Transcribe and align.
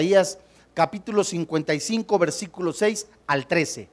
Isaías 0.00 0.38
capítulo 0.74 1.24
55, 1.24 2.20
versículo 2.20 2.72
6 2.72 3.08
al 3.26 3.48
13. 3.48 3.88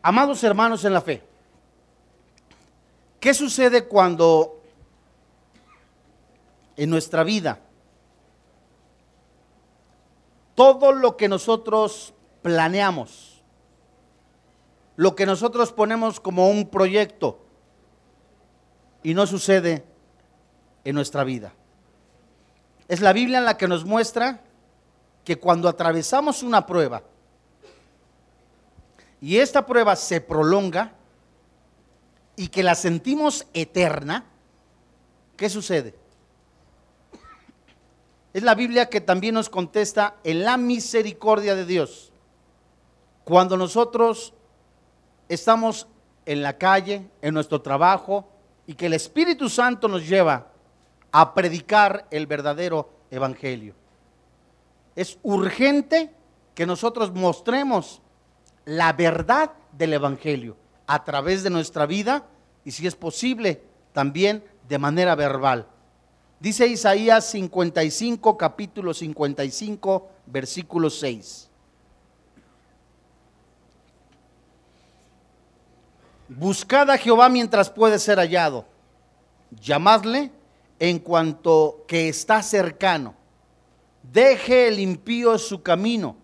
Amados 0.00 0.42
hermanos 0.42 0.86
en 0.86 0.94
la 0.94 1.02
fe, 1.02 1.22
¿qué 3.20 3.34
sucede 3.34 3.84
cuando 3.84 4.58
en 6.78 6.88
nuestra 6.88 7.24
vida 7.24 7.60
todo 10.54 10.92
lo 10.92 11.18
que 11.18 11.28
nosotros 11.28 12.14
planeamos, 12.40 13.42
lo 14.96 15.14
que 15.14 15.26
nosotros 15.26 15.72
ponemos 15.72 16.20
como 16.20 16.48
un 16.48 16.70
proyecto 16.70 17.38
y 19.02 19.12
no 19.12 19.26
sucede 19.26 19.84
en 20.84 20.94
nuestra 20.94 21.22
vida? 21.22 21.52
Es 22.88 23.02
la 23.02 23.12
Biblia 23.12 23.36
en 23.36 23.44
la 23.44 23.58
que 23.58 23.68
nos 23.68 23.84
muestra 23.84 24.40
que 25.26 25.40
cuando 25.40 25.68
atravesamos 25.68 26.44
una 26.44 26.64
prueba 26.64 27.02
y 29.20 29.38
esta 29.38 29.66
prueba 29.66 29.96
se 29.96 30.20
prolonga 30.20 30.92
y 32.36 32.46
que 32.46 32.62
la 32.62 32.76
sentimos 32.76 33.44
eterna, 33.52 34.24
¿qué 35.36 35.50
sucede? 35.50 35.96
Es 38.32 38.44
la 38.44 38.54
Biblia 38.54 38.88
que 38.88 39.00
también 39.00 39.34
nos 39.34 39.50
contesta 39.50 40.14
en 40.22 40.44
la 40.44 40.56
misericordia 40.56 41.56
de 41.56 41.66
Dios. 41.66 42.12
Cuando 43.24 43.56
nosotros 43.56 44.32
estamos 45.28 45.88
en 46.24 46.42
la 46.42 46.56
calle, 46.56 47.04
en 47.20 47.34
nuestro 47.34 47.62
trabajo, 47.62 48.28
y 48.64 48.74
que 48.74 48.86
el 48.86 48.92
Espíritu 48.92 49.48
Santo 49.48 49.88
nos 49.88 50.06
lleva 50.06 50.52
a 51.10 51.34
predicar 51.34 52.06
el 52.12 52.28
verdadero 52.28 52.90
Evangelio 53.10 53.74
es 54.96 55.18
urgente 55.22 56.10
que 56.54 56.66
nosotros 56.66 57.12
mostremos 57.12 58.00
la 58.64 58.94
verdad 58.94 59.52
del 59.72 59.92
Evangelio 59.92 60.56
a 60.86 61.04
través 61.04 61.42
de 61.42 61.50
nuestra 61.50 61.86
vida 61.86 62.26
y 62.64 62.72
si 62.72 62.86
es 62.86 62.96
posible 62.96 63.62
también 63.92 64.42
de 64.68 64.78
manera 64.78 65.14
verbal. 65.14 65.68
Dice 66.40 66.66
Isaías 66.66 67.26
55, 67.30 68.36
capítulo 68.36 68.92
55, 68.92 70.08
versículo 70.26 70.90
6. 70.90 71.50
Buscad 76.28 76.90
a 76.90 76.98
Jehová 76.98 77.28
mientras 77.28 77.70
puede 77.70 77.98
ser 77.98 78.18
hallado. 78.18 78.64
Llamadle 79.60 80.32
en 80.78 80.98
cuanto 80.98 81.84
que 81.86 82.08
está 82.08 82.42
cercano. 82.42 83.14
Deje 84.12 84.68
el 84.68 84.78
impío 84.78 85.38
su 85.38 85.62
camino 85.62 86.16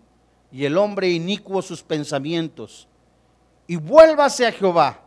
y 0.51 0.65
el 0.65 0.77
hombre 0.77 1.09
inicuo 1.09 1.61
sus 1.61 1.81
pensamientos. 1.81 2.87
Y 3.67 3.75
vuélvase 3.75 4.45
a 4.45 4.51
Jehová, 4.51 5.01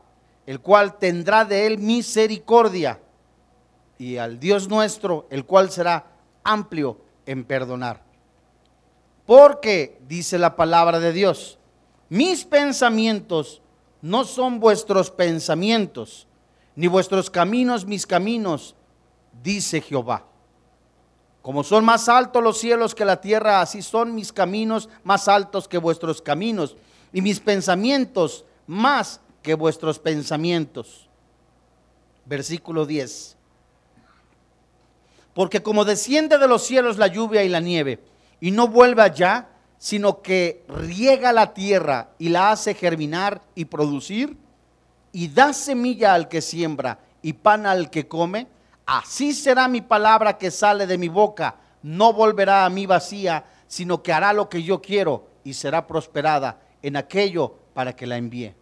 el 0.46 0.60
cual 0.60 0.98
tendrá 0.98 1.44
de 1.44 1.66
él 1.66 1.78
misericordia, 1.78 3.00
y 3.98 4.16
al 4.16 4.38
Dios 4.38 4.68
nuestro, 4.68 5.26
el 5.30 5.44
cual 5.46 5.70
será 5.70 6.06
amplio 6.44 7.00
en 7.24 7.44
perdonar. 7.44 8.02
Porque, 9.24 9.98
dice 10.06 10.38
la 10.38 10.54
palabra 10.54 11.00
de 11.00 11.12
Dios, 11.12 11.58
mis 12.08 12.44
pensamientos 12.44 13.62
no 14.02 14.24
son 14.24 14.60
vuestros 14.60 15.10
pensamientos, 15.10 16.26
ni 16.76 16.86
vuestros 16.86 17.30
caminos 17.30 17.86
mis 17.86 18.06
caminos, 18.06 18.76
dice 19.42 19.80
Jehová. 19.80 20.26
Como 21.46 21.62
son 21.62 21.84
más 21.84 22.08
altos 22.08 22.42
los 22.42 22.58
cielos 22.58 22.92
que 22.92 23.04
la 23.04 23.20
tierra, 23.20 23.60
así 23.60 23.80
son 23.80 24.16
mis 24.16 24.32
caminos 24.32 24.88
más 25.04 25.28
altos 25.28 25.68
que 25.68 25.78
vuestros 25.78 26.20
caminos, 26.20 26.76
y 27.12 27.22
mis 27.22 27.38
pensamientos 27.38 28.44
más 28.66 29.20
que 29.44 29.54
vuestros 29.54 30.00
pensamientos. 30.00 31.08
Versículo 32.24 32.84
10. 32.84 33.36
Porque 35.34 35.62
como 35.62 35.84
desciende 35.84 36.36
de 36.36 36.48
los 36.48 36.64
cielos 36.64 36.98
la 36.98 37.06
lluvia 37.06 37.44
y 37.44 37.48
la 37.48 37.60
nieve, 37.60 38.00
y 38.40 38.50
no 38.50 38.66
vuelve 38.66 39.02
allá, 39.02 39.46
sino 39.78 40.22
que 40.22 40.64
riega 40.66 41.32
la 41.32 41.54
tierra 41.54 42.08
y 42.18 42.30
la 42.30 42.50
hace 42.50 42.74
germinar 42.74 43.40
y 43.54 43.66
producir, 43.66 44.36
y 45.12 45.28
da 45.28 45.52
semilla 45.52 46.12
al 46.12 46.28
que 46.28 46.42
siembra 46.42 46.98
y 47.22 47.34
pan 47.34 47.66
al 47.66 47.88
que 47.88 48.08
come, 48.08 48.48
Así 48.86 49.34
será 49.34 49.66
mi 49.66 49.80
palabra 49.80 50.38
que 50.38 50.52
sale 50.52 50.86
de 50.86 50.96
mi 50.96 51.08
boca. 51.08 51.56
No 51.82 52.12
volverá 52.12 52.64
a 52.64 52.70
mí 52.70 52.86
vacía, 52.86 53.44
sino 53.66 54.00
que 54.00 54.12
hará 54.12 54.32
lo 54.32 54.48
que 54.48 54.62
yo 54.62 54.80
quiero 54.80 55.26
y 55.42 55.54
será 55.54 55.86
prosperada 55.88 56.60
en 56.82 56.96
aquello 56.96 57.56
para 57.74 57.94
que 57.94 58.06
la 58.06 58.16
envíe. 58.16 58.54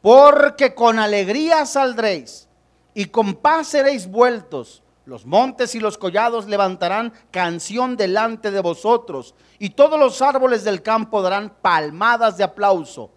Porque 0.00 0.72
con 0.72 1.00
alegría 1.00 1.66
saldréis 1.66 2.48
y 2.94 3.06
con 3.06 3.34
paz 3.34 3.68
seréis 3.68 4.06
vueltos. 4.06 4.84
Los 5.04 5.26
montes 5.26 5.74
y 5.74 5.80
los 5.80 5.98
collados 5.98 6.46
levantarán 6.46 7.12
canción 7.30 7.96
delante 7.96 8.50
de 8.50 8.60
vosotros, 8.60 9.36
y 9.60 9.70
todos 9.70 10.00
los 10.00 10.20
árboles 10.20 10.64
del 10.64 10.82
campo 10.82 11.22
darán 11.22 11.50
palmadas 11.62 12.36
de 12.36 12.42
aplauso. 12.42 13.12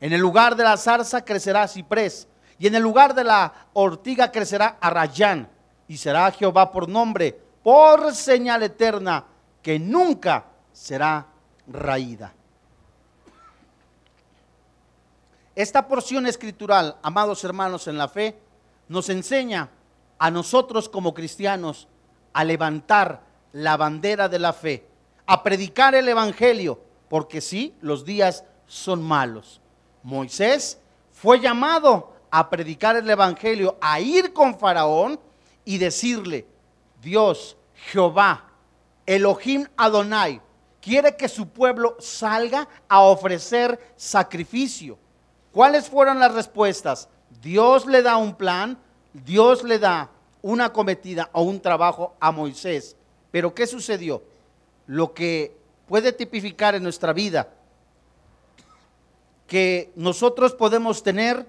En 0.00 0.12
el 0.12 0.20
lugar 0.20 0.56
de 0.56 0.64
la 0.64 0.76
zarza 0.76 1.24
crecerá 1.24 1.68
ciprés, 1.68 2.26
y 2.58 2.66
en 2.66 2.74
el 2.74 2.82
lugar 2.82 3.14
de 3.14 3.22
la 3.22 3.68
ortiga 3.72 4.32
crecerá 4.32 4.78
arrayán 4.80 5.48
y 5.88 5.96
será 5.96 6.30
Jehová 6.30 6.70
por 6.70 6.88
nombre, 6.88 7.36
por 7.62 8.14
señal 8.14 8.62
eterna, 8.62 9.24
que 9.62 9.78
nunca 9.78 10.44
será 10.72 11.26
raída. 11.66 12.32
Esta 15.56 15.88
porción 15.88 16.26
escritural, 16.26 16.96
amados 17.02 17.42
hermanos 17.42 17.88
en 17.88 17.98
la 17.98 18.06
fe, 18.06 18.38
nos 18.86 19.08
enseña 19.08 19.70
a 20.18 20.30
nosotros 20.30 20.88
como 20.88 21.14
cristianos 21.14 21.88
a 22.32 22.44
levantar 22.44 23.22
la 23.52 23.76
bandera 23.76 24.28
de 24.28 24.38
la 24.38 24.52
fe, 24.52 24.86
a 25.26 25.42
predicar 25.42 25.94
el 25.94 26.08
Evangelio, 26.08 26.80
porque 27.08 27.40
sí, 27.40 27.74
los 27.80 28.04
días 28.04 28.44
son 28.66 29.02
malos. 29.02 29.60
Moisés 30.02 30.78
fue 31.12 31.40
llamado 31.40 32.12
a 32.30 32.48
predicar 32.50 32.96
el 32.96 33.08
Evangelio, 33.08 33.76
a 33.80 34.00
ir 34.00 34.32
con 34.32 34.58
Faraón 34.58 35.18
y 35.68 35.76
decirle, 35.76 36.46
Dios, 37.02 37.54
Jehová, 37.92 38.42
Elohim 39.04 39.66
Adonai, 39.76 40.40
quiere 40.80 41.14
que 41.14 41.28
su 41.28 41.46
pueblo 41.46 41.94
salga 42.00 42.66
a 42.88 43.02
ofrecer 43.02 43.78
sacrificio. 43.94 44.98
¿Cuáles 45.52 45.90
fueron 45.90 46.20
las 46.20 46.32
respuestas? 46.32 47.10
Dios 47.42 47.84
le 47.84 48.00
da 48.00 48.16
un 48.16 48.34
plan, 48.34 48.78
Dios 49.12 49.62
le 49.62 49.78
da 49.78 50.10
una 50.40 50.72
cometida 50.72 51.28
o 51.34 51.42
un 51.42 51.60
trabajo 51.60 52.16
a 52.18 52.32
Moisés. 52.32 52.96
Pero 53.30 53.54
¿qué 53.54 53.66
sucedió? 53.66 54.22
Lo 54.86 55.12
que 55.12 55.54
puede 55.86 56.14
tipificar 56.14 56.76
en 56.76 56.82
nuestra 56.82 57.12
vida, 57.12 57.50
que 59.46 59.92
nosotros 59.96 60.54
podemos 60.54 61.02
tener 61.02 61.44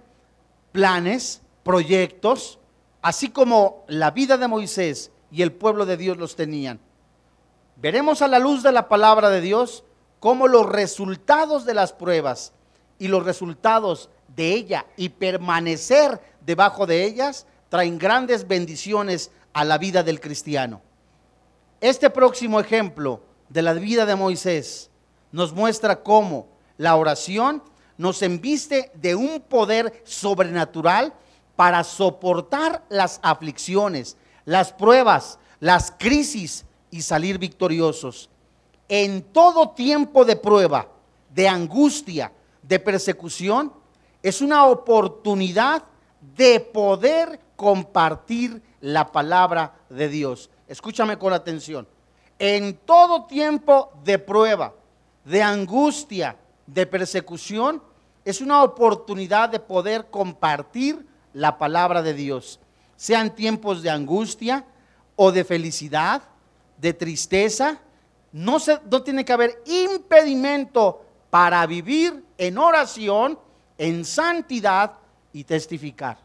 planes, 0.73 1.41
proyectos, 1.63 2.58
así 3.01 3.29
como 3.29 3.83
la 3.87 4.11
vida 4.11 4.37
de 4.37 4.47
Moisés 4.47 5.11
y 5.31 5.41
el 5.41 5.51
pueblo 5.51 5.85
de 5.85 5.97
Dios 5.97 6.17
los 6.17 6.35
tenían. 6.35 6.79
Veremos 7.77 8.21
a 8.21 8.27
la 8.27 8.39
luz 8.39 8.63
de 8.63 8.71
la 8.71 8.89
palabra 8.89 9.29
de 9.29 9.41
Dios 9.41 9.83
cómo 10.19 10.47
los 10.47 10.67
resultados 10.67 11.65
de 11.65 11.73
las 11.73 11.93
pruebas 11.93 12.53
y 12.97 13.07
los 13.07 13.23
resultados 13.23 14.09
de 14.35 14.53
ella 14.53 14.85
y 14.97 15.09
permanecer 15.09 16.19
debajo 16.45 16.85
de 16.85 17.05
ellas 17.05 17.45
traen 17.69 17.97
grandes 17.97 18.47
bendiciones 18.47 19.31
a 19.53 19.63
la 19.63 19.77
vida 19.77 20.03
del 20.03 20.19
cristiano. 20.19 20.81
Este 21.81 22.09
próximo 22.09 22.59
ejemplo 22.59 23.21
de 23.47 23.61
la 23.61 23.73
vida 23.73 24.05
de 24.05 24.15
Moisés 24.15 24.89
nos 25.31 25.53
muestra 25.53 26.03
cómo 26.03 26.47
la 26.77 26.95
oración 26.95 27.63
nos 27.97 28.21
embiste 28.21 28.91
de 28.95 29.15
un 29.15 29.41
poder 29.41 30.01
sobrenatural 30.05 31.13
para 31.59 31.83
soportar 31.83 32.85
las 32.87 33.19
aflicciones, 33.21 34.15
las 34.45 34.71
pruebas, 34.71 35.37
las 35.59 35.91
crisis 35.91 36.63
y 36.89 37.01
salir 37.01 37.37
victoriosos. 37.37 38.29
En 38.87 39.21
todo 39.21 39.71
tiempo 39.71 40.23
de 40.23 40.37
prueba, 40.37 40.87
de 41.29 41.49
angustia, 41.49 42.31
de 42.63 42.79
persecución, 42.79 43.73
es 44.23 44.39
una 44.39 44.67
oportunidad 44.67 45.83
de 46.37 46.61
poder 46.61 47.41
compartir 47.57 48.61
la 48.79 49.11
palabra 49.11 49.73
de 49.89 50.07
Dios. 50.07 50.49
Escúchame 50.65 51.17
con 51.17 51.33
atención. 51.33 51.85
En 52.39 52.77
todo 52.85 53.25
tiempo 53.25 53.91
de 54.05 54.17
prueba, 54.17 54.73
de 55.25 55.43
angustia, 55.43 56.37
de 56.65 56.85
persecución, 56.85 57.83
es 58.23 58.39
una 58.39 58.63
oportunidad 58.63 59.49
de 59.49 59.59
poder 59.59 60.09
compartir 60.09 61.08
la 61.33 61.57
palabra 61.57 62.01
de 62.01 62.13
Dios, 62.13 62.59
sean 62.95 63.33
tiempos 63.35 63.81
de 63.81 63.89
angustia 63.89 64.65
o 65.15 65.31
de 65.31 65.43
felicidad, 65.43 66.21
de 66.77 66.93
tristeza, 66.93 67.79
no, 68.31 68.59
se, 68.59 68.79
no 68.89 69.01
tiene 69.01 69.25
que 69.25 69.33
haber 69.33 69.61
impedimento 69.65 71.05
para 71.29 71.65
vivir 71.65 72.23
en 72.37 72.57
oración, 72.57 73.39
en 73.77 74.05
santidad 74.05 74.93
y 75.33 75.43
testificar. 75.43 76.17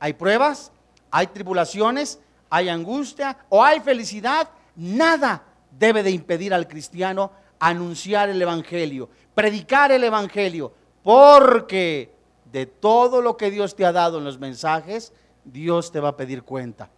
Hay 0.00 0.12
pruebas, 0.12 0.72
hay 1.10 1.26
tribulaciones, 1.28 2.18
hay 2.50 2.68
angustia 2.68 3.36
o 3.48 3.64
hay 3.64 3.80
felicidad. 3.80 4.48
Nada 4.76 5.42
debe 5.78 6.02
de 6.02 6.10
impedir 6.10 6.54
al 6.54 6.68
cristiano 6.68 7.32
anunciar 7.58 8.28
el 8.28 8.40
Evangelio, 8.40 9.08
predicar 9.34 9.92
el 9.92 10.04
Evangelio, 10.04 10.72
porque 11.02 12.14
de 12.52 12.66
todo 12.66 13.20
lo 13.20 13.36
que 13.36 13.50
Dios 13.50 13.74
te 13.74 13.84
ha 13.84 13.92
dado 13.92 14.18
en 14.18 14.24
los 14.24 14.38
mensajes, 14.38 15.12
Dios 15.44 15.92
te 15.92 16.00
va 16.00 16.10
a 16.10 16.16
pedir 16.16 16.42
cuenta. 16.42 16.90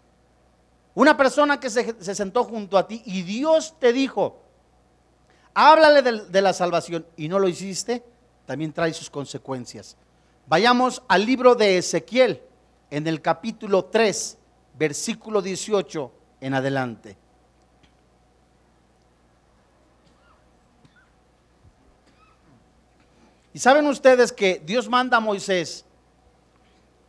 Una 0.94 1.17
persona 1.17 1.61
que 1.61 1.70
se, 1.70 2.14
sentó 2.14 2.44
junto 2.44 2.76
a 2.76 2.87
ti 2.87 3.02
y 3.05 3.23
Dios 3.23 3.75
te 3.79 3.93
dijo, 3.93 4.41
háblale 5.55 6.02
de, 6.02 6.26
de 6.26 6.43
la 6.43 6.52
salvación 6.52 7.06
y 7.17 7.29
no 7.29 7.38
lo 7.38 7.49
hiciste, 7.49 8.05
también 8.47 8.73
trae 8.73 8.93
sus 8.93 9.11
consecuencias. 9.11 9.97
Vayamos 10.47 11.02
al 11.08 11.25
libro 11.25 11.55
de 11.55 11.79
Ezequiel, 11.79 12.43
en 12.91 13.06
el 13.06 13.23
capítulo 13.23 13.85
3, 13.85 14.37
versículo 14.76 15.41
18 15.41 16.12
en 16.41 16.55
adelante. 16.55 17.17
Y 23.52 23.58
saben 23.58 23.87
ustedes 23.87 24.32
que 24.32 24.62
Dios 24.64 24.88
manda 24.88 25.17
a 25.17 25.20
Moisés 25.20 25.85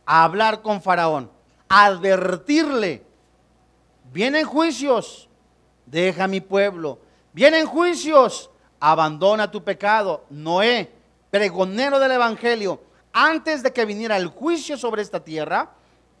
a 0.04 0.24
hablar 0.24 0.62
con 0.62 0.82
Faraón, 0.82 1.30
a 1.68 1.86
advertirle, 1.86 3.02
vienen 4.12 4.44
juicios, 4.44 5.28
deja 5.86 6.26
mi 6.26 6.40
pueblo, 6.40 6.98
vienen 7.32 7.66
juicios, 7.66 8.50
abandona 8.80 9.50
tu 9.50 9.62
pecado. 9.62 10.24
Noé, 10.30 10.90
pregonero 11.30 12.00
del 12.00 12.12
Evangelio, 12.12 12.80
antes 13.12 13.62
de 13.62 13.72
que 13.72 13.84
viniera 13.84 14.16
el 14.16 14.26
juicio 14.26 14.76
sobre 14.76 15.02
esta 15.02 15.22
tierra, 15.22 15.70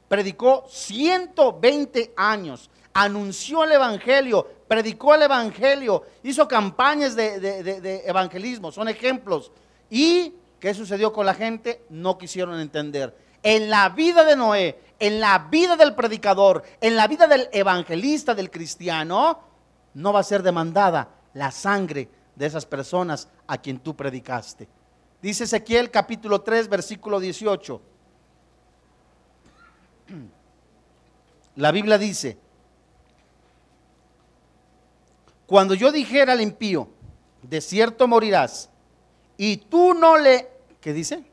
predicó 0.06 0.64
120 0.68 2.12
años, 2.16 2.70
anunció 2.94 3.64
el 3.64 3.72
Evangelio, 3.72 4.46
predicó 4.68 5.16
el 5.16 5.22
Evangelio, 5.22 6.04
hizo 6.22 6.46
campañas 6.46 7.16
de, 7.16 7.40
de 7.40 8.02
evangelismo, 8.06 8.70
son 8.70 8.88
ejemplos. 8.88 9.50
¿Y 9.94 10.34
qué 10.58 10.72
sucedió 10.72 11.12
con 11.12 11.26
la 11.26 11.34
gente? 11.34 11.84
No 11.90 12.16
quisieron 12.16 12.58
entender. 12.58 13.14
En 13.42 13.68
la 13.68 13.90
vida 13.90 14.24
de 14.24 14.36
Noé, 14.36 14.80
en 14.98 15.20
la 15.20 15.48
vida 15.50 15.76
del 15.76 15.94
predicador, 15.94 16.62
en 16.80 16.96
la 16.96 17.06
vida 17.06 17.26
del 17.26 17.50
evangelista, 17.52 18.34
del 18.34 18.50
cristiano, 18.50 19.40
no 19.92 20.12
va 20.14 20.20
a 20.20 20.24
ser 20.24 20.42
demandada 20.42 21.10
la 21.34 21.50
sangre 21.50 22.08
de 22.34 22.46
esas 22.46 22.64
personas 22.64 23.28
a 23.46 23.58
quien 23.58 23.80
tú 23.80 23.94
predicaste. 23.94 24.66
Dice 25.20 25.44
Ezequiel 25.44 25.90
capítulo 25.90 26.40
3, 26.40 26.70
versículo 26.70 27.20
18. 27.20 27.82
La 31.56 31.70
Biblia 31.70 31.98
dice, 31.98 32.38
cuando 35.46 35.74
yo 35.74 35.92
dijera 35.92 36.32
al 36.32 36.40
impío, 36.40 36.88
de 37.42 37.60
cierto 37.60 38.08
morirás, 38.08 38.70
y 39.36 39.56
tú 39.56 39.94
no 39.94 40.18
le, 40.18 40.48
¿qué 40.80 40.92
dice? 40.92 41.24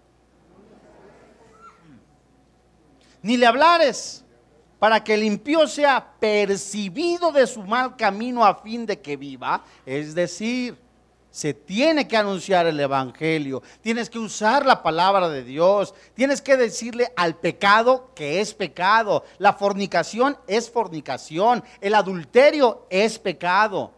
Ni 3.22 3.38
le 3.38 3.46
hablares 3.46 4.24
para 4.80 5.04
que 5.04 5.14
el 5.14 5.24
impío 5.24 5.68
sea 5.68 6.14
percibido 6.20 7.32
de 7.32 7.46
su 7.46 7.64
mal 7.64 7.98
camino 7.98 8.46
a 8.46 8.56
fin 8.56 8.86
de 8.86 9.00
que 9.00 9.18
viva. 9.18 9.64
Es 9.86 10.16
decir, 10.16 10.78
se 11.32 11.54
tiene 11.54 12.08
que 12.08 12.18
anunciar 12.18 12.66
el 12.66 12.80
Evangelio, 12.80 13.62
tienes 13.82 14.10
que 14.10 14.18
usar 14.18 14.66
la 14.66 14.82
palabra 14.82 15.30
de 15.30 15.44
Dios, 15.44 15.94
tienes 16.16 16.42
que 16.42 16.58
decirle 16.58 17.12
al 17.16 17.36
pecado 17.36 18.12
que 18.16 18.42
es 18.42 18.54
pecado, 18.54 19.24
la 19.38 19.54
fornicación 19.54 20.38
es 20.48 20.72
fornicación, 20.72 21.64
el 21.82 21.94
adulterio 21.94 22.88
es 22.90 23.20
pecado. 23.20 23.94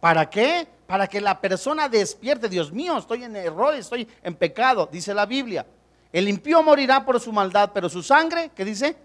¿Para 0.00 0.28
qué? 0.28 0.68
Para 0.88 1.06
que 1.06 1.20
la 1.20 1.38
persona 1.38 1.86
despierte, 1.86 2.48
Dios 2.48 2.72
mío, 2.72 2.96
estoy 2.96 3.22
en 3.22 3.36
error, 3.36 3.74
estoy 3.74 4.08
en 4.22 4.34
pecado, 4.34 4.88
dice 4.90 5.12
la 5.12 5.26
Biblia. 5.26 5.66
El 6.10 6.26
impío 6.26 6.62
morirá 6.62 7.04
por 7.04 7.20
su 7.20 7.30
maldad, 7.30 7.72
pero 7.74 7.90
su 7.90 8.02
sangre, 8.02 8.50
¿qué 8.54 8.64
dice? 8.64 8.96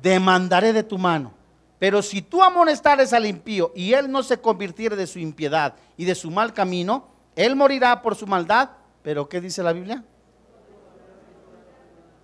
Demandaré 0.00 0.72
de 0.72 0.84
tu 0.84 0.96
mano. 0.96 1.34
Pero 1.78 2.00
si 2.00 2.22
tú 2.22 2.42
amonestares 2.42 3.12
al 3.12 3.26
impío 3.26 3.72
y 3.74 3.92
él 3.92 4.10
no 4.10 4.22
se 4.22 4.40
convirtiere 4.40 4.96
de 4.96 5.06
su 5.06 5.18
impiedad 5.18 5.74
y 5.98 6.06
de 6.06 6.14
su 6.14 6.30
mal 6.30 6.54
camino, 6.54 7.06
él 7.36 7.54
morirá 7.54 8.00
por 8.00 8.16
su 8.16 8.26
maldad. 8.26 8.70
Pero 9.02 9.28
¿qué 9.28 9.38
dice 9.38 9.62
la 9.62 9.74
Biblia? 9.74 10.02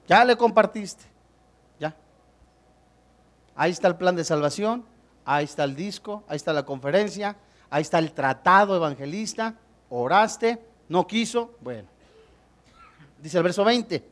Ya 0.09 0.25
le 0.25 0.35
compartiste. 0.35 1.05
Ya. 1.79 1.95
Ahí 3.55 3.71
está 3.71 3.87
el 3.87 3.97
plan 3.97 4.17
de 4.17 4.25
salvación, 4.25 4.83
ahí 5.27 5.45
está 5.45 5.65
el 5.65 5.77
disco, 5.77 6.25
ahí 6.27 6.37
está 6.37 6.55
la 6.55 6.65
conferencia, 6.65 7.37
Ahí 7.71 7.83
está 7.83 7.99
el 7.99 8.13
tratado 8.13 8.77
evangelista. 8.77 9.55
Oraste, 9.89 10.61
no 10.89 11.07
quiso. 11.07 11.57
Bueno, 11.61 11.89
dice 13.23 13.39
el 13.39 13.45
verso 13.45 13.65
20. 13.65 14.05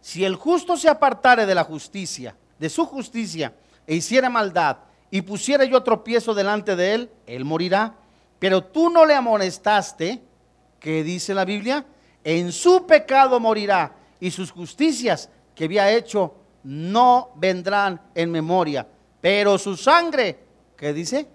Si 0.00 0.24
el 0.24 0.36
justo 0.36 0.76
se 0.76 0.88
apartare 0.88 1.46
de 1.46 1.54
la 1.54 1.64
justicia, 1.64 2.34
de 2.58 2.68
su 2.68 2.86
justicia, 2.86 3.54
e 3.86 3.96
hiciera 3.96 4.30
maldad, 4.30 4.78
y 5.10 5.22
pusiera 5.22 5.64
yo 5.64 5.82
tropiezo 5.82 6.34
delante 6.34 6.74
de 6.74 6.94
él, 6.94 7.10
él 7.26 7.44
morirá. 7.44 7.94
Pero 8.38 8.64
tú 8.64 8.88
no 8.88 9.04
le 9.04 9.14
amonestaste, 9.14 10.22
que 10.80 11.04
dice 11.04 11.34
la 11.34 11.44
Biblia, 11.44 11.84
en 12.24 12.50
su 12.50 12.86
pecado 12.86 13.38
morirá, 13.38 13.94
y 14.18 14.30
sus 14.30 14.50
justicias 14.50 15.28
que 15.54 15.64
había 15.64 15.90
hecho 15.90 16.34
no 16.64 17.30
vendrán 17.36 18.00
en 18.14 18.30
memoria. 18.30 18.86
Pero 19.20 19.58
su 19.58 19.76
sangre, 19.76 20.38
¿qué 20.76 20.92
dice? 20.92 21.28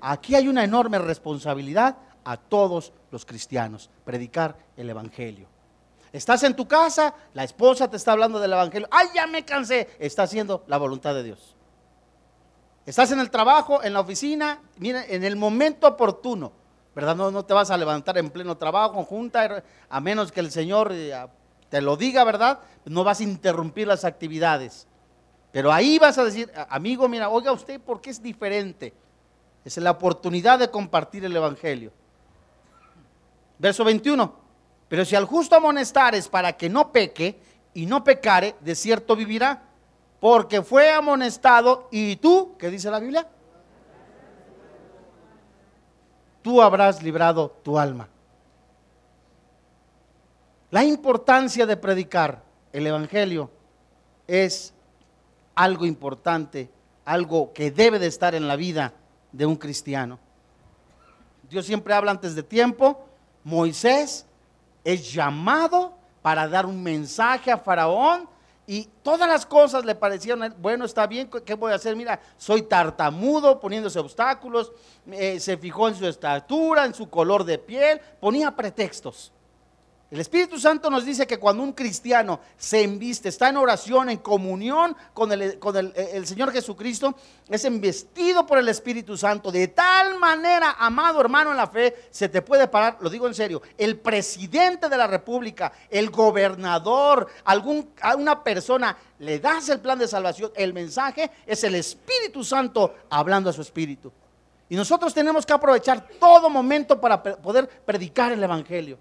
Aquí 0.00 0.34
hay 0.34 0.48
una 0.48 0.64
enorme 0.64 0.98
responsabilidad 0.98 1.96
a 2.24 2.36
todos 2.36 2.92
los 3.10 3.24
cristianos, 3.24 3.90
predicar 4.04 4.56
el 4.76 4.90
Evangelio. 4.90 5.48
Estás 6.12 6.42
en 6.42 6.54
tu 6.54 6.66
casa, 6.66 7.14
la 7.34 7.44
esposa 7.44 7.88
te 7.88 7.96
está 7.96 8.12
hablando 8.12 8.40
del 8.40 8.52
Evangelio, 8.52 8.88
ay, 8.90 9.08
ya 9.14 9.26
me 9.26 9.44
cansé, 9.44 9.88
está 9.98 10.22
haciendo 10.24 10.64
la 10.66 10.78
voluntad 10.78 11.14
de 11.14 11.22
Dios. 11.22 11.54
Estás 12.86 13.12
en 13.12 13.20
el 13.20 13.30
trabajo, 13.30 13.82
en 13.82 13.92
la 13.92 14.00
oficina, 14.00 14.62
mira, 14.78 15.04
en 15.06 15.22
el 15.22 15.36
momento 15.36 15.86
oportuno, 15.86 16.52
¿verdad? 16.94 17.14
No, 17.14 17.30
no 17.30 17.44
te 17.44 17.52
vas 17.52 17.70
a 17.70 17.76
levantar 17.76 18.16
en 18.16 18.30
pleno 18.30 18.56
trabajo, 18.56 19.04
junta, 19.04 19.62
a 19.88 20.00
menos 20.00 20.32
que 20.32 20.40
el 20.40 20.50
Señor 20.50 20.90
eh, 20.92 21.14
te 21.68 21.82
lo 21.82 21.96
diga, 21.96 22.24
¿verdad? 22.24 22.60
No 22.86 23.04
vas 23.04 23.20
a 23.20 23.24
interrumpir 23.24 23.86
las 23.86 24.04
actividades. 24.04 24.86
Pero 25.52 25.72
ahí 25.72 25.98
vas 25.98 26.16
a 26.18 26.24
decir, 26.24 26.50
amigo, 26.68 27.08
mira, 27.08 27.28
oiga 27.28 27.52
usted, 27.52 27.80
¿por 27.80 28.00
qué 28.00 28.10
es 28.10 28.22
diferente? 28.22 28.94
Es 29.68 29.76
la 29.76 29.90
oportunidad 29.90 30.58
de 30.58 30.70
compartir 30.70 31.26
el 31.26 31.36
Evangelio. 31.36 31.92
Verso 33.58 33.84
21. 33.84 34.32
Pero 34.88 35.04
si 35.04 35.14
al 35.14 35.26
justo 35.26 35.56
amonestares 35.56 36.26
para 36.26 36.56
que 36.56 36.70
no 36.70 36.90
peque 36.90 37.38
y 37.74 37.84
no 37.84 38.02
pecare, 38.02 38.54
de 38.60 38.74
cierto 38.74 39.14
vivirá, 39.14 39.62
porque 40.20 40.62
fue 40.62 40.90
amonestado 40.90 41.86
y 41.90 42.16
tú, 42.16 42.56
¿qué 42.58 42.70
dice 42.70 42.90
la 42.90 42.98
Biblia? 42.98 43.28
Tú 46.40 46.62
habrás 46.62 47.02
librado 47.02 47.50
tu 47.62 47.78
alma. 47.78 48.08
La 50.70 50.82
importancia 50.82 51.66
de 51.66 51.76
predicar 51.76 52.42
el 52.72 52.86
Evangelio 52.86 53.50
es 54.26 54.72
algo 55.54 55.84
importante, 55.84 56.70
algo 57.04 57.52
que 57.52 57.70
debe 57.70 57.98
de 57.98 58.06
estar 58.06 58.34
en 58.34 58.48
la 58.48 58.56
vida 58.56 58.94
de 59.32 59.46
un 59.46 59.56
cristiano. 59.56 60.18
Dios 61.48 61.66
siempre 61.66 61.94
habla 61.94 62.10
antes 62.10 62.34
de 62.34 62.42
tiempo. 62.42 63.06
Moisés 63.44 64.26
es 64.84 65.12
llamado 65.12 65.94
para 66.22 66.48
dar 66.48 66.66
un 66.66 66.82
mensaje 66.82 67.50
a 67.50 67.58
Faraón 67.58 68.28
y 68.66 68.86
todas 69.02 69.26
las 69.26 69.46
cosas 69.46 69.86
le 69.86 69.94
parecieron, 69.94 70.54
bueno, 70.58 70.84
está 70.84 71.06
bien, 71.06 71.30
¿qué 71.44 71.54
voy 71.54 71.72
a 71.72 71.76
hacer? 71.76 71.96
Mira, 71.96 72.20
soy 72.36 72.60
tartamudo, 72.60 73.58
poniéndose 73.58 73.98
obstáculos, 73.98 74.72
eh, 75.10 75.40
se 75.40 75.56
fijó 75.56 75.88
en 75.88 75.94
su 75.94 76.06
estatura, 76.06 76.84
en 76.84 76.92
su 76.92 77.08
color 77.08 77.44
de 77.44 77.58
piel, 77.58 77.98
ponía 78.20 78.54
pretextos. 78.54 79.32
El 80.10 80.20
Espíritu 80.20 80.58
Santo 80.58 80.88
nos 80.88 81.04
dice 81.04 81.26
que 81.26 81.38
cuando 81.38 81.62
un 81.62 81.74
cristiano 81.74 82.40
se 82.56 82.82
embiste, 82.82 83.28
está 83.28 83.50
en 83.50 83.58
oración, 83.58 84.08
en 84.08 84.16
comunión 84.16 84.96
con, 85.12 85.30
el, 85.30 85.58
con 85.58 85.76
el, 85.76 85.92
el, 85.94 86.26
Señor 86.26 86.50
Jesucristo, 86.50 87.14
es 87.46 87.62
embestido 87.66 88.46
por 88.46 88.56
el 88.56 88.68
Espíritu 88.68 89.18
Santo. 89.18 89.52
De 89.52 89.68
tal 89.68 90.18
manera, 90.18 90.76
amado 90.78 91.20
hermano 91.20 91.50
en 91.50 91.58
la 91.58 91.66
fe, 91.66 91.94
se 92.10 92.30
te 92.30 92.40
puede 92.40 92.68
parar, 92.68 92.96
lo 93.02 93.10
digo 93.10 93.26
en 93.26 93.34
serio, 93.34 93.60
el 93.76 93.98
presidente 93.98 94.88
de 94.88 94.96
la 94.96 95.06
República, 95.06 95.72
el 95.90 96.08
gobernador, 96.08 97.26
algún, 97.44 97.90
una 98.16 98.42
persona, 98.42 98.96
le 99.18 99.38
das 99.40 99.68
el 99.68 99.80
plan 99.80 99.98
de 99.98 100.08
salvación, 100.08 100.50
el 100.56 100.72
mensaje 100.72 101.30
es 101.44 101.64
el 101.64 101.74
Espíritu 101.74 102.42
Santo 102.42 102.94
hablando 103.10 103.50
a 103.50 103.52
su 103.52 103.60
espíritu. 103.60 104.10
Y 104.70 104.76
nosotros 104.76 105.12
tenemos 105.12 105.44
que 105.44 105.52
aprovechar 105.52 106.08
todo 106.18 106.48
momento 106.48 106.98
para 106.98 107.22
poder 107.22 107.68
predicar 107.84 108.32
el 108.32 108.42
Evangelio. 108.42 108.98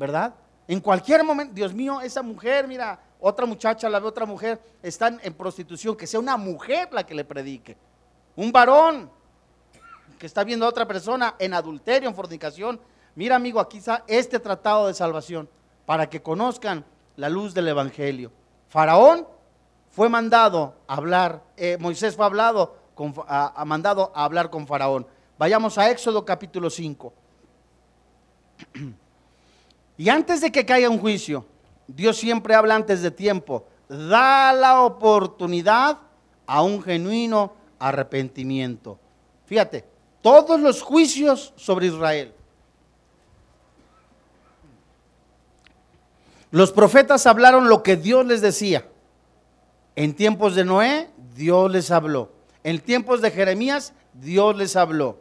¿Verdad? 0.00 0.34
En 0.66 0.80
cualquier 0.80 1.22
momento, 1.22 1.52
Dios 1.52 1.74
mío, 1.74 2.00
esa 2.00 2.22
mujer, 2.22 2.66
mira, 2.66 2.98
otra 3.20 3.44
muchacha, 3.44 3.86
la 3.90 4.00
ve 4.00 4.06
otra 4.06 4.24
mujer, 4.24 4.58
están 4.82 5.20
en 5.22 5.34
prostitución, 5.34 5.94
que 5.94 6.06
sea 6.06 6.18
una 6.18 6.38
mujer 6.38 6.88
la 6.90 7.04
que 7.04 7.14
le 7.14 7.22
predique. 7.22 7.76
Un 8.34 8.50
varón 8.50 9.10
que 10.18 10.24
está 10.24 10.42
viendo 10.42 10.64
a 10.64 10.70
otra 10.70 10.88
persona 10.88 11.34
en 11.38 11.52
adulterio, 11.52 12.08
en 12.08 12.14
fornicación. 12.14 12.80
Mira, 13.14 13.36
amigo, 13.36 13.60
aquí 13.60 13.76
está 13.76 14.02
este 14.06 14.40
tratado 14.40 14.86
de 14.86 14.94
salvación 14.94 15.50
para 15.84 16.08
que 16.08 16.22
conozcan 16.22 16.82
la 17.16 17.28
luz 17.28 17.52
del 17.52 17.68
Evangelio. 17.68 18.32
Faraón 18.70 19.28
fue 19.90 20.08
mandado 20.08 20.76
a 20.88 20.94
hablar, 20.94 21.42
eh, 21.58 21.76
Moisés 21.78 22.16
fue 22.16 22.24
hablado 22.24 22.76
mandado 23.66 24.12
a 24.14 24.24
hablar 24.24 24.48
con 24.48 24.66
Faraón. 24.66 25.06
Vayamos 25.38 25.76
a 25.76 25.90
Éxodo 25.90 26.24
capítulo 26.24 26.70
5. 26.70 27.12
Y 30.00 30.08
antes 30.08 30.40
de 30.40 30.50
que 30.50 30.64
caiga 30.64 30.88
un 30.88 30.98
juicio, 30.98 31.44
Dios 31.86 32.16
siempre 32.16 32.54
habla 32.54 32.74
antes 32.74 33.02
de 33.02 33.10
tiempo. 33.10 33.66
Da 33.86 34.50
la 34.54 34.80
oportunidad 34.80 35.98
a 36.46 36.62
un 36.62 36.82
genuino 36.82 37.52
arrepentimiento. 37.78 38.98
Fíjate, 39.44 39.84
todos 40.22 40.58
los 40.58 40.80
juicios 40.80 41.52
sobre 41.54 41.88
Israel. 41.88 42.32
Los 46.50 46.72
profetas 46.72 47.26
hablaron 47.26 47.68
lo 47.68 47.82
que 47.82 47.96
Dios 47.96 48.24
les 48.24 48.40
decía. 48.40 48.86
En 49.96 50.14
tiempos 50.14 50.54
de 50.54 50.64
Noé, 50.64 51.10
Dios 51.34 51.70
les 51.70 51.90
habló. 51.90 52.32
En 52.64 52.80
tiempos 52.80 53.20
de 53.20 53.30
Jeremías, 53.32 53.92
Dios 54.14 54.56
les 54.56 54.76
habló. 54.76 55.18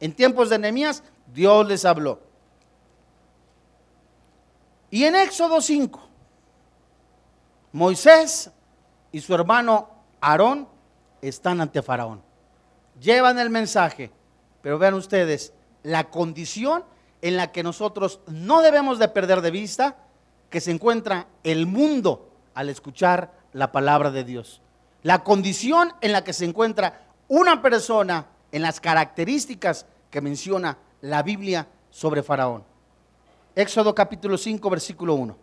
En 0.00 0.14
tiempos 0.14 0.48
de 0.48 0.58
Nehemías, 0.58 1.02
Dios 1.34 1.68
les 1.68 1.84
habló. 1.84 2.23
Y 4.94 5.06
en 5.06 5.16
Éxodo 5.16 5.60
5, 5.60 6.00
Moisés 7.72 8.52
y 9.10 9.20
su 9.20 9.34
hermano 9.34 9.88
Aarón 10.20 10.68
están 11.20 11.60
ante 11.60 11.82
Faraón. 11.82 12.22
Llevan 13.00 13.40
el 13.40 13.50
mensaje, 13.50 14.12
pero 14.62 14.78
vean 14.78 14.94
ustedes 14.94 15.52
la 15.82 16.10
condición 16.10 16.84
en 17.22 17.36
la 17.36 17.50
que 17.50 17.64
nosotros 17.64 18.20
no 18.28 18.62
debemos 18.62 19.00
de 19.00 19.08
perder 19.08 19.40
de 19.40 19.50
vista 19.50 19.96
que 20.48 20.60
se 20.60 20.70
encuentra 20.70 21.26
el 21.42 21.66
mundo 21.66 22.30
al 22.54 22.68
escuchar 22.68 23.32
la 23.52 23.72
palabra 23.72 24.12
de 24.12 24.22
Dios. 24.22 24.62
La 25.02 25.24
condición 25.24 25.92
en 26.02 26.12
la 26.12 26.22
que 26.22 26.32
se 26.32 26.44
encuentra 26.44 27.08
una 27.26 27.62
persona 27.62 28.26
en 28.52 28.62
las 28.62 28.78
características 28.78 29.86
que 30.08 30.20
menciona 30.20 30.78
la 31.00 31.24
Biblia 31.24 31.66
sobre 31.90 32.22
Faraón. 32.22 32.73
Éxodo 33.56 33.94
capítulo 33.94 34.36
5, 34.36 34.68
versículo 34.70 35.14
1. 35.14 35.36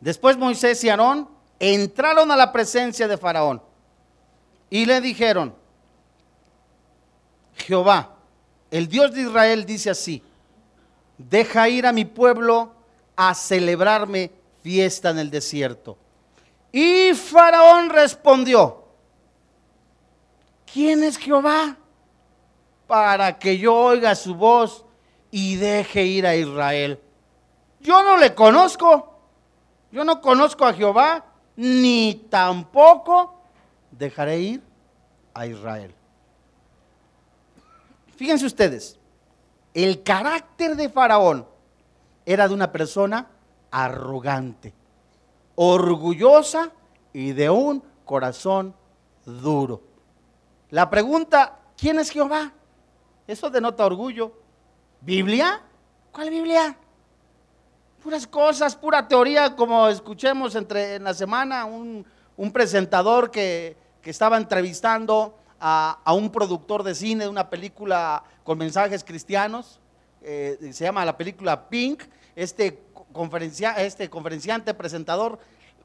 Después 0.00 0.36
Moisés 0.38 0.82
y 0.84 0.88
Aarón 0.88 1.28
entraron 1.58 2.30
a 2.30 2.36
la 2.36 2.52
presencia 2.52 3.06
de 3.06 3.18
Faraón 3.18 3.62
y 4.70 4.86
le 4.86 5.00
dijeron, 5.00 5.54
Jehová, 7.56 8.16
el 8.70 8.88
Dios 8.88 9.12
de 9.12 9.22
Israel 9.22 9.66
dice 9.66 9.90
así, 9.90 10.22
deja 11.18 11.68
ir 11.68 11.86
a 11.86 11.92
mi 11.92 12.06
pueblo 12.06 12.72
a 13.14 13.34
celebrarme 13.34 14.30
fiesta 14.62 15.10
en 15.10 15.18
el 15.18 15.30
desierto. 15.30 15.98
Y 16.72 17.12
Faraón 17.14 17.90
respondió, 17.90 18.84
¿quién 20.72 21.02
es 21.02 21.18
Jehová? 21.18 21.76
Para 22.90 23.38
que 23.38 23.56
yo 23.56 23.72
oiga 23.72 24.16
su 24.16 24.34
voz 24.34 24.84
y 25.30 25.54
deje 25.54 26.02
ir 26.06 26.26
a 26.26 26.34
Israel. 26.34 27.00
Yo 27.78 28.02
no 28.02 28.16
le 28.16 28.34
conozco, 28.34 29.14
yo 29.92 30.04
no 30.04 30.20
conozco 30.20 30.66
a 30.66 30.74
Jehová, 30.74 31.24
ni 31.54 32.26
tampoco 32.28 33.40
dejaré 33.92 34.40
ir 34.40 34.62
a 35.34 35.46
Israel. 35.46 35.94
Fíjense 38.16 38.44
ustedes, 38.44 38.98
el 39.72 40.02
carácter 40.02 40.74
de 40.74 40.88
Faraón 40.88 41.46
era 42.26 42.48
de 42.48 42.54
una 42.54 42.72
persona 42.72 43.28
arrogante, 43.70 44.74
orgullosa 45.54 46.72
y 47.12 47.30
de 47.34 47.50
un 47.50 47.84
corazón 48.04 48.74
duro. 49.24 49.80
La 50.70 50.90
pregunta, 50.90 51.60
¿quién 51.76 52.00
es 52.00 52.10
Jehová? 52.10 52.54
Eso 53.30 53.48
denota 53.48 53.86
orgullo. 53.86 54.32
¿Biblia? 55.00 55.62
¿Cuál 56.10 56.30
Biblia? 56.30 56.76
Puras 58.02 58.26
cosas, 58.26 58.74
pura 58.74 59.06
teoría, 59.06 59.54
como 59.54 59.86
escuchemos 59.86 60.56
entre, 60.56 60.96
en 60.96 61.04
la 61.04 61.14
semana 61.14 61.64
un, 61.64 62.04
presentador 62.52 63.30
que, 63.30 63.76
estaba 64.02 64.36
entrevistando 64.36 65.38
a, 65.60 66.12
un 66.12 66.32
productor 66.32 66.82
de 66.82 66.92
cine 66.96 67.22
de 67.22 67.30
una 67.30 67.48
película 67.48 68.24
con 68.42 68.58
mensajes 68.58 69.04
cristianos. 69.04 69.78
Eh, 70.22 70.58
se 70.72 70.82
llama 70.82 71.04
la 71.04 71.16
película 71.16 71.68
Pink. 71.68 72.02
Este, 72.34 72.82
conferencia, 73.12 73.74
este 73.74 74.10
conferenciante, 74.10 74.74
presentador, 74.74 75.38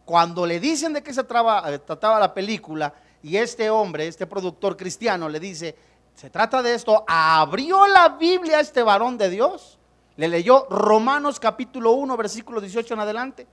cuando 0.03 0.47
le 0.47 0.59
dicen 0.59 0.93
de 0.93 1.03
qué 1.03 1.13
se 1.13 1.21
eh, 1.21 1.79
trataba 1.85 2.19
la 2.19 2.33
película, 2.33 2.91
y 3.21 3.37
este 3.37 3.71
hombre, 3.71 4.07
este 4.07 4.27
productor 4.27 4.77
cristiano, 4.77 5.29
le 5.29 5.39
dice, 5.39 5.75
se 6.15 6.29
trata 6.29 6.63
de 6.63 6.73
esto, 6.73 7.03
abrió 7.07 7.87
la 7.87 8.09
Biblia 8.09 8.57
a 8.57 8.61
este 8.61 8.81
varón 8.83 9.17
de 9.17 9.29
Dios, 9.29 9.77
le 10.15 10.29
leyó 10.29 10.65
Romanos 10.69 11.41
capítulo 11.41 11.91
1, 11.91 12.15
versículo 12.15 12.61
18 12.61 12.93
en 12.93 12.99
adelante, 13.01 13.47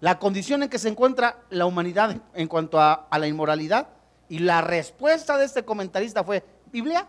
la 0.00 0.18
condición 0.18 0.62
en 0.62 0.68
que 0.68 0.78
se 0.78 0.90
encuentra 0.90 1.38
la 1.48 1.64
humanidad 1.64 2.14
en 2.34 2.46
cuanto 2.46 2.78
a, 2.78 3.08
la 3.10 3.26
inmoralidad, 3.26 3.88
y 4.28 4.40
la 4.40 4.60
respuesta 4.60 5.38
de 5.38 5.46
este 5.46 5.64
comentarista 5.64 6.22
fue, 6.22 6.44
Biblia, 6.70 7.08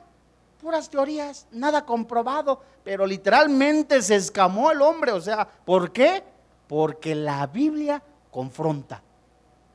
puras 0.62 0.90
teorías, 0.90 1.48
nada 1.52 1.86
comprobado, 1.86 2.62
pero 2.86 3.06
literalmente 3.06 4.02
se 4.02 4.16
escamó 4.16 4.72
el 4.72 4.82
hombre, 4.82 5.12
o 5.12 5.20
sea, 5.20 5.46
¿por 5.46 5.92
qué? 5.92 6.24
Porque 6.68 7.16
la 7.16 7.48
Biblia 7.48 8.02
confronta. 8.32 9.04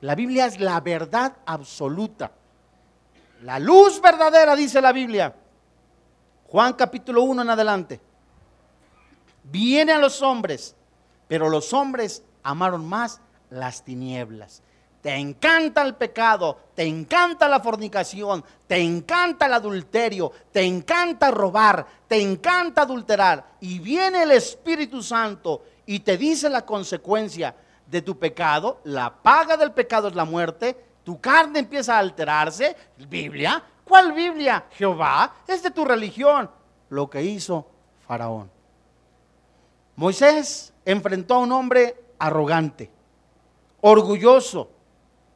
La 0.00 0.14
Biblia 0.14 0.46
es 0.46 0.58
la 0.58 0.80
verdad 0.80 1.36
absoluta. 1.44 2.32
La 3.42 3.58
luz 3.58 4.00
verdadera, 4.00 4.54
dice 4.54 4.80
la 4.80 4.92
Biblia. 4.92 5.34
Juan 6.46 6.74
capítulo 6.74 7.22
1 7.22 7.42
en 7.42 7.50
adelante. 7.50 8.00
Viene 9.42 9.92
a 9.92 9.98
los 9.98 10.22
hombres, 10.22 10.76
pero 11.26 11.48
los 11.48 11.72
hombres 11.72 12.22
amaron 12.44 12.86
más 12.88 13.20
las 13.50 13.84
tinieblas. 13.84 14.62
Te 15.00 15.16
encanta 15.16 15.82
el 15.82 15.96
pecado, 15.96 16.56
te 16.76 16.84
encanta 16.84 17.48
la 17.48 17.58
fornicación, 17.58 18.44
te 18.68 18.78
encanta 18.78 19.46
el 19.46 19.54
adulterio, 19.54 20.30
te 20.52 20.62
encanta 20.62 21.32
robar, 21.32 21.84
te 22.06 22.22
encanta 22.22 22.82
adulterar. 22.82 23.56
Y 23.60 23.80
viene 23.80 24.22
el 24.22 24.30
Espíritu 24.30 25.02
Santo 25.02 25.64
y 25.84 25.98
te 26.00 26.16
dice 26.16 26.48
la 26.48 26.64
consecuencia 26.64 27.56
de 27.88 28.02
tu 28.02 28.16
pecado. 28.16 28.80
La 28.84 29.12
paga 29.12 29.56
del 29.56 29.72
pecado 29.72 30.06
es 30.06 30.14
la 30.14 30.24
muerte 30.24 30.91
tu 31.04 31.20
carne 31.20 31.60
empieza 31.60 31.96
a 31.96 31.98
alterarse. 31.98 32.76
Biblia, 33.08 33.62
¿cuál 33.84 34.12
Biblia? 34.12 34.66
Jehová, 34.70 35.34
es 35.46 35.62
de 35.62 35.70
tu 35.70 35.84
religión. 35.84 36.50
Lo 36.90 37.08
que 37.08 37.22
hizo 37.22 37.66
Faraón. 38.06 38.50
Moisés 39.96 40.72
enfrentó 40.84 41.34
a 41.34 41.38
un 41.38 41.52
hombre 41.52 41.96
arrogante, 42.18 42.90
orgulloso, 43.80 44.70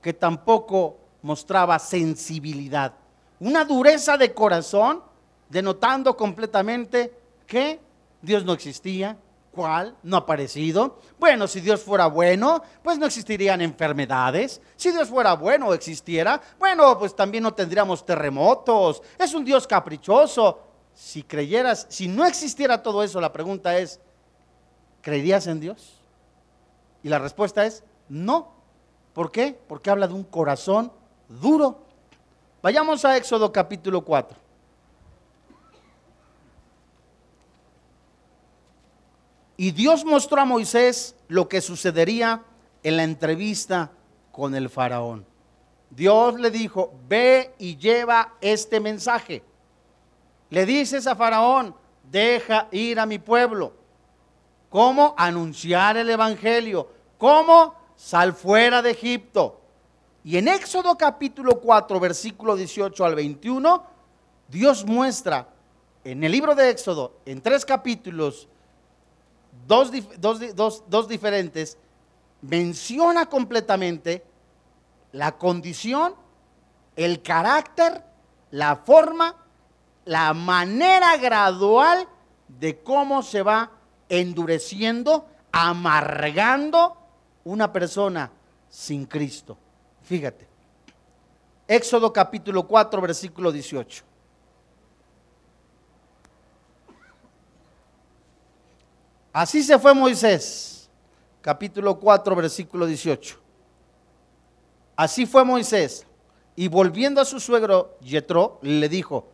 que 0.00 0.12
tampoco 0.12 0.99
mostraba 1.23 1.78
sensibilidad. 1.78 2.94
Una 3.40 3.64
dureza 3.64 4.16
de 4.16 4.32
corazón, 4.32 5.02
denotando 5.49 6.16
completamente 6.16 7.12
que 7.46 7.80
Dios 8.23 8.44
no 8.44 8.52
existía, 8.52 9.16
¿Cuál? 9.56 9.96
No 10.02 10.18
ha 10.18 10.20
aparecido. 10.20 11.00
Bueno, 11.18 11.48
si 11.48 11.62
Dios 11.62 11.82
fuera 11.82 12.08
bueno, 12.08 12.62
pues 12.82 12.98
no 12.98 13.06
existirían 13.06 13.62
enfermedades. 13.62 14.60
Si 14.76 14.92
Dios 14.92 15.08
fuera 15.08 15.32
bueno 15.32 15.68
o 15.68 15.75
existiera, 15.75 16.38
bueno, 16.58 16.98
pues 16.98 17.16
también 17.16 17.42
no 17.42 17.54
tendríamos 17.54 18.04
terremotos. 18.04 19.00
Es 19.18 19.32
un 19.32 19.46
Dios 19.46 19.66
caprichoso. 19.66 20.60
si 20.92 21.22
creyeras, 21.22 21.86
si 21.88 22.06
no 22.06 22.26
existiera 22.26 22.82
todo 22.82 23.02
eso, 23.02 23.18
la 23.18 23.32
pregunta 23.32 23.78
es, 23.78 23.98
¿creerías 25.00 25.46
en 25.46 25.60
Dios? 25.60 26.02
Y 27.02 27.08
la 27.08 27.18
respuesta 27.18 27.64
es 27.64 27.82
no. 28.10 28.52
¿Por 29.14 29.32
qué? 29.32 29.58
Porque 29.66 29.88
habla 29.88 30.06
de 30.06 30.12
un 30.12 30.25
corazón 30.25 30.92
duro. 31.30 31.80
Vayamos 32.62 33.06
a 33.06 33.16
Éxodo 33.16 33.50
capítulo 33.50 34.04
4. 34.04 34.45
Y 39.56 39.70
Dios 39.70 40.04
mostró 40.04 40.40
a 40.40 40.44
Moisés 40.44 41.16
lo 41.28 41.48
que 41.48 41.60
sucedería 41.60 42.42
en 42.82 42.96
la 42.96 43.04
entrevista 43.04 43.90
con 44.32 44.54
el 44.54 44.68
faraón. 44.68 45.25
Dios 45.90 46.38
le 46.38 46.50
dijo, 46.50 46.92
ve 47.08 47.54
y 47.58 47.76
lleva 47.76 48.34
este 48.40 48.80
mensaje. 48.80 49.42
Le 50.50 50.66
dices 50.66 51.06
a 51.06 51.16
faraón, 51.16 51.75
deja 52.10 52.68
ir 52.70 53.00
a 53.00 53.06
mi 53.06 53.18
pueblo. 53.18 53.72
¿Cómo? 54.68 55.14
Anunciar 55.16 55.96
el 55.96 56.10
Evangelio. 56.10 56.88
¿Cómo? 57.18 57.75
Sal 57.96 58.34
fuera 58.34 58.82
de 58.82 58.90
Egipto. 58.90 59.60
Y 60.22 60.36
en 60.36 60.48
Éxodo 60.48 60.98
capítulo 60.98 61.60
4, 61.60 61.98
versículo 62.00 62.56
18 62.56 63.04
al 63.04 63.14
21, 63.14 63.84
Dios 64.48 64.84
muestra 64.84 65.48
en 66.04 66.22
el 66.25 66.32
libro 66.32 66.54
de 66.54 66.68
Éxodo, 66.68 67.14
en 67.25 67.40
tres 67.40 67.64
capítulos, 67.64 68.48
dos, 69.66 69.90
dos, 70.88 71.08
diferentes, 71.08 71.78
menciona 72.42 73.26
completamente 73.26 74.25
la 75.12 75.37
condición, 75.37 76.14
el 76.94 77.23
carácter, 77.23 78.04
la 78.50 78.76
forma, 78.76 79.37
la 80.04 80.32
manera 80.35 81.16
gradual 81.16 82.08
de 82.49 82.78
cómo 82.78 83.23
se 83.23 83.42
va 83.42 83.73
endureciendo, 84.08 85.26
amargando 85.50 86.96
una 87.44 87.73
persona 87.73 88.30
sin 88.68 89.06
Cristo. 89.06 89.56
Fíjate. 90.02 90.46
Éxodo 91.68 92.12
capítulo 92.12 92.66
4, 92.66 93.00
versículo 93.00 93.50
18. 93.50 94.04
Así 99.38 99.62
se 99.62 99.78
fue 99.78 99.93
Moisés, 99.93 100.88
capítulo 101.43 102.00
4, 102.00 102.35
versículo 102.37 102.87
18. 102.87 103.38
Así 104.97 105.26
fue 105.26 105.45
Moisés, 105.45 106.07
y 106.55 106.69
volviendo 106.69 107.21
a 107.21 107.26
su 107.26 107.38
suegro 107.38 107.99
Yetro, 108.00 108.59
le 108.62 108.88
dijo: 108.88 109.28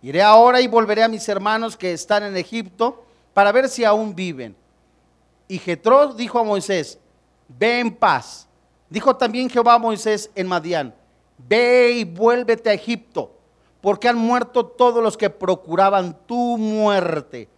Iré 0.00 0.22
ahora 0.22 0.60
y 0.60 0.68
volveré 0.68 1.02
a 1.02 1.08
mis 1.08 1.28
hermanos 1.28 1.76
que 1.76 1.92
están 1.92 2.22
en 2.22 2.36
Egipto 2.36 3.04
para 3.34 3.50
ver 3.50 3.68
si 3.68 3.84
aún 3.84 4.14
viven. 4.14 4.54
Y 5.48 5.58
Jetro 5.58 6.14
dijo 6.14 6.38
a 6.38 6.44
Moisés: 6.44 7.00
Ve 7.48 7.80
en 7.80 7.96
paz. 7.96 8.46
Dijo 8.88 9.16
también 9.16 9.50
Jehová 9.50 9.74
a 9.74 9.78
Moisés 9.78 10.30
en 10.36 10.46
Madián: 10.46 10.94
Ve 11.36 11.94
y 11.96 12.04
vuélvete 12.04 12.70
a 12.70 12.74
Egipto, 12.74 13.32
porque 13.80 14.08
han 14.08 14.18
muerto 14.18 14.64
todos 14.64 15.02
los 15.02 15.16
que 15.16 15.30
procuraban 15.30 16.16
tu 16.28 16.56
muerte 16.58 17.48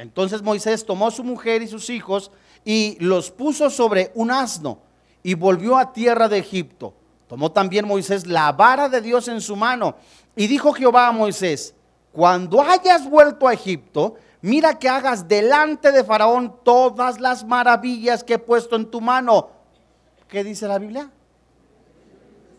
entonces 0.00 0.40
Moisés 0.40 0.86
tomó 0.86 1.08
a 1.08 1.10
su 1.10 1.22
mujer 1.22 1.60
y 1.60 1.68
sus 1.68 1.90
hijos 1.90 2.30
y 2.64 2.96
los 3.00 3.30
puso 3.30 3.68
sobre 3.68 4.10
un 4.14 4.30
asno 4.30 4.78
y 5.22 5.34
volvió 5.34 5.76
a 5.76 5.92
tierra 5.92 6.26
de 6.26 6.38
Egipto. 6.38 6.94
Tomó 7.28 7.52
también 7.52 7.86
Moisés 7.86 8.26
la 8.26 8.50
vara 8.52 8.88
de 8.88 9.02
Dios 9.02 9.28
en 9.28 9.42
su 9.42 9.56
mano 9.56 9.96
y 10.34 10.46
dijo 10.46 10.72
Jehová 10.72 11.08
a 11.08 11.12
Moisés, 11.12 11.74
cuando 12.12 12.62
hayas 12.62 13.08
vuelto 13.08 13.46
a 13.46 13.52
Egipto, 13.52 14.14
mira 14.40 14.78
que 14.78 14.88
hagas 14.88 15.28
delante 15.28 15.92
de 15.92 16.02
Faraón 16.02 16.56
todas 16.64 17.20
las 17.20 17.44
maravillas 17.44 18.24
que 18.24 18.34
he 18.34 18.38
puesto 18.38 18.76
en 18.76 18.86
tu 18.86 19.02
mano. 19.02 19.50
¿Qué 20.28 20.42
dice 20.42 20.66
la 20.66 20.78
Biblia? 20.78 21.10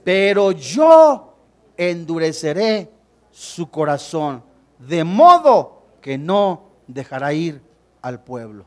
Pero 0.03 0.51
yo 0.51 1.33
endureceré 1.75 2.91
su 3.31 3.71
corazón, 3.71 4.43
de 4.77 5.03
modo 5.03 5.81
que 6.01 6.19
no 6.19 6.70
dejará 6.87 7.33
ir 7.33 7.61
al 8.01 8.21
pueblo. 8.21 8.65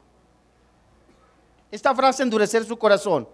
Esta 1.70 1.94
frase, 1.94 2.22
endurecer 2.22 2.64
su 2.64 2.78
corazón, 2.78 3.28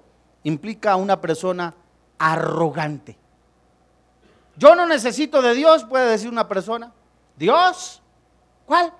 implica 0.44 0.92
a 0.92 0.96
una 0.96 1.20
persona 1.20 1.75
arrogante. 2.18 3.18
Yo 4.56 4.75
no 4.75 4.87
necesito 4.87 5.42
de 5.42 5.54
Dios, 5.54 5.84
puede 5.84 6.10
decir 6.10 6.28
una 6.28 6.49
persona. 6.49 6.92
Dios, 7.37 8.02
¿cuál? 8.66 8.93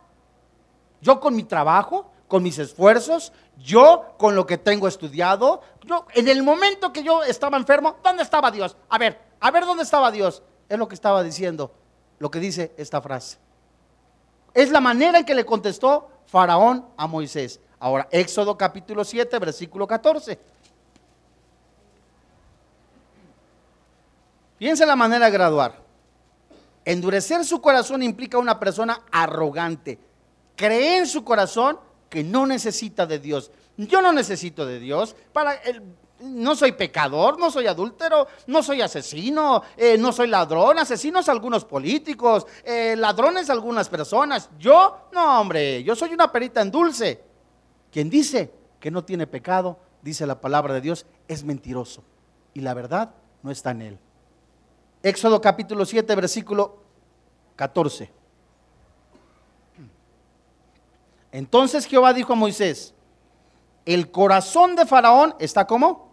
Yo 1.01 1.21
con 1.21 1.35
mi 1.35 1.45
trabajo, 1.45 2.11
con 2.29 2.43
mis 2.43 2.59
esfuerzos, 2.59 3.33
yo 3.59 4.15
con 4.19 4.35
lo 4.35 4.47
que 4.47 4.59
tengo 4.59 4.89
estudiado, 4.89 5.63
yo 5.85 6.07
en 6.15 6.29
el 6.29 6.43
momento 6.43 6.93
que 6.93 7.03
yo 7.03 7.23
estaba 7.23 7.57
enfermo, 7.57 7.97
¿dónde 8.03 8.23
estaba 8.23 8.51
Dios? 8.51 8.77
A 8.89 8.99
ver, 8.99 9.21
a 9.41 9.51
ver 9.51 9.65
dónde 9.65 9.83
estaba 9.83 10.11
Dios. 10.11 10.43
Es 10.69 10.79
lo 10.79 10.87
que 10.89 10.95
estaba 10.95 11.23
diciendo, 11.23 11.73
lo 12.19 12.31
que 12.31 12.39
dice 12.39 12.73
esta 12.77 13.01
frase. 13.03 13.39
Es 14.55 14.71
la 14.71 14.81
manera 14.81 15.19
en 15.19 15.25
que 15.25 15.35
le 15.35 15.45
contestó 15.45 16.09
Faraón 16.27 16.87
a 16.97 17.07
Moisés. 17.07 17.61
Ahora, 17.79 18.09
Éxodo 18.11 18.57
capítulo 18.57 19.05
7, 19.05 19.39
versículo 19.39 19.87
14. 19.87 20.39
Fíjense 24.59 24.85
la 24.85 24.97
manera 24.97 25.27
de 25.27 25.33
graduar. 25.33 25.81
Endurecer 26.85 27.45
su 27.45 27.61
corazón 27.61 28.03
implica 28.03 28.39
una 28.39 28.59
persona 28.59 29.03
arrogante. 29.11 29.99
Cree 30.57 30.99
en 30.99 31.07
su 31.07 31.25
corazón 31.25 31.79
que 32.11 32.23
no 32.23 32.47
necesita 32.47 33.07
de 33.07 33.19
Dios. 33.19 33.51
Yo 33.77 34.03
no 34.03 34.13
necesito 34.13 34.67
de 34.67 34.79
Dios. 34.79 35.17
Para 35.33 35.55
el, 35.55 35.83
no 36.21 36.55
soy 36.55 36.73
pecador, 36.73 37.39
no 37.39 37.51
soy 37.51 37.67
adúltero, 37.67 38.27
no 38.47 38.63
soy 38.63 38.83
asesino, 38.83 39.63
eh, 39.77 39.97
no 39.99 40.13
soy 40.13 40.29
ladrón, 40.29 40.79
asesinos 40.79 41.29
algunos 41.29 41.65
políticos, 41.65 42.47
eh, 42.65 42.95
ladrones 42.97 43.51
algunas 43.51 43.89
personas. 43.89 44.51
Yo, 44.59 45.09
no 45.13 45.41
hombre, 45.41 45.83
yo 45.83 45.97
soy 45.97 46.13
una 46.13 46.31
perita 46.31 46.61
en 46.61 46.71
dulce. 46.71 47.23
Quien 47.91 48.11
dice 48.11 48.53
que 48.79 48.91
no 48.91 49.05
tiene 49.05 49.27
pecado, 49.27 49.79
dice 50.03 50.27
la 50.27 50.41
palabra 50.41 50.75
de 50.75 50.81
Dios, 50.81 51.07
es 51.29 51.45
mentiroso. 51.45 52.03
Y 52.55 52.61
la 52.61 52.75
verdad 52.75 53.15
no 53.43 53.51
está 53.51 53.71
en 53.71 53.83
él. 53.83 53.99
Éxodo 55.03 55.41
capítulo 55.41 55.87
7, 55.87 56.15
versículo 56.15 56.79
14. 57.57 58.11
Entonces 61.33 61.87
Jehová 61.87 62.13
dijo 62.13 62.33
a 62.33 62.37
Moisés, 62.37 62.95
el 63.87 64.11
corazón 64.11 64.77
de 64.77 64.85
Faraón 64.85 65.35
está 65.39 65.67
como 65.67 66.10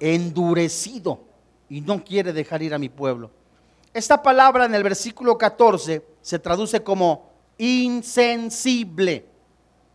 endurecido 0.00 1.20
y 1.68 1.80
no 1.80 2.02
quiere 2.02 2.32
dejar 2.32 2.62
ir 2.62 2.74
a 2.74 2.78
mi 2.78 2.88
pueblo. 2.88 3.30
Esta 3.92 4.22
palabra 4.22 4.64
en 4.64 4.74
el 4.74 4.82
versículo 4.82 5.36
14 5.36 6.04
se 6.20 6.38
traduce 6.38 6.82
como 6.82 7.30
insensible. 7.58 9.26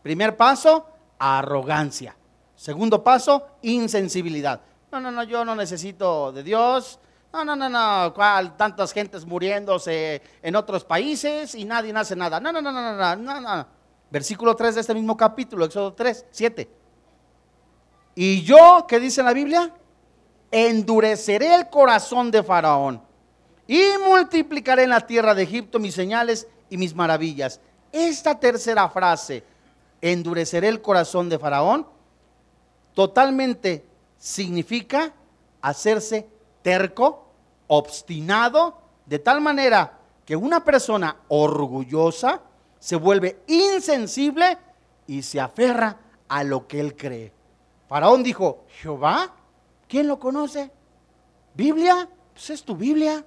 Primer 0.04 0.38
paso, 0.38 0.88
arrogancia. 1.18 2.15
Segundo 2.56 3.04
paso, 3.04 3.46
insensibilidad. 3.62 4.62
No, 4.91 5.00
no, 5.00 5.12
no, 5.12 5.24
yo 5.24 5.44
no 5.44 5.56
necesito 5.56 6.32
de 6.32 6.44
Dios. 6.44 7.00
No, 7.34 7.44
no, 7.44 7.56
no, 7.56 7.68
no, 7.68 8.13
¿cuál? 8.13 8.56
Tantas 8.56 8.94
gentes 8.94 9.26
muriéndose 9.26 10.22
en 10.41 10.56
otros 10.56 10.86
países 10.86 11.54
y 11.56 11.65
nadie 11.65 11.94
hace 11.94 12.15
nada. 12.15 12.39
No, 12.39 12.52
no, 12.52 12.62
no, 12.62 12.72
no, 12.72 12.94
no, 12.94 13.15
no, 13.15 13.41
no. 13.41 13.68
Versículo 14.10 14.56
3 14.56 14.76
de 14.76 14.82
este 14.82 14.94
mismo 14.94 15.18
capítulo, 15.18 15.65
Éxodo 15.65 15.94
3, 15.94 16.28
7. 16.32 16.70
Y 18.15 18.41
yo, 18.44 18.86
¿qué 18.88 19.00
dice 19.00 19.22
la 19.22 19.34
Biblia? 19.34 19.74
Endureceré 20.52 21.56
el 21.56 21.70
corazón 21.70 22.32
de 22.32 22.44
Faraón 22.44 23.02
y 23.68 23.82
multiplicaré 24.06 24.84
en 24.84 24.92
la 24.92 25.06
tierra 25.06 25.34
de 25.34 25.44
Egipto 25.44 25.80
mis 25.80 25.96
señales 25.96 26.48
y 26.70 26.78
mis 26.78 26.96
maravillas. 26.96 27.60
Esta 27.92 28.40
tercera 28.40 28.90
frase, 28.90 29.44
endureceré 30.02 30.68
el 30.68 30.82
corazón 30.82 31.30
de 31.30 31.40
Faraón, 31.40 31.88
totalmente 32.94 33.86
significa 34.18 35.14
hacerse 35.62 36.28
terco, 36.62 37.26
obstinado, 37.68 38.82
de 39.06 39.20
tal 39.20 39.42
manera 39.42 40.00
que 40.26 40.36
una 40.36 40.64
persona 40.64 41.18
orgullosa 41.28 42.42
se 42.80 42.96
vuelve 42.96 43.42
insensible 43.48 44.58
y 45.08 45.22
se 45.22 45.40
aferra 45.40 45.98
a 46.28 46.44
lo 46.44 46.68
que 46.68 46.80
él 46.80 46.96
cree. 46.96 47.32
Faraón 47.88 48.24
dijo, 48.24 48.66
Jehová 48.82 49.32
¿Quién 49.88 50.08
lo 50.08 50.19
conoce? 50.19 50.71
¿Biblia? 51.54 52.10
Pues 52.34 52.50
es 52.50 52.63
tu 52.63 52.76
Biblia. 52.76 53.26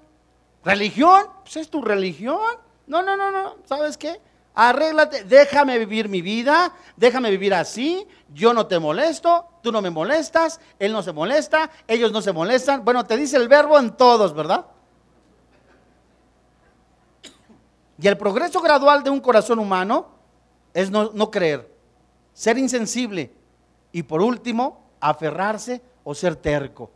¿Religión? 0.64 1.24
Pues 1.42 1.56
es 1.56 1.70
tu 1.70 1.82
religión. 1.82 2.58
No, 2.86 3.02
no, 3.02 3.16
no, 3.16 3.30
no. 3.30 3.56
¿Sabes 3.64 3.96
qué? 3.96 4.20
Arréglate, 4.54 5.22
déjame 5.22 5.78
vivir 5.78 6.08
mi 6.08 6.20
vida, 6.20 6.74
déjame 6.96 7.30
vivir 7.30 7.54
así, 7.54 8.04
yo 8.34 8.52
no 8.52 8.66
te 8.66 8.80
molesto, 8.80 9.46
tú 9.62 9.70
no 9.70 9.80
me 9.80 9.88
molestas, 9.88 10.58
él 10.80 10.92
no 10.92 11.00
se 11.00 11.12
molesta, 11.12 11.70
ellos 11.86 12.10
no 12.10 12.20
se 12.20 12.32
molestan. 12.32 12.84
Bueno, 12.84 13.06
te 13.06 13.16
dice 13.16 13.36
el 13.36 13.46
verbo 13.46 13.78
en 13.78 13.96
todos, 13.96 14.34
¿verdad? 14.34 14.66
Y 18.00 18.08
el 18.08 18.18
progreso 18.18 18.60
gradual 18.60 19.04
de 19.04 19.10
un 19.10 19.20
corazón 19.20 19.60
humano 19.60 20.08
es 20.74 20.90
no, 20.90 21.12
no 21.14 21.30
creer, 21.30 21.72
ser 22.32 22.58
insensible 22.58 23.32
y 23.92 24.02
por 24.02 24.22
último, 24.22 24.90
aferrarse 25.00 25.82
o 26.10 26.14
ser 26.14 26.36
terco. 26.36 26.90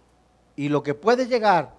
Y 0.56 0.70
lo 0.70 0.82
que 0.82 0.94
puede 0.94 1.26
llegar 1.26 1.74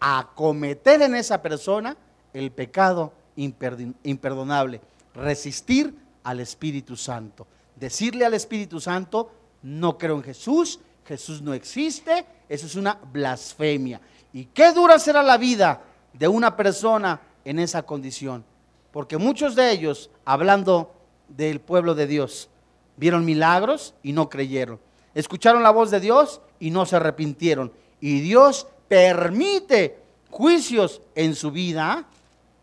a 0.00 0.30
cometer 0.34 1.02
en 1.02 1.14
esa 1.14 1.42
persona 1.42 1.98
el 2.32 2.50
pecado 2.50 3.12
imperdonable, 3.36 4.80
resistir 5.14 5.94
al 6.24 6.40
Espíritu 6.40 6.96
Santo. 6.96 7.46
Decirle 7.74 8.24
al 8.24 8.32
Espíritu 8.32 8.80
Santo, 8.80 9.30
no 9.64 9.98
creo 9.98 10.16
en 10.16 10.22
Jesús, 10.22 10.80
Jesús 11.04 11.42
no 11.42 11.52
existe, 11.52 12.24
eso 12.48 12.64
es 12.64 12.74
una 12.74 12.94
blasfemia. 13.12 14.00
¿Y 14.32 14.46
qué 14.46 14.72
dura 14.72 14.98
será 14.98 15.22
la 15.22 15.36
vida 15.36 15.82
de 16.14 16.26
una 16.26 16.56
persona 16.56 17.20
en 17.44 17.58
esa 17.58 17.82
condición? 17.82 18.46
Porque 18.92 19.18
muchos 19.18 19.56
de 19.56 19.72
ellos, 19.72 20.08
hablando 20.24 20.94
del 21.28 21.60
pueblo 21.60 21.94
de 21.94 22.06
Dios, 22.06 22.48
vieron 22.96 23.26
milagros 23.26 23.92
y 24.02 24.14
no 24.14 24.30
creyeron. 24.30 24.85
Escucharon 25.16 25.62
la 25.62 25.70
voz 25.70 25.90
de 25.90 25.98
Dios 25.98 26.42
y 26.60 26.70
no 26.70 26.84
se 26.84 26.94
arrepintieron. 26.94 27.72
Y 28.02 28.20
Dios 28.20 28.66
permite 28.86 29.98
juicios 30.30 31.00
en 31.14 31.34
su 31.34 31.50
vida. 31.50 32.04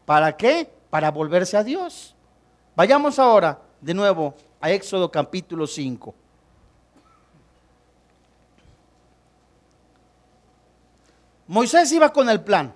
¿Para 0.05 0.37
qué? 0.37 0.71
Para 0.91 1.09
volverse 1.09 1.57
a 1.57 1.63
Dios. 1.63 2.13
Vayamos 2.75 3.17
ahora 3.17 3.59
de 3.81 3.95
nuevo 3.95 4.35
a 4.61 4.69
Éxodo 4.69 5.09
capítulo 5.09 5.65
5. 5.65 6.13
Moisés 11.47 11.91
iba 11.91 12.13
con 12.13 12.29
el 12.29 12.43
plan. 12.43 12.71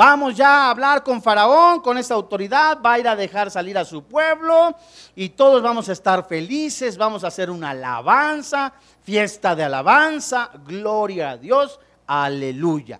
Vamos 0.00 0.34
ya 0.34 0.64
a 0.64 0.70
hablar 0.70 1.02
con 1.02 1.20
Faraón, 1.20 1.82
con 1.82 1.98
esta 1.98 2.14
autoridad, 2.14 2.80
va 2.80 2.94
a 2.94 2.98
ir 2.98 3.06
a 3.06 3.14
dejar 3.14 3.50
salir 3.50 3.76
a 3.76 3.84
su 3.84 4.02
pueblo 4.02 4.74
y 5.14 5.28
todos 5.28 5.62
vamos 5.62 5.90
a 5.90 5.92
estar 5.92 6.26
felices, 6.26 6.96
vamos 6.96 7.22
a 7.22 7.26
hacer 7.26 7.50
una 7.50 7.68
alabanza, 7.68 8.72
fiesta 9.02 9.54
de 9.54 9.64
alabanza, 9.64 10.52
gloria 10.64 11.32
a 11.32 11.36
Dios, 11.36 11.78
aleluya. 12.06 12.98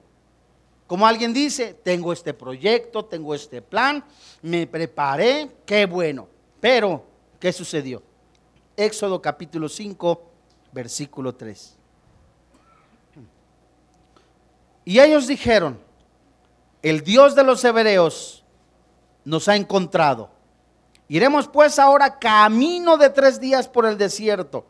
Como 0.86 1.06
alguien 1.06 1.32
dice, 1.32 1.72
tengo 1.72 2.12
este 2.12 2.34
proyecto, 2.34 3.06
tengo 3.06 3.34
este 3.34 3.62
plan, 3.62 4.04
me 4.42 4.66
preparé, 4.66 5.50
qué 5.64 5.86
bueno. 5.86 6.28
Pero, 6.60 7.02
¿qué 7.38 7.50
sucedió? 7.50 8.02
Éxodo 8.76 9.22
capítulo 9.22 9.70
5, 9.70 10.22
versículo 10.70 11.34
3. 11.34 11.78
Y 14.84 15.00
ellos 15.00 15.26
dijeron, 15.26 15.88
el 16.82 17.02
Dios 17.02 17.34
de 17.34 17.44
los 17.44 17.64
hebreos 17.64 18.44
nos 19.24 19.48
ha 19.48 19.56
encontrado. 19.56 20.30
Iremos 21.08 21.48
pues 21.48 21.78
ahora 21.78 22.18
camino 22.18 22.96
de 22.96 23.10
tres 23.10 23.40
días 23.40 23.68
por 23.68 23.84
el 23.84 23.98
desierto 23.98 24.64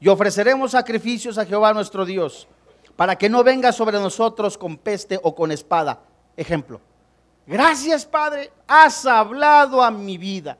y 0.00 0.08
ofreceremos 0.08 0.72
sacrificios 0.72 1.38
a 1.38 1.46
Jehová 1.46 1.72
nuestro 1.72 2.04
Dios 2.04 2.46
para 2.94 3.16
que 3.16 3.28
no 3.28 3.42
venga 3.42 3.72
sobre 3.72 3.98
nosotros 3.98 4.58
con 4.58 4.76
peste 4.76 5.18
o 5.22 5.34
con 5.34 5.50
espada. 5.50 6.00
Ejemplo. 6.36 6.80
Gracias 7.46 8.04
Padre, 8.04 8.52
has 8.66 9.06
hablado 9.06 9.82
a 9.82 9.90
mi 9.90 10.18
vida. 10.18 10.58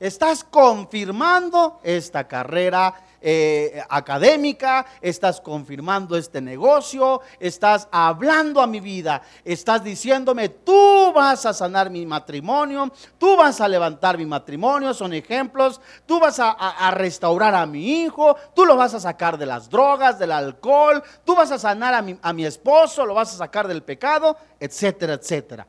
Estás 0.00 0.44
confirmando 0.44 1.80
esta 1.82 2.28
carrera 2.28 2.94
eh, 3.20 3.82
académica, 3.88 4.86
estás 5.00 5.40
confirmando 5.40 6.16
este 6.16 6.40
negocio, 6.40 7.20
estás 7.40 7.88
hablando 7.90 8.60
a 8.60 8.68
mi 8.68 8.78
vida, 8.78 9.22
estás 9.44 9.82
diciéndome, 9.82 10.50
tú 10.50 11.12
vas 11.12 11.44
a 11.46 11.52
sanar 11.52 11.90
mi 11.90 12.06
matrimonio, 12.06 12.92
tú 13.18 13.36
vas 13.36 13.60
a 13.60 13.66
levantar 13.66 14.16
mi 14.16 14.24
matrimonio, 14.24 14.94
son 14.94 15.14
ejemplos, 15.14 15.80
tú 16.06 16.20
vas 16.20 16.38
a, 16.38 16.90
restaurar 16.92 17.56
a 17.56 17.66
mi 17.66 18.02
hijo, 18.02 18.36
tú 18.54 18.64
lo 18.64 18.76
vas 18.76 18.94
a 18.94 19.00
sacar 19.00 19.36
de 19.36 19.46
las 19.46 19.68
drogas, 19.68 20.16
del 20.20 20.30
alcohol, 20.30 21.02
tú 21.24 21.34
vas 21.34 21.50
a 21.50 21.58
sanar 21.58 21.94
a 21.94 22.02
mi, 22.02 22.16
a 22.22 22.32
mi 22.32 22.44
esposo, 22.44 23.04
lo 23.04 23.14
vas 23.14 23.34
a 23.34 23.38
sacar 23.38 23.66
del 23.66 23.82
pecado, 23.82 24.36
etcétera, 24.60 25.14
etcétera. 25.14 25.66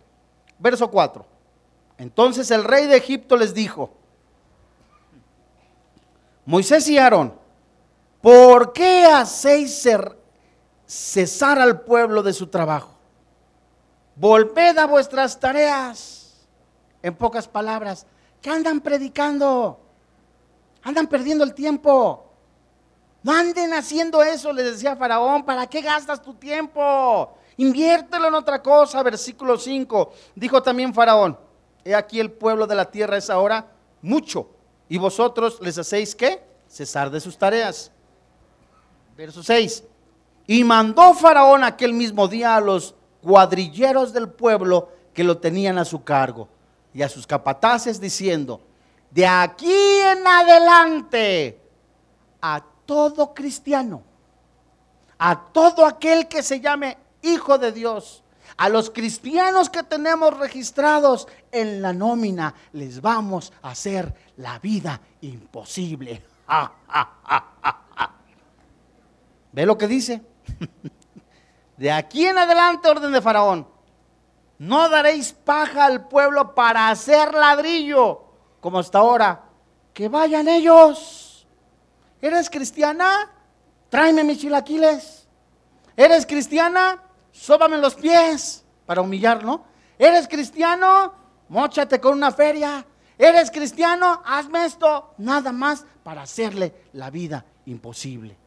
Verso 0.60 0.88
4. 0.92 1.26
Entonces 1.98 2.52
el 2.52 2.64
rey 2.64 2.86
de 2.86 2.98
Egipto 2.98 3.36
les 3.36 3.56
dijo, 3.56 3.98
Moisés 6.50 6.90
y 6.90 6.98
Aarón, 6.98 7.32
¿por 8.22 8.74
qué 8.74 9.06
hacéis 9.06 9.88
cesar 10.88 11.60
al 11.60 11.82
pueblo 11.82 12.24
de 12.24 12.34
su 12.34 12.48
trabajo? 12.48 12.98
Volved 14.16 14.76
a 14.80 14.88
vuestras 14.88 15.40
tareas. 15.40 16.48
En 17.04 17.14
pocas 17.14 17.48
palabras, 17.48 18.08
¿qué 18.42 18.50
andan 18.50 18.82
predicando? 18.82 19.80
Andan 20.82 21.06
perdiendo 21.06 21.44
el 21.44 21.54
tiempo. 21.54 22.26
No 23.22 23.32
anden 23.32 23.72
haciendo 23.76 24.24
eso, 24.24 24.52
les 24.52 24.72
decía 24.72 24.96
Faraón, 24.96 25.46
¿para 25.46 25.68
qué 25.68 25.82
gastas 25.82 26.20
tu 26.20 26.34
tiempo? 26.34 27.32
Inviértelo 27.58 28.28
en 28.28 28.34
otra 28.34 28.60
cosa. 28.60 29.04
Versículo 29.04 29.56
5. 29.56 30.14
Dijo 30.34 30.64
también 30.64 30.96
Faraón, 30.96 31.38
he 31.86 31.94
aquí 31.94 32.20
el 32.20 32.32
pueblo 32.32 32.66
de 32.66 32.74
la 32.74 32.90
tierra 32.90 33.18
es 33.18 33.30
ahora 33.30 33.68
mucho 34.02 34.56
y 34.90 34.98
vosotros 34.98 35.60
les 35.62 35.78
hacéis 35.78 36.16
qué? 36.16 36.44
Cesar 36.68 37.10
de 37.12 37.20
sus 37.20 37.38
tareas. 37.38 37.92
Verso 39.16 39.44
6. 39.44 39.84
Y 40.48 40.64
mandó 40.64 41.14
Faraón 41.14 41.64
aquel 41.64 41.94
mismo 41.94 42.28
día 42.28 42.56
a 42.56 42.62
los 42.62 42.96
cuadrilleros 43.22 44.12
del 44.12 44.30
pueblo 44.30 44.90
que 45.14 45.24
lo 45.24 45.38
tenían 45.38 45.78
a 45.78 45.86
su 45.86 46.04
cargo 46.04 46.50
y 46.94 47.04
a 47.04 47.10
sus 47.10 47.28
capataces 47.28 48.02
diciendo, 48.02 48.62
de 49.12 49.28
aquí 49.28 49.72
en 49.72 50.26
adelante, 50.26 51.62
a 52.42 52.64
todo 52.86 53.34
cristiano, 53.34 54.02
a 55.20 55.52
todo 55.52 55.86
aquel 55.86 56.28
que 56.28 56.42
se 56.42 56.60
llame 56.60 56.98
hijo 57.22 57.58
de 57.58 57.72
Dios, 57.72 58.24
a 58.60 58.68
los 58.68 58.90
cristianos 58.90 59.70
que 59.70 59.84
tenemos 59.84 60.38
registrados 60.38 61.30
en 61.50 61.82
la 61.82 61.94
nómina, 61.94 62.54
les 62.74 63.00
vamos 63.00 63.54
a 63.62 63.70
hacer 63.70 64.14
la 64.36 64.60
vida 64.60 65.00
imposible. 65.22 66.22
¿Ve 69.54 69.66
lo 69.66 69.78
que 69.78 69.88
dice? 69.88 70.22
De 71.78 71.90
aquí 71.90 72.28
en 72.28 72.38
adelante, 72.38 72.90
orden 72.90 73.14
de 73.14 73.22
Faraón. 73.22 73.66
No 74.58 74.90
daréis 74.90 75.32
paja 75.32 75.86
al 75.86 76.10
pueblo 76.10 76.54
para 76.54 76.90
hacer 76.90 77.34
ladrillo, 77.34 78.26
como 78.60 78.80
hasta 78.80 78.98
ahora. 78.98 79.42
Que 79.94 80.10
vayan 80.10 80.50
ellos. 80.50 81.48
¿Eres 82.22 82.50
cristiana? 82.50 83.32
Tráeme 83.88 84.26
mis 84.26 84.40
chilaquiles. 84.40 85.30
¿Eres 85.96 86.26
cristiana? 86.26 87.02
Sóbame 87.40 87.78
los 87.78 87.96
pies 87.96 88.64
para 88.86 89.02
humillarlo. 89.02 89.64
¿Eres 89.98 90.28
cristiano? 90.28 91.14
Móchate 91.48 92.00
con 92.00 92.14
una 92.14 92.32
feria. 92.32 92.86
¿Eres 93.18 93.50
cristiano? 93.50 94.22
Hazme 94.26 94.66
esto. 94.66 95.14
Nada 95.18 95.52
más 95.52 95.86
para 96.04 96.24
hacerle 96.24 96.74
la 96.94 97.10
vida 97.10 97.46
imposible. 97.66 98.38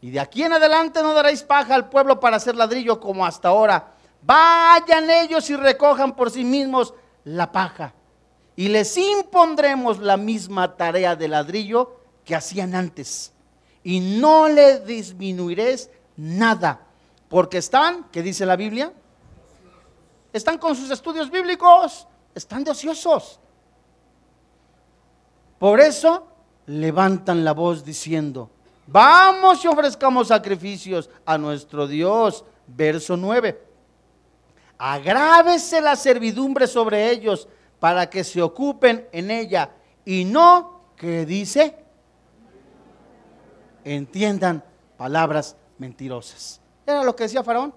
Y 0.00 0.10
de 0.10 0.20
aquí 0.20 0.42
en 0.42 0.52
adelante 0.52 1.02
no 1.02 1.14
daréis 1.14 1.42
paja 1.42 1.74
al 1.74 1.88
pueblo 1.88 2.18
para 2.18 2.36
hacer 2.36 2.56
ladrillo 2.56 2.98
como 2.98 3.24
hasta 3.24 3.48
ahora. 3.48 3.94
Vayan 4.22 5.08
ellos 5.08 5.48
y 5.50 5.56
recojan 5.56 6.14
por 6.14 6.30
sí 6.30 6.44
mismos 6.44 6.94
la 7.24 7.52
paja. 7.52 7.94
Y 8.56 8.68
les 8.68 8.96
impondremos 8.96 9.98
la 10.00 10.16
misma 10.16 10.76
tarea 10.76 11.16
de 11.16 11.28
ladrillo 11.28 12.00
que 12.24 12.34
hacían 12.34 12.74
antes. 12.74 13.32
Y 13.84 14.00
no 14.00 14.48
le 14.48 14.80
disminuiréis 14.80 15.88
nada 16.16 16.86
porque 17.32 17.56
están, 17.56 18.04
¿qué 18.12 18.22
dice 18.22 18.44
la 18.44 18.56
Biblia? 18.56 18.92
Están 20.34 20.58
con 20.58 20.76
sus 20.76 20.90
estudios 20.90 21.30
bíblicos, 21.30 22.06
están 22.34 22.62
de 22.62 22.72
ociosos. 22.72 23.40
Por 25.58 25.80
eso 25.80 26.26
levantan 26.66 27.42
la 27.42 27.52
voz 27.52 27.82
diciendo, 27.86 28.50
vamos 28.86 29.64
y 29.64 29.68
ofrezcamos 29.68 30.28
sacrificios 30.28 31.08
a 31.24 31.38
nuestro 31.38 31.86
Dios. 31.86 32.44
Verso 32.66 33.16
9. 33.16 33.66
Agrávese 34.76 35.80
la 35.80 35.96
servidumbre 35.96 36.66
sobre 36.66 37.10
ellos 37.10 37.48
para 37.80 38.10
que 38.10 38.24
se 38.24 38.42
ocupen 38.42 39.08
en 39.10 39.30
ella 39.30 39.70
y 40.04 40.26
no, 40.26 40.82
¿qué 40.96 41.24
dice? 41.24 41.82
Entiendan 43.84 44.62
palabras 44.98 45.56
mentirosas. 45.78 46.61
Era 46.86 47.02
lo 47.04 47.14
que 47.14 47.24
decía 47.24 47.42
Faraón. 47.42 47.74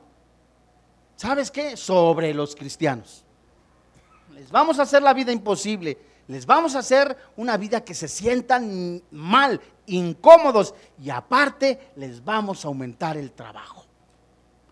¿Sabes 1.15 1.49
qué? 1.51 1.77
Sobre 1.77 2.33
los 2.33 2.55
cristianos. 2.55 3.23
Les 4.33 4.51
vamos 4.51 4.79
a 4.79 4.83
hacer 4.83 5.01
la 5.01 5.13
vida 5.13 5.31
imposible. 5.31 5.97
Les 6.27 6.45
vamos 6.45 6.75
a 6.75 6.79
hacer 6.79 7.15
una 7.37 7.55
vida 7.55 7.85
que 7.85 7.93
se 7.93 8.07
sientan 8.07 9.01
mal, 9.11 9.61
incómodos. 9.85 10.73
Y 11.01 11.09
aparte 11.09 11.91
les 11.95 12.23
vamos 12.23 12.65
a 12.65 12.67
aumentar 12.67 13.15
el 13.15 13.31
trabajo. 13.31 13.84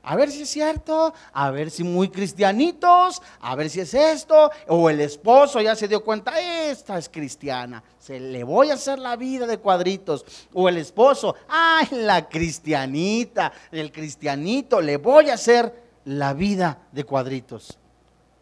A 0.06 0.18
ver 0.18 0.30
si 0.30 0.42
es 0.42 0.50
cierto, 0.50 1.14
a 1.32 1.50
ver 1.50 1.72
si 1.72 1.86
muy 1.86 2.10
cristianitos, 2.10 3.22
a 3.40 3.56
ver 3.56 3.70
si 3.70 3.80
es 3.80 3.94
esto. 3.94 4.52
O 4.68 4.90
el 4.90 5.00
esposo 5.00 5.62
ya 5.62 5.78
se 5.78 5.88
dio 5.88 6.04
cuenta, 6.04 6.38
esta 6.42 6.98
es 6.98 7.08
cristiana, 7.08 7.82
se 8.00 8.20
le 8.20 8.44
voy 8.44 8.70
a 8.70 8.74
hacer 8.74 9.00
la 9.00 9.16
vida 9.16 9.48
de 9.48 9.60
cuadritos. 9.60 10.26
O 10.54 10.68
el 10.68 10.78
esposo, 10.78 11.36
ay, 11.48 11.88
la 11.92 12.28
cristianita, 12.28 13.54
el 13.72 13.94
cristianito, 13.94 14.82
le 14.82 14.98
voy 14.98 15.30
a 15.30 15.36
hacer 15.36 15.74
la 16.04 16.34
vida 16.34 16.80
de 16.92 17.06
cuadritos. 17.06 17.80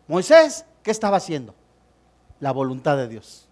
Moisés, 0.07 0.65
¿qué 0.81 0.89
estaba 0.89 1.17
haciendo? 1.17 1.53
La 2.39 2.51
voluntad 2.51 2.97
de 2.97 3.07
Dios. 3.07 3.47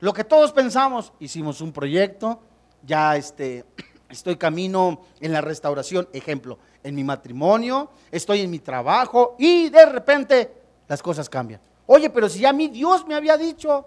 Lo 0.00 0.14
que 0.14 0.24
todos 0.24 0.52
pensamos, 0.52 1.12
hicimos 1.20 1.60
un 1.60 1.72
proyecto, 1.72 2.40
ya 2.82 3.16
este, 3.16 3.66
estoy 4.08 4.36
camino 4.36 5.02
en 5.20 5.32
la 5.32 5.40
restauración, 5.40 6.08
ejemplo, 6.12 6.58
en 6.82 6.94
mi 6.94 7.04
matrimonio, 7.04 7.90
estoy 8.10 8.40
en 8.40 8.50
mi 8.50 8.58
trabajo 8.58 9.36
y 9.38 9.68
de 9.68 9.86
repente 9.86 10.52
las 10.86 11.02
cosas 11.02 11.28
cambian. 11.28 11.60
Oye, 11.86 12.10
pero 12.10 12.28
si 12.28 12.40
ya 12.40 12.50
a 12.50 12.52
mí 12.52 12.68
Dios 12.68 13.06
me 13.06 13.14
había 13.14 13.36
dicho, 13.36 13.86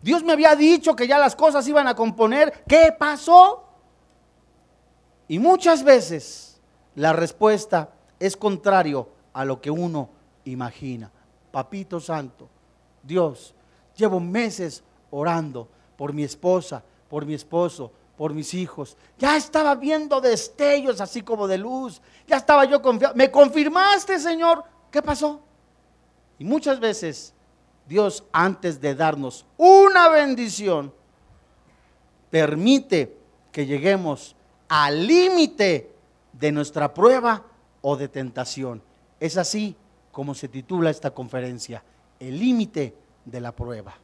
Dios 0.00 0.22
me 0.22 0.32
había 0.32 0.54
dicho 0.56 0.96
que 0.96 1.06
ya 1.06 1.18
las 1.18 1.36
cosas 1.36 1.66
iban 1.68 1.86
a 1.86 1.94
componer, 1.94 2.64
¿qué 2.66 2.94
pasó? 2.96 3.64
Y 5.28 5.38
muchas 5.38 5.82
veces 5.82 6.60
la 6.94 7.12
respuesta 7.12 7.90
es 8.18 8.36
contrario 8.36 9.08
a 9.32 9.44
lo 9.44 9.60
que 9.60 9.70
uno 9.70 10.08
imagina. 10.44 11.10
Papito 11.50 12.00
Santo, 12.00 12.48
Dios, 13.02 13.54
llevo 13.96 14.20
meses 14.20 14.82
orando 15.10 15.68
por 15.96 16.12
mi 16.12 16.24
esposa, 16.24 16.82
por 17.08 17.24
mi 17.24 17.34
esposo, 17.34 17.92
por 18.16 18.34
mis 18.34 18.54
hijos. 18.54 18.96
Ya 19.18 19.36
estaba 19.36 19.74
viendo 19.74 20.20
destellos 20.20 21.00
así 21.00 21.22
como 21.22 21.48
de 21.48 21.58
luz. 21.58 22.00
Ya 22.26 22.36
estaba 22.36 22.64
yo 22.64 22.80
confiado. 22.82 23.14
¿Me 23.14 23.30
confirmaste, 23.30 24.18
Señor? 24.18 24.64
¿Qué 24.90 25.02
pasó? 25.02 25.40
Y 26.38 26.44
muchas 26.44 26.80
veces 26.80 27.34
Dios, 27.86 28.24
antes 28.32 28.80
de 28.80 28.94
darnos 28.94 29.46
una 29.56 30.08
bendición, 30.08 30.92
permite 32.30 33.16
que 33.50 33.66
lleguemos 33.66 34.34
al 34.68 35.06
límite 35.06 35.92
de 36.32 36.52
nuestra 36.52 36.94
prueba 36.94 37.44
o 37.80 37.96
de 37.96 38.08
tentación. 38.08 38.82
Es 39.20 39.36
así 39.36 39.76
como 40.10 40.34
se 40.34 40.48
titula 40.48 40.90
esta 40.90 41.12
conferencia, 41.12 41.82
el 42.18 42.38
límite 42.38 42.94
de 43.24 43.40
la 43.40 43.52
prueba. 43.52 43.94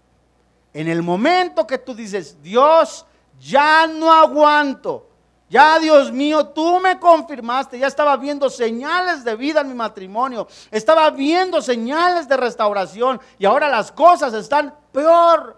En 0.73 0.89
el 0.89 1.03
momento 1.03 1.67
que 1.67 1.79
tú 1.79 1.95
dices, 1.95 2.37
Dios, 2.43 3.07
ya 3.39 3.87
no 3.87 4.13
aguanto. 4.13 5.07
Ya, 5.51 5.79
Dios 5.79 6.13
mío, 6.13 6.49
tú 6.49 6.79
me 6.79 6.99
confirmaste, 6.99 7.79
ya 7.79 7.87
estaba 7.87 8.17
viendo 8.19 8.51
señales 8.51 9.25
de 9.25 9.35
vida 9.35 9.63
en 9.63 9.69
mi 9.69 9.75
matrimonio, 9.75 10.47
estaba 10.71 11.09
viendo 11.09 11.63
señales 11.63 12.29
de 12.29 12.37
restauración 12.37 13.19
y 13.39 13.47
ahora 13.47 13.69
las 13.69 13.91
cosas 13.91 14.35
están 14.35 14.75
peor. 14.93 15.57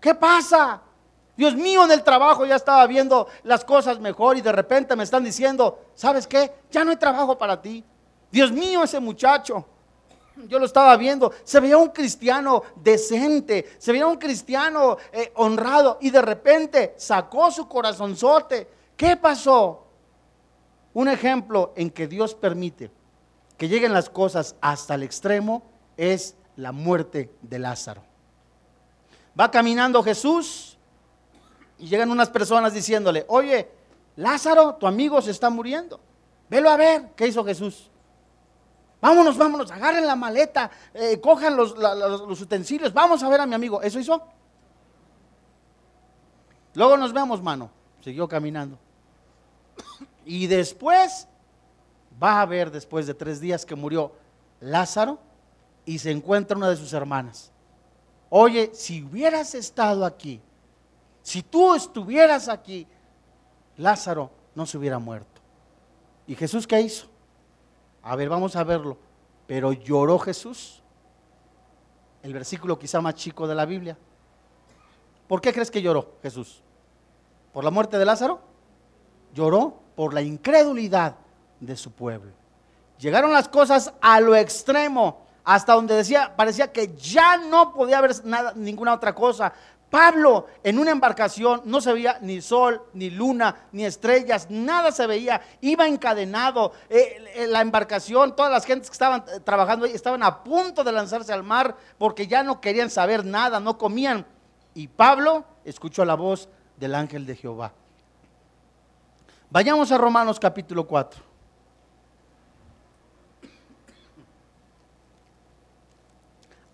¿Qué 0.00 0.12
pasa? 0.12 0.82
Dios 1.36 1.54
mío, 1.54 1.84
en 1.84 1.92
el 1.92 2.02
trabajo 2.02 2.44
ya 2.46 2.56
estaba 2.56 2.84
viendo 2.86 3.28
las 3.44 3.64
cosas 3.64 4.00
mejor 4.00 4.38
y 4.38 4.40
de 4.40 4.50
repente 4.50 4.96
me 4.96 5.04
están 5.04 5.22
diciendo, 5.22 5.78
¿sabes 5.94 6.26
qué? 6.26 6.52
Ya 6.72 6.82
no 6.82 6.90
hay 6.90 6.96
trabajo 6.96 7.38
para 7.38 7.60
ti. 7.62 7.84
Dios 8.32 8.50
mío, 8.50 8.82
ese 8.82 8.98
muchacho. 8.98 9.64
Yo 10.48 10.58
lo 10.58 10.66
estaba 10.66 10.96
viendo, 10.96 11.32
se 11.44 11.60
veía 11.60 11.78
un 11.78 11.88
cristiano 11.88 12.62
decente, 12.76 13.74
se 13.78 13.92
veía 13.92 14.06
un 14.06 14.18
cristiano 14.18 14.98
eh, 15.12 15.32
honrado 15.36 15.98
y 16.00 16.10
de 16.10 16.20
repente 16.20 16.94
sacó 16.98 17.50
su 17.50 17.66
corazonzote. 17.66 18.68
¿Qué 18.96 19.16
pasó? 19.16 19.86
Un 20.92 21.08
ejemplo 21.08 21.72
en 21.76 21.90
que 21.90 22.06
Dios 22.06 22.34
permite 22.34 22.90
que 23.56 23.68
lleguen 23.68 23.92
las 23.92 24.10
cosas 24.10 24.56
hasta 24.60 24.94
el 24.94 25.02
extremo 25.02 25.62
es 25.96 26.34
la 26.56 26.72
muerte 26.72 27.30
de 27.42 27.58
Lázaro. 27.58 28.02
Va 29.38 29.50
caminando 29.50 30.02
Jesús 30.02 30.76
y 31.78 31.86
llegan 31.86 32.10
unas 32.10 32.30
personas 32.30 32.74
diciéndole, 32.74 33.24
oye, 33.28 33.68
Lázaro, 34.16 34.74
tu 34.74 34.86
amigo 34.86 35.20
se 35.20 35.30
está 35.30 35.50
muriendo. 35.50 36.00
Velo 36.48 36.70
a 36.70 36.76
ver, 36.76 37.10
¿qué 37.16 37.26
hizo 37.26 37.44
Jesús? 37.44 37.90
Vámonos, 39.06 39.38
vámonos, 39.38 39.70
agarren 39.70 40.04
la 40.04 40.16
maleta, 40.16 40.68
eh, 40.92 41.20
cojan 41.20 41.56
los, 41.56 41.78
los, 41.78 42.40
utensilios, 42.40 42.92
vamos 42.92 43.22
a 43.22 43.28
ver 43.28 43.40
a 43.40 43.46
mi 43.46 43.54
amigo. 43.54 43.80
¿Eso 43.80 44.00
hizo? 44.00 44.20
Luego 46.74 46.96
nos 46.96 47.12
vemos, 47.12 47.40
mano. 47.40 47.70
Siguió 48.00 48.26
caminando. 48.26 48.76
Y 50.24 50.48
después 50.48 51.28
va 52.20 52.40
a 52.40 52.46
ver, 52.46 52.72
después 52.72 53.06
de 53.06 53.14
tres 53.14 53.40
días 53.40 53.64
que 53.64 53.76
murió 53.76 54.10
Lázaro, 54.58 55.20
y 55.84 56.00
se 56.00 56.10
encuentra 56.10 56.56
una 56.56 56.68
de 56.68 56.76
sus 56.76 56.92
hermanas. 56.92 57.52
Oye, 58.28 58.72
si 58.74 59.04
hubieras 59.04 59.54
estado 59.54 60.04
aquí, 60.04 60.40
si 61.22 61.44
tú 61.44 61.76
estuvieras 61.76 62.48
aquí, 62.48 62.88
Lázaro 63.76 64.32
no 64.56 64.66
se 64.66 64.76
hubiera 64.76 64.98
muerto. 64.98 65.40
¿Y 66.26 66.34
Jesús 66.34 66.66
qué 66.66 66.80
hizo? 66.80 67.06
A 68.06 68.14
ver, 68.14 68.28
vamos 68.28 68.54
a 68.54 68.62
verlo. 68.62 68.96
Pero 69.48 69.72
lloró 69.72 70.20
Jesús. 70.20 70.80
El 72.22 72.32
versículo 72.32 72.78
quizá 72.78 73.00
más 73.00 73.16
chico 73.16 73.48
de 73.48 73.54
la 73.56 73.66
Biblia. 73.66 73.98
¿Por 75.26 75.40
qué 75.40 75.52
crees 75.52 75.72
que 75.72 75.82
lloró 75.82 76.12
Jesús? 76.22 76.62
¿Por 77.52 77.64
la 77.64 77.72
muerte 77.72 77.98
de 77.98 78.04
Lázaro? 78.04 78.40
Lloró 79.34 79.80
por 79.96 80.14
la 80.14 80.22
incredulidad 80.22 81.16
de 81.58 81.76
su 81.76 81.90
pueblo. 81.90 82.30
Llegaron 83.00 83.32
las 83.32 83.48
cosas 83.48 83.92
a 84.00 84.20
lo 84.20 84.36
extremo, 84.36 85.26
hasta 85.42 85.74
donde 85.74 85.96
decía, 85.96 86.32
parecía 86.36 86.70
que 86.70 86.94
ya 86.94 87.36
no 87.36 87.72
podía 87.72 87.98
haber 87.98 88.24
nada, 88.24 88.52
ninguna 88.54 88.94
otra 88.94 89.16
cosa. 89.16 89.52
Pablo 89.90 90.46
en 90.64 90.78
una 90.78 90.90
embarcación 90.90 91.62
no 91.64 91.80
se 91.80 91.92
veía 91.92 92.18
ni 92.20 92.40
sol, 92.40 92.82
ni 92.92 93.08
luna, 93.08 93.66
ni 93.70 93.84
estrellas, 93.84 94.48
nada 94.50 94.90
se 94.90 95.06
veía, 95.06 95.40
iba 95.60 95.86
encadenado. 95.86 96.72
Eh, 96.90 97.24
eh, 97.34 97.46
la 97.46 97.60
embarcación, 97.60 98.34
todas 98.34 98.50
las 98.50 98.66
gentes 98.66 98.90
que 98.90 98.94
estaban 98.94 99.24
eh, 99.28 99.40
trabajando 99.40 99.86
ahí 99.86 99.92
estaban 99.92 100.22
a 100.24 100.42
punto 100.42 100.82
de 100.82 100.90
lanzarse 100.90 101.32
al 101.32 101.44
mar 101.44 101.76
porque 101.98 102.26
ya 102.26 102.42
no 102.42 102.60
querían 102.60 102.90
saber 102.90 103.24
nada, 103.24 103.60
no 103.60 103.78
comían. 103.78 104.26
Y 104.74 104.88
Pablo 104.88 105.44
escuchó 105.64 106.04
la 106.04 106.14
voz 106.14 106.48
del 106.76 106.94
ángel 106.94 107.24
de 107.24 107.36
Jehová. 107.36 107.72
Vayamos 109.50 109.92
a 109.92 109.98
Romanos 109.98 110.40
capítulo 110.40 110.86
4. 110.86 111.22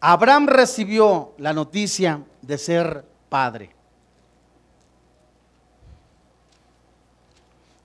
Abraham 0.01 0.49
recibió 0.49 1.35
la 1.39 1.53
noticia 1.53 2.23
de 2.43 2.59
ser 2.59 3.05
padre. 3.29 3.75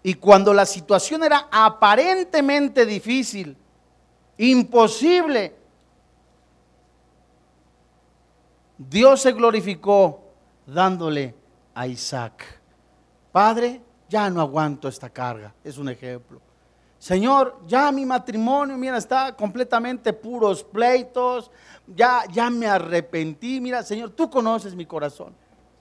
Y 0.04 0.16
cuando 0.16 0.54
la 0.54 0.66
situación 0.66 1.24
era 1.24 1.48
aparentemente 1.52 2.86
difícil, 2.86 3.58
imposible, 4.38 5.56
Dios 8.78 9.22
se 9.22 9.32
glorificó 9.32 10.24
dándole 10.66 11.36
a 11.74 11.88
Isaac. 11.88 12.60
Padre, 13.32 13.82
ya 14.08 14.30
no 14.30 14.42
aguanto 14.42 14.88
esta 14.88 15.10
carga. 15.10 15.54
Es 15.64 15.78
un 15.78 15.90
ejemplo. 15.90 16.47
Señor, 17.00 17.60
ya 17.68 17.92
mi 17.92 18.06
matrimonio, 18.06 18.78
mira, 18.78 18.98
está 18.98 19.36
completamente 19.36 20.14
puros 20.14 20.64
pleitos, 20.64 21.52
ya, 21.86 22.24
ya 22.32 22.50
me 22.50 22.68
arrepentí, 22.68 23.62
mira, 23.62 23.84
Señor, 23.84 24.12
tú 24.12 24.30
conoces 24.30 24.76
mi 24.76 24.86
corazón. 24.86 25.36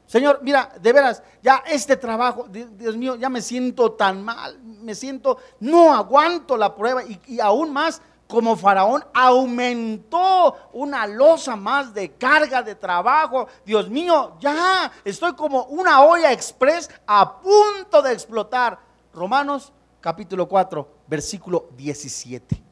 Señor, 0.07 0.41
mira, 0.43 0.73
de 0.81 0.93
veras, 0.93 1.23
ya 1.43 1.65
este 1.67 1.97
trabajo, 1.97 2.47
Dios 2.49 2.97
mío, 2.97 3.17
ya 3.17 3.29
me 3.29 3.43
siento 3.43 3.93
tan 3.93 4.23
mal, 4.23 4.59
me 4.63 4.95
siento, 4.95 5.39
no 5.59 5.93
aguanto 5.93 6.57
la 6.57 6.75
prueba 6.75 7.03
y, 7.03 7.21
y 7.27 7.41
aún 7.41 7.73
más 7.73 8.01
como 8.29 8.57
faraón 8.57 9.05
aumentó 9.15 10.57
una 10.73 11.07
losa 11.07 11.57
más 11.57 11.95
de 11.95 12.13
carga 12.13 12.63
de 12.63 12.75
trabajo. 12.75 13.47
Dios 13.65 13.89
mío, 13.89 14.37
ya 14.41 14.91
estoy 15.05 15.35
como 15.35 15.65
una 15.65 16.03
olla 16.03 16.33
express 16.33 16.91
a 17.07 17.41
punto 17.41 18.03
de 18.03 18.13
explotar. 18.13 18.79
Romanos 19.13 19.73
capítulo 20.07 20.47
4, 20.47 20.89
versículo 21.09 21.69
17. 21.77 22.63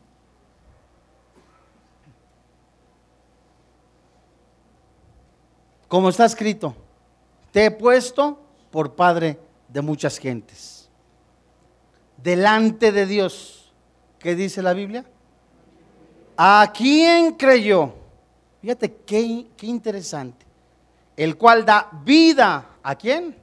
Como 5.88 6.11
está 6.11 6.27
escrito, 6.27 6.77
te 7.51 7.64
he 7.64 7.70
puesto 7.73 8.38
por 8.70 8.94
padre 8.94 9.40
de 9.68 9.83
muchas 9.83 10.16
gentes. 10.18 10.88
Delante 12.23 12.92
de 12.92 13.05
Dios, 13.05 13.73
¿qué 14.20 14.37
dice 14.37 14.62
la 14.62 14.73
Biblia? 14.73 15.05
¿A 16.37 16.73
quién 16.73 17.33
creyó? 17.33 17.94
Fíjate 18.62 18.94
qué, 19.05 19.49
qué 19.57 19.66
interesante. 19.66 20.47
El 21.16 21.37
cual 21.37 21.64
da 21.64 21.90
vida. 22.05 22.77
¿A 22.81 22.94
quién? 22.94 23.37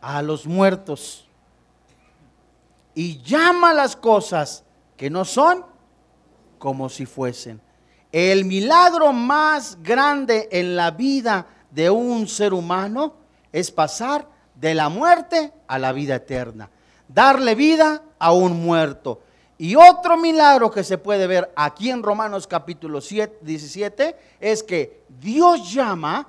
A 0.00 0.22
los 0.22 0.46
muertos 0.46 1.26
y 3.00 3.22
llama 3.22 3.72
las 3.72 3.96
cosas 3.96 4.62
que 4.94 5.08
no 5.08 5.24
son 5.24 5.64
como 6.58 6.90
si 6.90 7.06
fuesen. 7.06 7.58
El 8.12 8.44
milagro 8.44 9.14
más 9.14 9.82
grande 9.82 10.50
en 10.52 10.76
la 10.76 10.90
vida 10.90 11.46
de 11.70 11.88
un 11.88 12.28
ser 12.28 12.52
humano 12.52 13.14
es 13.52 13.70
pasar 13.70 14.28
de 14.54 14.74
la 14.74 14.90
muerte 14.90 15.50
a 15.66 15.78
la 15.78 15.92
vida 15.92 16.16
eterna, 16.16 16.68
darle 17.08 17.54
vida 17.54 18.02
a 18.18 18.34
un 18.34 18.62
muerto. 18.62 19.22
Y 19.56 19.76
otro 19.76 20.18
milagro 20.18 20.70
que 20.70 20.84
se 20.84 20.98
puede 20.98 21.26
ver 21.26 21.50
aquí 21.56 21.88
en 21.88 22.02
Romanos 22.02 22.46
capítulo 22.46 23.00
17 23.00 24.16
es 24.40 24.62
que 24.62 25.04
Dios 25.08 25.72
llama 25.72 26.28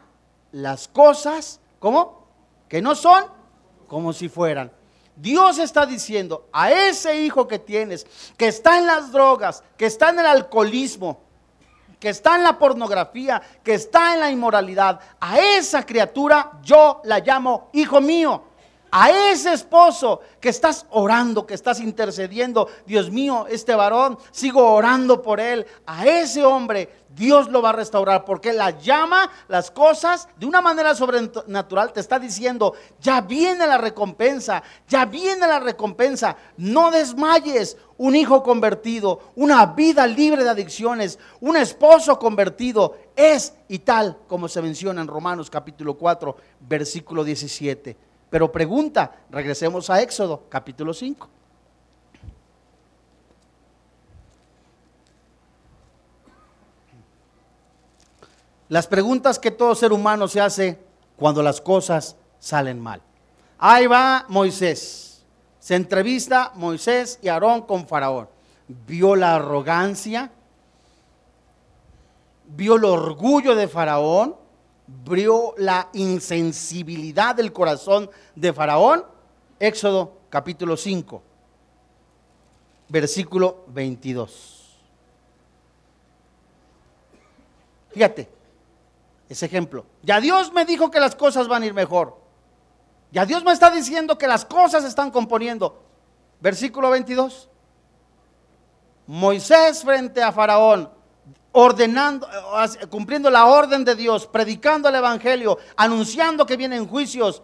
las 0.54 0.88
cosas, 0.88 1.60
¿cómo? 1.80 2.28
Que 2.70 2.82
no 2.82 2.96
son 2.96 3.26
como 3.90 4.14
si 4.14 4.30
fueran. 4.30 4.72
Dios 5.15 5.60
está 5.60 5.86
diciendo 5.86 6.47
a 6.52 6.71
ese 6.71 7.21
hijo 7.21 7.47
que 7.47 7.60
tienes, 7.60 8.06
que 8.38 8.47
está 8.47 8.78
en 8.78 8.88
las 8.88 9.12
drogas, 9.12 9.63
que 9.78 9.86
está 9.86 10.10
en 10.10 10.19
el 10.19 10.26
alcoholismo, 10.26 11.19
que 12.00 12.10
está 12.10 12.36
en 12.36 12.43
la 12.43 12.58
pornografía, 12.58 13.41
que 13.63 13.76
está 13.76 14.15
en 14.15 14.21
la 14.21 14.32
inmoralidad, 14.32 15.00
a 15.19 15.39
esa 15.39 15.86
criatura 15.86 16.54
yo 16.63 17.02
la 17.04 17.19
llamo 17.19 17.69
hijo 17.74 18.02
mío. 18.02 18.45
A 18.93 19.10
ese 19.10 19.54
esposo 19.54 20.19
que 20.41 20.50
estás 20.50 20.86
orando, 20.89 21.45
que 21.45 21.54
estás 21.54 21.80
intercediendo, 21.80 22.67
Dios 22.86 23.10
mío, 23.10 23.45
este 23.50 23.74
varón, 23.74 24.17
sigo 24.32 24.74
orando 24.74 25.21
por 25.21 25.39
él, 25.39 25.65
a 25.86 26.06
ese 26.06 26.43
hombre 26.43 27.01
Dios 27.15 27.50
lo 27.50 27.62
va 27.62 27.69
a 27.69 27.74
restaurar 27.74 28.26
porque 28.26 28.54
la 28.54 28.71
llama 28.80 29.30
las 29.47 29.71
cosas 29.71 30.28
de 30.38 30.45
una 30.45 30.62
manera 30.62 30.95
sobrenatural, 30.95 31.93
te 31.93 32.00
está 32.00 32.19
diciendo, 32.19 32.74
ya 33.00 33.21
viene 33.21 33.67
la 33.67 33.78
recompensa, 33.78 34.63
ya 34.88 35.06
viene 35.06 35.47
la 35.47 35.60
recompensa, 35.60 36.38
no 36.58 36.91
desmayes. 36.91 37.78
Un 37.97 38.15
hijo 38.15 38.41
convertido, 38.41 39.19
una 39.36 39.63
vida 39.67 40.08
libre 40.08 40.43
de 40.43 40.50
adicciones, 40.50 41.19
un 41.39 41.56
esposo 41.56 42.17
convertido, 42.17 42.97
es 43.15 43.54
y 43.67 43.80
tal 43.80 44.17
como 44.28 44.47
se 44.47 44.62
menciona 44.62 45.02
en 45.02 45.08
Romanos 45.08 45.52
capítulo 45.52 45.95
4, 45.95 46.36
versículo 46.62 47.24
17. 47.24 47.95
Pero 48.32 48.52
pregunta, 48.52 49.12
regresemos 49.30 49.89
a 49.91 50.02
Éxodo, 50.02 50.45
capítulo 50.50 50.93
5. 50.93 51.40
Las 58.72 58.88
preguntas 58.88 59.38
que 59.38 59.52
todo 59.52 59.76
ser 59.76 59.92
humano 59.92 60.30
se 60.30 60.40
hace 60.40 60.80
cuando 61.18 61.44
las 61.44 61.60
cosas 61.60 62.16
salen 62.40 62.80
mal. 62.80 63.02
Ahí 63.58 63.86
va 63.86 64.24
Moisés. 64.30 65.26
Se 65.60 65.76
entrevista 65.76 66.54
Moisés 66.56 67.20
y 67.22 67.28
Aarón 67.28 67.64
con 67.64 67.86
Faraón. 67.86 68.30
Vio 68.88 69.18
la 69.18 69.36
arrogancia, 69.36 70.32
vio 72.48 72.78
el 72.78 72.86
orgullo 72.86 73.56
de 73.56 73.68
Faraón, 73.68 74.38
vio 74.88 75.54
la 75.58 75.90
insensibilidad 75.92 77.36
del 77.36 77.52
corazón 77.52 78.10
de 78.36 78.54
Faraón. 78.54 79.04
Éxodo 79.60 80.14
capítulo 80.30 80.78
5, 80.78 81.22
versículo 82.88 83.66
22. 83.68 84.80
Fíjate, 87.90 88.40
ese 89.32 89.46
ejemplo. 89.46 89.86
Ya 90.04 90.20
Dios 90.20 90.52
me 90.52 90.65
dijo 90.65 90.91
que 90.91 91.00
las 91.00 91.15
cosas 91.15 91.48
van 91.48 91.63
a 91.63 91.65
ir 91.65 91.74
mejor. 91.74 92.17
Ya 93.12 93.26
Dios 93.26 93.44
me 93.44 93.52
está 93.52 93.70
diciendo 93.70 94.17
que 94.17 94.28
las 94.28 94.46
cosas 94.46 94.84
están 94.84 95.10
componiendo. 95.10 95.82
Versículo 96.41 96.89
22. 96.89 97.50
Moisés 99.08 99.84
frente 99.84 100.22
a 100.22 100.32
Faraón 100.32 100.89
ordenando, 101.54 102.28
cumpliendo 102.89 103.30
la 103.30 103.46
orden 103.46 103.84
de 103.84 103.96
Dios, 103.96 104.28
predicando 104.28 104.89
el 104.89 104.96
Evangelio, 104.96 105.58
anunciando 105.76 106.46
que 106.46 106.58
vienen 106.58 106.88
juicios. 106.88 107.41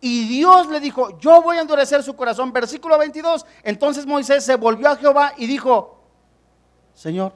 Y 0.00 0.28
Dios 0.28 0.68
le 0.68 0.80
dijo, 0.80 1.18
yo 1.18 1.40
voy 1.42 1.56
a 1.56 1.60
endurecer 1.60 2.02
su 2.02 2.14
corazón. 2.14 2.52
Versículo 2.52 2.98
22. 2.98 3.46
Entonces 3.62 4.06
Moisés 4.06 4.44
se 4.44 4.56
volvió 4.56 4.88
a 4.88 4.96
Jehová 4.96 5.32
y 5.36 5.46
dijo, 5.46 6.00
Señor, 6.94 7.32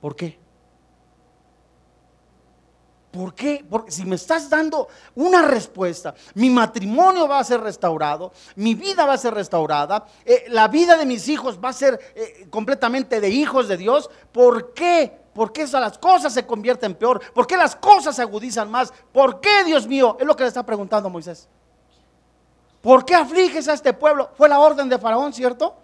¿por 0.00 0.14
qué? 0.14 0.43
¿Por 3.14 3.32
qué? 3.32 3.64
Porque 3.70 3.92
si 3.92 4.04
me 4.04 4.16
estás 4.16 4.50
dando 4.50 4.88
una 5.14 5.42
respuesta, 5.42 6.16
mi 6.34 6.50
matrimonio 6.50 7.28
va 7.28 7.38
a 7.38 7.44
ser 7.44 7.60
restaurado, 7.60 8.32
mi 8.56 8.74
vida 8.74 9.06
va 9.06 9.12
a 9.12 9.18
ser 9.18 9.34
restaurada, 9.34 10.04
eh, 10.24 10.46
la 10.48 10.66
vida 10.66 10.96
de 10.96 11.06
mis 11.06 11.28
hijos 11.28 11.60
va 11.64 11.68
a 11.68 11.72
ser 11.72 12.12
eh, 12.16 12.48
completamente 12.50 13.20
de 13.20 13.28
hijos 13.28 13.68
de 13.68 13.76
Dios, 13.76 14.10
¿por 14.32 14.74
qué? 14.74 15.16
¿Por 15.32 15.52
qué 15.52 15.64
las 15.68 15.96
cosas 15.96 16.34
se 16.34 16.44
convierten 16.44 16.96
peor? 16.96 17.20
¿Por 17.32 17.46
qué 17.46 17.56
las 17.56 17.76
cosas 17.76 18.16
se 18.16 18.22
agudizan 18.22 18.68
más? 18.68 18.92
¿Por 19.12 19.40
qué, 19.40 19.62
Dios 19.64 19.86
mío? 19.86 20.16
Es 20.18 20.26
lo 20.26 20.34
que 20.34 20.42
le 20.42 20.48
está 20.48 20.66
preguntando 20.66 21.08
Moisés. 21.08 21.48
¿Por 22.82 23.04
qué 23.04 23.14
afliges 23.14 23.68
a 23.68 23.74
este 23.74 23.92
pueblo? 23.92 24.30
Fue 24.36 24.48
la 24.48 24.58
orden 24.58 24.88
de 24.88 24.98
Faraón, 24.98 25.32
¿cierto? 25.32 25.76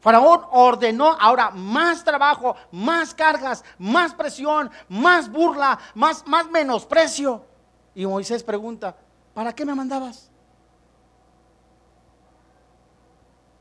Faraón 0.00 0.42
ordenó 0.52 1.16
ahora 1.18 1.50
más 1.50 2.04
trabajo, 2.04 2.54
más 2.70 3.14
cargas, 3.14 3.64
más 3.78 4.14
presión, 4.14 4.70
más 4.88 5.30
burla, 5.30 5.78
más, 5.94 6.24
menosprecio. 6.50 7.44
Y 7.94 8.06
Moisés 8.06 8.42
pregunta, 8.42 8.96
¿para 9.34 9.54
qué 9.54 9.64
me 9.64 9.74
mandabas? 9.74 10.30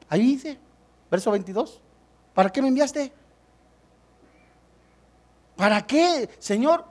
Ahí 0.10 0.22
dice, 0.22 0.60
verso 1.10 1.32
22, 1.32 1.82
¿para 2.34 2.50
qué 2.50 2.62
me 2.62 2.68
enviaste? 2.68 3.12
¿Para 5.56 5.88
qué, 5.88 6.30
Señor? 6.38 6.86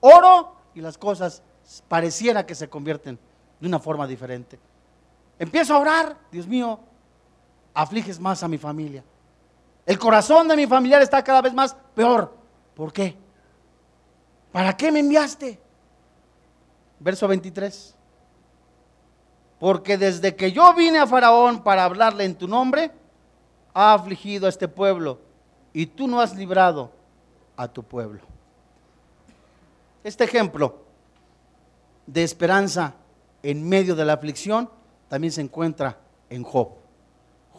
Oro 0.00 0.54
y 0.74 0.80
las 0.80 0.96
cosas 0.96 1.42
pareciera 1.88 2.46
que 2.46 2.54
se 2.54 2.70
convierten 2.70 3.18
de 3.60 3.66
una 3.66 3.78
forma 3.78 4.06
diferente. 4.06 4.58
Empiezo 5.38 5.74
a 5.74 5.78
orar, 5.80 6.16
Dios 6.30 6.46
mío, 6.46 6.80
afliges 7.74 8.18
más 8.18 8.42
a 8.42 8.48
mi 8.48 8.58
familia. 8.58 9.04
El 9.86 9.98
corazón 9.98 10.48
de 10.48 10.56
mi 10.56 10.66
familiar 10.66 11.02
está 11.02 11.22
cada 11.22 11.42
vez 11.42 11.52
más 11.52 11.74
peor. 11.94 12.34
¿Por 12.74 12.92
qué? 12.92 13.16
¿Para 14.52 14.76
qué 14.76 14.92
me 14.92 15.00
enviaste? 15.00 15.60
Verso 16.98 17.26
23. 17.28 17.94
Porque 19.58 19.98
desde 19.98 20.34
que 20.34 20.52
yo 20.52 20.72
vine 20.74 20.98
a 20.98 21.06
Faraón 21.06 21.62
para 21.62 21.84
hablarle 21.84 22.24
en 22.24 22.34
tu 22.34 22.48
nombre, 22.48 22.90
ha 23.74 23.94
afligido 23.94 24.46
a 24.46 24.48
este 24.48 24.68
pueblo 24.68 25.18
y 25.72 25.86
tú 25.86 26.06
no 26.06 26.20
has 26.20 26.34
librado 26.34 26.90
a 27.56 27.68
tu 27.68 27.82
pueblo. 27.82 28.20
Este 30.02 30.24
ejemplo 30.24 30.78
de 32.06 32.22
esperanza 32.22 32.94
en 33.42 33.68
medio 33.68 33.94
de 33.94 34.04
la 34.04 34.14
aflicción 34.14 34.70
también 35.08 35.32
se 35.32 35.42
encuentra 35.42 35.98
en 36.28 36.42
Job. 36.42 36.79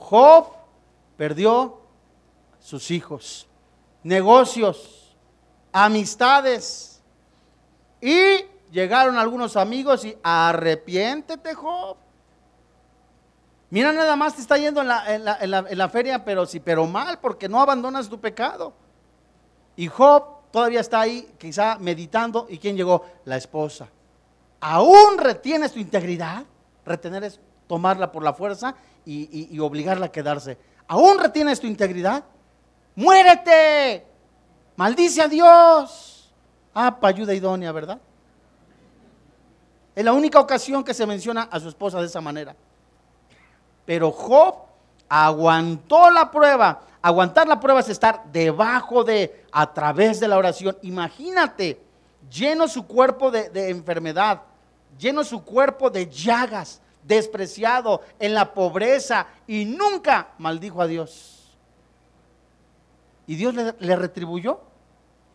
Job 0.02 0.48
perdió 1.16 1.80
sus 2.60 2.90
hijos, 2.92 3.48
negocios, 4.04 5.16
amistades 5.72 7.02
y 8.02 8.46
llegaron 8.72 9.18
algunos 9.18 9.56
amigos 9.56 10.04
y 10.04 10.18
arrepiéntete 10.24 11.54
Job. 11.54 11.98
Mira, 13.70 13.94
nada 13.94 14.16
más 14.16 14.36
te 14.36 14.42
está 14.42 14.58
yendo 14.58 14.82
en 14.82 14.88
la, 14.88 15.90
feria, 15.90 16.26
pero 16.26 16.46
sí, 16.46 16.60
pero 16.60 16.86
mal, 16.88 17.20
porque 17.20 17.48
no 17.48 17.62
abandonas 17.62 18.10
tu 18.10 18.20
pecado. 18.20 18.74
Y 19.78 19.88
Job 19.88 20.26
todavía 20.52 20.82
está 20.82 21.00
ahí, 21.00 21.32
quizá 21.38 21.78
meditando. 21.80 22.48
¿Y 22.50 22.58
quién 22.58 22.76
llegó? 22.76 23.06
La 23.24 23.38
esposa. 23.38 23.88
¿Aún 24.60 25.18
retienes 25.18 25.72
tu 25.72 25.80
integridad? 25.80 26.44
Retener 26.86 27.24
es 27.24 27.40
tomarla 27.72 28.12
por 28.12 28.22
la 28.22 28.34
fuerza 28.34 28.76
y, 29.06 29.58
obligarla 29.58 30.08
a 30.08 30.12
quedarse. 30.12 30.58
¿Aún 30.90 31.18
retienes 31.18 31.58
tu 31.58 31.68
integridad? 31.68 32.22
¡Muérete! 32.98 34.06
¡Maldice 34.76 35.22
a 35.22 35.30
Dios! 35.30 36.34
Ah, 36.76 37.00
para 37.00 37.16
ayuda 37.16 37.34
idónea, 37.34 37.72
¿verdad? 37.72 37.98
Es 39.96 40.04
la 40.04 40.12
única 40.12 40.38
ocasión 40.38 40.84
que 40.84 40.94
se 40.94 41.08
menciona 41.08 41.44
a 41.44 41.62
su 41.62 41.70
esposa 41.70 42.02
de 42.02 42.08
esa 42.08 42.20
manera. 42.20 42.54
Pero 43.86 44.12
Job 44.12 44.56
aguantó 45.08 46.10
la 46.10 46.30
prueba. 46.30 46.82
Aguantar 47.02 47.48
la 47.48 47.62
prueba 47.62 47.80
es 47.80 47.88
estar 47.88 48.26
debajo 48.34 49.06
de, 49.06 49.46
a 49.54 49.74
través 49.74 50.20
de 50.20 50.28
la 50.28 50.38
oración. 50.38 50.78
Imagínate, 50.82 51.82
lleno 52.30 52.68
su 52.68 52.86
cuerpo 52.86 53.32
de, 53.32 53.50
de 53.50 53.70
enfermedad, 53.70 54.42
lleno 55.00 55.24
su 55.24 55.46
cuerpo 55.46 55.90
de 55.90 56.10
llagas, 56.10 56.81
despreciado, 57.04 58.02
en 58.20 58.34
la 58.34 58.54
pobreza 58.54 59.28
y 59.48 59.66
nunca 59.66 60.30
maldijo 60.38 60.82
a 60.82 60.88
Dios. 60.88 61.58
Y 63.28 63.36
Dios 63.36 63.56
le, 63.56 63.96
retribuyó. 63.96 64.60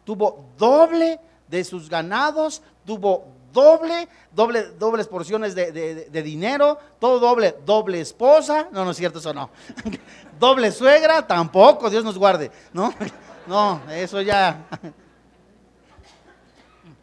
Tuvo 0.04 0.44
doble 0.56 1.20
de 1.48 1.64
sus 1.64 1.88
ganados, 1.88 2.62
tuvo 2.84 3.26
doble, 3.52 4.08
doble, 4.32 4.62
dobles 4.78 5.08
porciones 5.08 5.54
de, 5.54 5.72
de 5.72 6.22
dinero, 6.22 6.78
todo 6.98 7.18
doble, 7.18 7.56
doble 7.64 8.00
esposa, 8.00 8.68
no, 8.70 8.84
no 8.84 8.90
es 8.90 8.96
cierto, 8.96 9.18
eso 9.18 9.32
no. 9.32 9.50
doble 10.38 10.70
suegra, 10.70 11.26
tampoco, 11.26 11.90
Dios 11.90 12.04
nos 12.04 12.18
guarde, 12.18 12.50
¿no? 12.72 12.92
No, 13.46 13.80
eso 13.90 14.20
ya. 14.20 14.66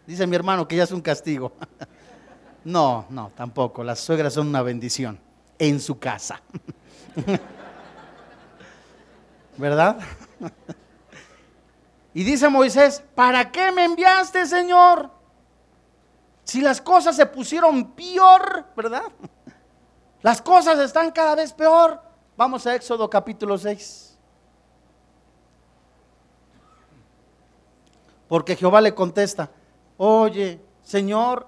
Dice 0.05 0.27
mi 0.27 0.35
hermano 0.35 0.67
que 0.67 0.75
ya 0.75 0.83
es 0.83 0.91
un 0.91 1.01
castigo. 1.01 1.53
No, 2.65 3.05
no, 3.09 3.31
tampoco. 3.35 3.83
Las 3.83 3.99
suegras 3.99 4.33
son 4.33 4.47
una 4.47 4.61
bendición 4.61 5.19
en 5.59 5.79
su 5.79 5.99
casa. 5.99 6.41
¿Verdad? 9.57 9.99
Y 12.13 12.23
dice 12.23 12.49
Moisés, 12.49 13.03
¿para 13.15 13.51
qué 13.51 13.71
me 13.71 13.85
enviaste, 13.85 14.45
Señor? 14.45 15.09
Si 16.43 16.61
las 16.61 16.81
cosas 16.81 17.15
se 17.15 17.25
pusieron 17.25 17.91
peor, 17.91 18.65
¿verdad? 18.75 19.03
Las 20.21 20.41
cosas 20.41 20.79
están 20.79 21.11
cada 21.11 21.35
vez 21.35 21.53
peor. 21.53 22.01
Vamos 22.37 22.65
a 22.65 22.75
Éxodo 22.75 23.09
capítulo 23.09 23.57
6. 23.57 24.17
Porque 28.27 28.55
Jehová 28.55 28.81
le 28.81 28.95
contesta, 28.95 29.51
oye, 29.97 30.59
Señor, 30.81 31.47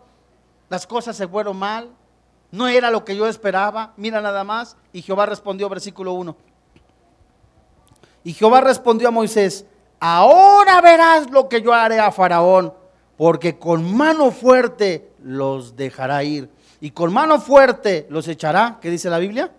las 0.76 0.86
cosas 0.86 1.16
se 1.16 1.26
fueron 1.26 1.56
mal, 1.56 1.90
no 2.52 2.68
era 2.68 2.92
lo 2.92 3.06
que 3.06 3.16
yo 3.16 3.28
esperaba, 3.28 3.94
mira 3.96 4.20
nada 4.20 4.44
más. 4.44 4.76
Y 4.92 5.02
Jehová 5.02 5.26
respondió, 5.26 5.70
versículo 5.70 6.12
1. 6.12 6.36
Y 8.26 8.34
Jehová 8.34 8.60
respondió 8.60 9.08
a 9.08 9.12
Moisés, 9.12 9.66
ahora 10.02 10.82
verás 10.82 11.32
lo 11.32 11.48
que 11.48 11.62
yo 11.62 11.74
haré 11.74 11.98
a 12.02 12.12
Faraón, 12.12 12.74
porque 13.16 13.58
con 13.58 13.96
mano 13.96 14.32
fuerte 14.32 15.14
los 15.24 15.78
dejará 15.78 16.26
ir. 16.26 16.50
Y 16.82 16.92
con 16.92 17.14
mano 17.14 17.40
fuerte 17.40 18.06
los 18.10 18.28
echará, 18.28 18.78
¿qué 18.82 18.90
dice 18.90 19.10
la 19.10 19.20
Biblia? 19.20 19.54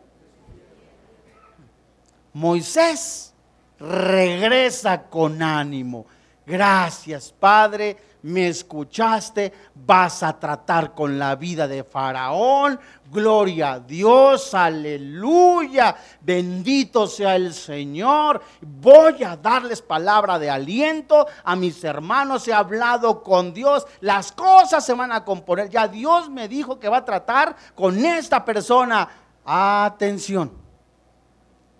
Moisés 2.34 3.32
regresa 3.78 5.04
con 5.04 5.40
ánimo. 5.40 6.04
Gracias, 6.44 7.32
Padre, 7.32 7.96
me 8.26 8.48
escuchaste, 8.48 9.52
vas 9.72 10.24
a 10.24 10.38
tratar 10.38 10.94
con 10.94 11.16
la 11.16 11.36
vida 11.36 11.68
de 11.68 11.84
Faraón. 11.84 12.78
Gloria 13.08 13.74
a 13.74 13.80
Dios, 13.80 14.52
aleluya, 14.52 15.96
bendito 16.22 17.06
sea 17.06 17.36
el 17.36 17.54
Señor. 17.54 18.42
Voy 18.60 19.22
a 19.22 19.36
darles 19.36 19.80
palabra 19.80 20.40
de 20.40 20.50
aliento 20.50 21.24
a 21.44 21.54
mis 21.54 21.84
hermanos, 21.84 22.48
he 22.48 22.52
hablado 22.52 23.22
con 23.22 23.54
Dios, 23.54 23.86
las 24.00 24.32
cosas 24.32 24.84
se 24.84 24.94
van 24.94 25.12
a 25.12 25.24
componer. 25.24 25.70
Ya 25.70 25.86
Dios 25.86 26.28
me 26.28 26.48
dijo 26.48 26.80
que 26.80 26.88
va 26.88 26.98
a 26.98 27.04
tratar 27.04 27.54
con 27.76 28.04
esta 28.04 28.44
persona. 28.44 29.08
Atención. 29.44 30.50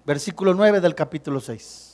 Versículo 0.05 0.55
9 0.55 0.81
del 0.81 0.95
capítulo 0.95 1.41
6. 1.41 1.86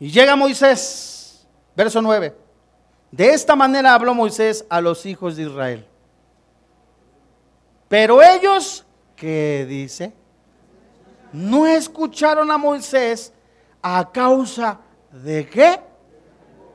Y 0.00 0.10
llega 0.10 0.36
Moisés, 0.36 1.46
verso 1.74 2.00
9. 2.00 2.34
De 3.10 3.30
esta 3.30 3.56
manera 3.56 3.94
habló 3.94 4.14
Moisés 4.14 4.64
a 4.68 4.80
los 4.80 5.06
hijos 5.06 5.36
de 5.36 5.44
Israel. 5.44 5.86
Pero 7.88 8.22
ellos, 8.22 8.84
¿qué 9.16 9.66
dice? 9.68 10.12
No 11.32 11.66
escucharon 11.66 12.50
a 12.50 12.58
Moisés 12.58 13.32
a 13.82 14.10
causa 14.12 14.80
de 15.10 15.48
qué? 15.48 15.80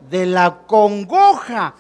De 0.09 0.25
la 0.25 0.61
congoja 0.65 1.75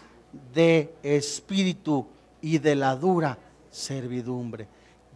de 0.53 0.93
espíritu 1.03 2.07
y 2.41 2.57
de 2.59 2.75
la 2.75 2.95
dura 2.95 3.37
servidumbre. 3.69 4.67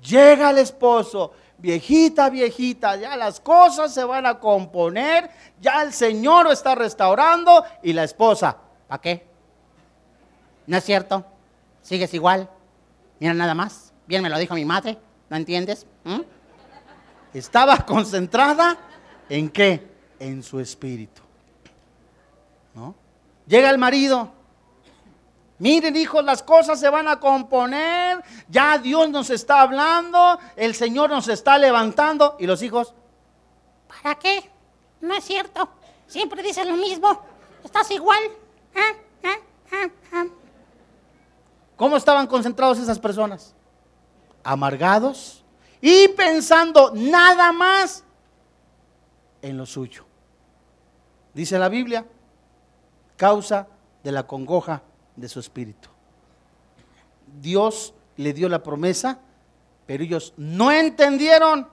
Llega 0.01 0.49
el 0.49 0.59
esposo 0.59 1.31
viejita, 1.57 2.29
viejita, 2.29 2.95
ya 2.95 3.15
las 3.15 3.39
cosas 3.39 3.93
se 3.93 4.03
van 4.03 4.25
a 4.25 4.39
componer, 4.39 5.29
ya 5.59 5.81
el 5.81 5.91
Señor 5.93 6.45
lo 6.45 6.51
está 6.51 6.75
restaurando 6.75 7.63
y 7.83 7.93
la 7.93 8.03
esposa, 8.03 8.57
¿para 8.87 9.01
qué? 9.01 9.27
¿No 10.67 10.77
es 10.77 10.83
cierto? 10.83 11.25
¿Sigues 11.81 12.13
igual? 12.13 12.49
Mira 13.19 13.33
nada 13.33 13.55
más, 13.55 13.93
bien 14.05 14.21
me 14.21 14.29
lo 14.29 14.37
dijo 14.37 14.53
mi 14.53 14.65
madre, 14.65 14.97
¿no 15.29 15.37
entiendes? 15.37 15.87
¿Mm? 16.03 16.21
Estaba 17.33 17.85
concentrada 17.85 18.77
en 19.29 19.49
qué? 19.49 19.87
En 20.19 20.43
su 20.43 20.59
espíritu. 20.59 21.21
¿No? 22.73 22.95
Llega 23.47 23.69
el 23.69 23.77
marido, 23.77 24.31
Miren, 25.59 25.95
hijos, 25.95 26.23
las 26.23 26.43
cosas 26.43 26.79
se 26.79 26.89
van 26.89 27.07
a 27.07 27.19
componer. 27.19 28.23
Ya 28.47 28.77
Dios 28.77 29.09
nos 29.09 29.29
está 29.29 29.61
hablando. 29.61 30.37
El 30.55 30.75
Señor 30.75 31.09
nos 31.09 31.27
está 31.27 31.57
levantando. 31.57 32.35
¿Y 32.39 32.45
los 32.45 32.61
hijos? 32.61 32.93
¿Para 33.87 34.15
qué? 34.15 34.49
No 35.01 35.15
es 35.15 35.23
cierto. 35.23 35.69
Siempre 36.05 36.43
dicen 36.43 36.69
lo 36.69 36.75
mismo. 36.75 37.21
Estás 37.63 37.89
igual. 37.91 38.19
¿Ah? 38.75 38.93
¿Ah? 39.23 39.89
¿Ah? 40.13 40.25
¿Cómo 41.75 41.97
estaban 41.97 42.27
concentrados 42.27 42.77
esas 42.77 42.99
personas? 42.99 43.55
Amargados 44.43 45.43
y 45.81 46.07
pensando 46.09 46.91
nada 46.93 47.51
más 47.51 48.03
en 49.41 49.57
lo 49.57 49.65
suyo. 49.65 50.05
Dice 51.33 51.59
la 51.59 51.69
Biblia, 51.69 52.05
causa 53.15 53.67
de 54.03 54.11
la 54.11 54.25
congoja 54.25 54.81
de 55.17 55.27
su 55.27 55.41
espíritu. 55.41 55.89
Dios 57.41 57.93
le 58.15 58.31
dio 58.31 58.47
la 58.47 58.63
promesa, 58.63 59.19
pero 59.85 60.03
ellos 60.03 60.33
no 60.37 60.71
entendieron. 60.71 61.67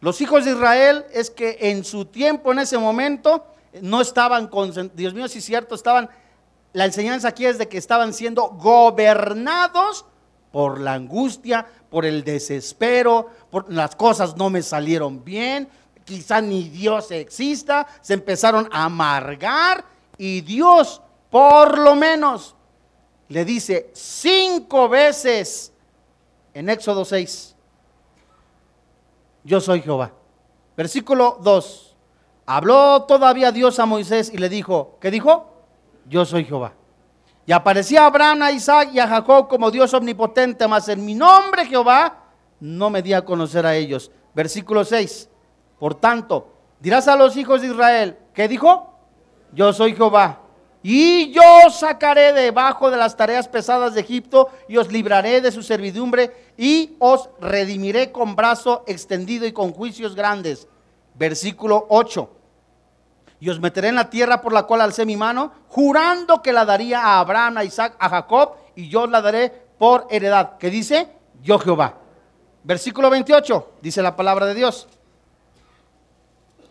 Los 0.00 0.20
hijos 0.20 0.44
de 0.44 0.52
Israel 0.52 1.04
es 1.12 1.30
que 1.30 1.58
en 1.60 1.84
su 1.84 2.06
tiempo, 2.06 2.50
en 2.52 2.58
ese 2.58 2.76
momento, 2.76 3.46
no 3.80 4.00
estaban, 4.00 4.50
Dios 4.94 5.14
mío, 5.14 5.28
si 5.28 5.38
es 5.38 5.44
cierto, 5.44 5.74
estaban, 5.74 6.10
la 6.72 6.84
enseñanza 6.84 7.28
aquí 7.28 7.46
es 7.46 7.58
de 7.58 7.68
que 7.68 7.78
estaban 7.78 8.12
siendo 8.12 8.48
gobernados 8.48 10.04
por 10.50 10.80
la 10.80 10.94
angustia, 10.94 11.66
por 11.90 12.04
el 12.04 12.24
desespero, 12.24 13.28
por 13.50 13.72
las 13.72 13.96
cosas 13.96 14.36
no 14.36 14.50
me 14.50 14.62
salieron 14.62 15.24
bien, 15.24 15.68
quizá 16.04 16.40
ni 16.40 16.68
Dios 16.68 17.10
exista, 17.10 17.86
se 18.00 18.14
empezaron 18.14 18.68
a 18.70 18.84
amargar 18.84 19.84
y 20.18 20.42
Dios 20.42 21.00
por 21.30 21.78
lo 21.78 21.96
menos 21.96 22.53
le 23.28 23.44
dice 23.44 23.90
cinco 23.94 24.88
veces 24.88 25.72
en 26.52 26.68
Éxodo 26.68 27.04
6, 27.04 27.56
yo 29.44 29.60
soy 29.60 29.82
Jehová. 29.82 30.12
Versículo 30.76 31.38
2, 31.42 31.96
habló 32.46 33.02
todavía 33.04 33.52
Dios 33.52 33.78
a 33.78 33.86
Moisés 33.86 34.30
y 34.32 34.38
le 34.38 34.48
dijo, 34.48 34.96
¿qué 35.00 35.10
dijo? 35.10 35.52
Yo 36.08 36.24
soy 36.24 36.44
Jehová. 36.44 36.72
Y 37.46 37.52
aparecía 37.52 38.06
Abraham, 38.06 38.42
a 38.42 38.52
Isaac 38.52 38.90
y 38.92 38.98
a 38.98 39.08
Jacob 39.08 39.48
como 39.48 39.70
Dios 39.70 39.92
omnipotente, 39.94 40.66
mas 40.66 40.88
en 40.88 41.04
mi 41.04 41.14
nombre 41.14 41.66
Jehová 41.66 42.24
no 42.60 42.88
me 42.88 43.02
di 43.02 43.12
a 43.12 43.24
conocer 43.24 43.66
a 43.66 43.74
ellos. 43.74 44.10
Versículo 44.34 44.84
6, 44.84 45.28
por 45.78 45.94
tanto, 45.94 46.52
dirás 46.80 47.06
a 47.08 47.16
los 47.16 47.36
hijos 47.36 47.60
de 47.60 47.68
Israel, 47.68 48.18
¿qué 48.32 48.48
dijo? 48.48 48.94
Yo 49.52 49.72
soy 49.72 49.94
Jehová 49.94 50.43
y 50.86 51.32
yo 51.32 51.70
sacaré 51.70 52.34
debajo 52.34 52.90
de 52.90 52.98
las 52.98 53.16
tareas 53.16 53.48
pesadas 53.48 53.94
de 53.94 54.02
Egipto 54.02 54.50
y 54.68 54.76
os 54.76 54.92
libraré 54.92 55.40
de 55.40 55.50
su 55.50 55.62
servidumbre 55.62 56.52
y 56.58 56.94
os 56.98 57.30
redimiré 57.40 58.12
con 58.12 58.36
brazo 58.36 58.84
extendido 58.86 59.46
y 59.46 59.52
con 59.52 59.72
juicios 59.72 60.14
grandes. 60.14 60.68
Versículo 61.14 61.86
8. 61.88 62.28
Y 63.40 63.48
os 63.48 63.60
meteré 63.60 63.88
en 63.88 63.94
la 63.94 64.10
tierra 64.10 64.42
por 64.42 64.52
la 64.52 64.64
cual 64.64 64.82
alcé 64.82 65.06
mi 65.06 65.16
mano, 65.16 65.52
jurando 65.68 66.42
que 66.42 66.52
la 66.52 66.66
daría 66.66 67.00
a 67.00 67.20
Abraham, 67.20 67.56
a 67.56 67.64
Isaac, 67.64 67.96
a 67.98 68.10
Jacob, 68.10 68.52
y 68.76 68.90
yo 68.90 69.04
os 69.04 69.10
la 69.10 69.22
daré 69.22 69.50
por 69.78 70.06
heredad. 70.10 70.58
¿Qué 70.58 70.68
dice? 70.68 71.08
Yo 71.42 71.58
Jehová. 71.58 71.94
Versículo 72.62 73.08
28, 73.08 73.70
dice 73.80 74.02
la 74.02 74.14
palabra 74.14 74.44
de 74.44 74.52
Dios. 74.52 74.86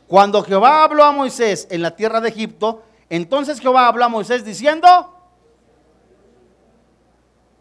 Cuando 0.06 0.44
Jehová 0.44 0.84
habló 0.84 1.04
a 1.04 1.12
Moisés 1.12 1.68
en 1.72 1.82
la 1.82 1.96
tierra 1.96 2.22
de 2.22 2.30
Egipto, 2.30 2.84
entonces 3.16 3.60
Jehová 3.60 3.88
habló 3.88 4.06
a 4.06 4.10
Moisés 4.10 4.44
diciendo, 4.44 5.16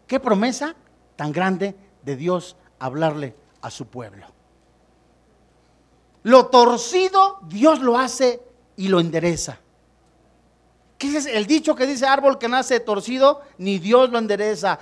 qué 0.07 0.19
promesa 0.19 0.75
tan 1.15 1.31
grande 1.31 1.75
de 2.01 2.15
Dios 2.15 2.55
hablarle 2.79 3.35
a 3.61 3.69
su 3.69 3.85
pueblo. 3.85 4.25
Lo 6.23 6.47
torcido 6.47 7.37
Dios 7.43 7.81
lo 7.81 7.99
hace 7.99 8.41
y 8.77 8.87
lo 8.87 8.99
endereza. 8.99 9.59
¿Qué 11.03 11.17
es 11.17 11.25
el 11.25 11.45
dicho 11.45 11.75
que 11.75 11.85
dice 11.85 12.05
árbol 12.05 12.39
que 12.39 12.47
nace 12.47 12.79
torcido? 12.79 13.41
Ni 13.57 13.77
Dios 13.77 14.09
lo 14.09 14.19
endereza. 14.19 14.79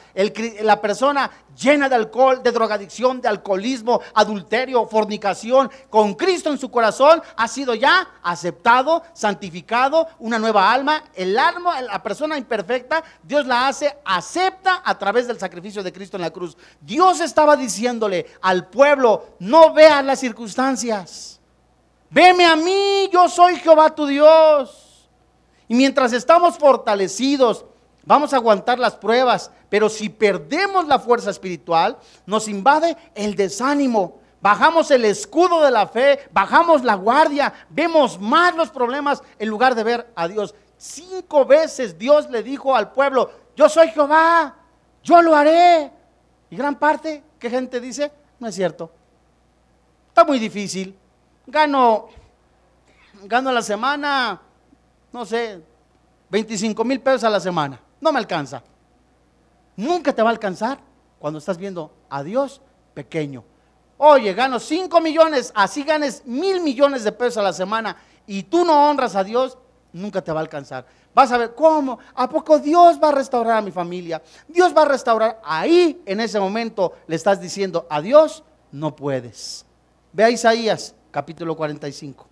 La 0.61 0.79
persona 0.79 1.31
llena 1.59 1.89
de 1.89 1.95
alcohol, 1.95 2.43
de 2.43 2.51
drogadicción, 2.51 3.21
de 3.21 3.27
alcoholismo, 3.27 4.01
adulterio, 4.13 4.85
fornicación, 4.85 5.71
con 5.89 6.13
Cristo 6.13 6.51
en 6.51 6.59
su 6.59 6.69
corazón, 6.69 7.23
ha 7.35 7.47
sido 7.47 7.73
ya 7.73 8.07
aceptado, 8.21 9.01
santificado, 9.13 10.09
una 10.19 10.37
nueva 10.37 10.71
alma. 10.71 11.03
El 11.15 11.39
alma, 11.39 11.81
la 11.81 12.03
persona 12.03 12.37
imperfecta, 12.37 13.03
Dios 13.23 13.47
la 13.47 13.67
hace, 13.67 13.97
acepta 14.05 14.83
a 14.85 14.99
través 14.99 15.25
del 15.27 15.39
sacrificio 15.39 15.81
de 15.81 15.91
Cristo 15.91 16.17
en 16.17 16.21
la 16.21 16.29
cruz. 16.29 16.55
Dios 16.81 17.19
estaba 17.19 17.57
diciéndole 17.57 18.27
al 18.43 18.67
pueblo, 18.67 19.29
no 19.39 19.73
veas 19.73 20.05
las 20.05 20.19
circunstancias. 20.19 21.39
Veme 22.11 22.45
a 22.45 22.55
mí, 22.55 23.09
yo 23.11 23.27
soy 23.27 23.55
Jehová 23.55 23.95
tu 23.95 24.05
Dios. 24.05 24.80
Y 25.71 25.73
mientras 25.73 26.11
estamos 26.11 26.57
fortalecidos, 26.57 27.63
vamos 28.03 28.33
a 28.33 28.35
aguantar 28.35 28.77
las 28.77 28.95
pruebas. 28.95 29.51
Pero 29.69 29.87
si 29.87 30.09
perdemos 30.09 30.85
la 30.85 30.99
fuerza 30.99 31.29
espiritual, 31.29 31.97
nos 32.25 32.49
invade 32.49 32.97
el 33.15 33.35
desánimo. 33.35 34.19
Bajamos 34.41 34.91
el 34.91 35.05
escudo 35.05 35.63
de 35.63 35.71
la 35.71 35.87
fe, 35.87 36.27
bajamos 36.33 36.83
la 36.83 36.95
guardia, 36.95 37.53
vemos 37.69 38.19
más 38.19 38.53
los 38.53 38.69
problemas 38.69 39.23
en 39.39 39.47
lugar 39.47 39.73
de 39.73 39.85
ver 39.85 40.11
a 40.13 40.27
Dios. 40.27 40.53
Cinco 40.77 41.45
veces 41.45 41.97
Dios 41.97 42.29
le 42.29 42.43
dijo 42.43 42.75
al 42.75 42.91
pueblo, 42.91 43.31
yo 43.55 43.69
soy 43.69 43.91
Jehová, 43.91 44.53
yo 45.01 45.21
lo 45.21 45.33
haré. 45.33 45.89
Y 46.49 46.57
gran 46.57 46.75
parte, 46.75 47.23
¿qué 47.39 47.49
gente 47.49 47.79
dice? 47.79 48.11
No 48.39 48.49
es 48.49 48.55
cierto. 48.55 48.91
Está 50.09 50.25
muy 50.25 50.37
difícil. 50.37 50.97
Gano, 51.47 52.09
gano 53.23 53.53
la 53.53 53.61
semana, 53.61 54.41
no 55.11 55.25
sé, 55.25 55.61
25 56.29 56.83
mil 56.83 57.01
pesos 57.01 57.23
a 57.23 57.29
la 57.29 57.39
semana. 57.39 57.79
No 57.99 58.11
me 58.11 58.19
alcanza. 58.19 58.63
Nunca 59.75 60.13
te 60.13 60.21
va 60.21 60.29
a 60.29 60.31
alcanzar 60.31 60.79
cuando 61.19 61.39
estás 61.39 61.57
viendo 61.57 61.93
a 62.09 62.23
Dios 62.23 62.61
pequeño. 62.93 63.43
Oye, 63.97 64.33
gano 64.33 64.59
5 64.59 64.99
millones, 64.99 65.51
así 65.53 65.83
ganes 65.83 66.25
mil 66.25 66.61
millones 66.61 67.03
de 67.03 67.11
pesos 67.11 67.37
a 67.37 67.43
la 67.43 67.53
semana 67.53 67.95
y 68.25 68.43
tú 68.43 68.65
no 68.65 68.89
honras 68.89 69.15
a 69.15 69.23
Dios, 69.23 69.57
nunca 69.93 70.23
te 70.23 70.31
va 70.31 70.39
a 70.39 70.43
alcanzar. 70.43 70.85
Vas 71.13 71.31
a 71.31 71.37
ver 71.37 71.53
cómo, 71.53 71.99
¿a 72.15 72.27
poco 72.27 72.57
Dios 72.57 72.99
va 73.01 73.09
a 73.09 73.11
restaurar 73.11 73.57
a 73.57 73.61
mi 73.61 73.71
familia? 73.71 74.21
Dios 74.47 74.75
va 74.75 74.83
a 74.83 74.85
restaurar. 74.85 75.41
Ahí, 75.43 76.01
en 76.05 76.19
ese 76.21 76.39
momento, 76.39 76.93
le 77.05 77.15
estás 77.15 77.41
diciendo 77.41 77.85
a 77.89 78.01
Dios, 78.01 78.43
no 78.71 78.95
puedes. 78.95 79.65
Ve 80.13 80.23
a 80.23 80.29
Isaías, 80.29 80.95
capítulo 81.11 81.55
45. 81.55 82.30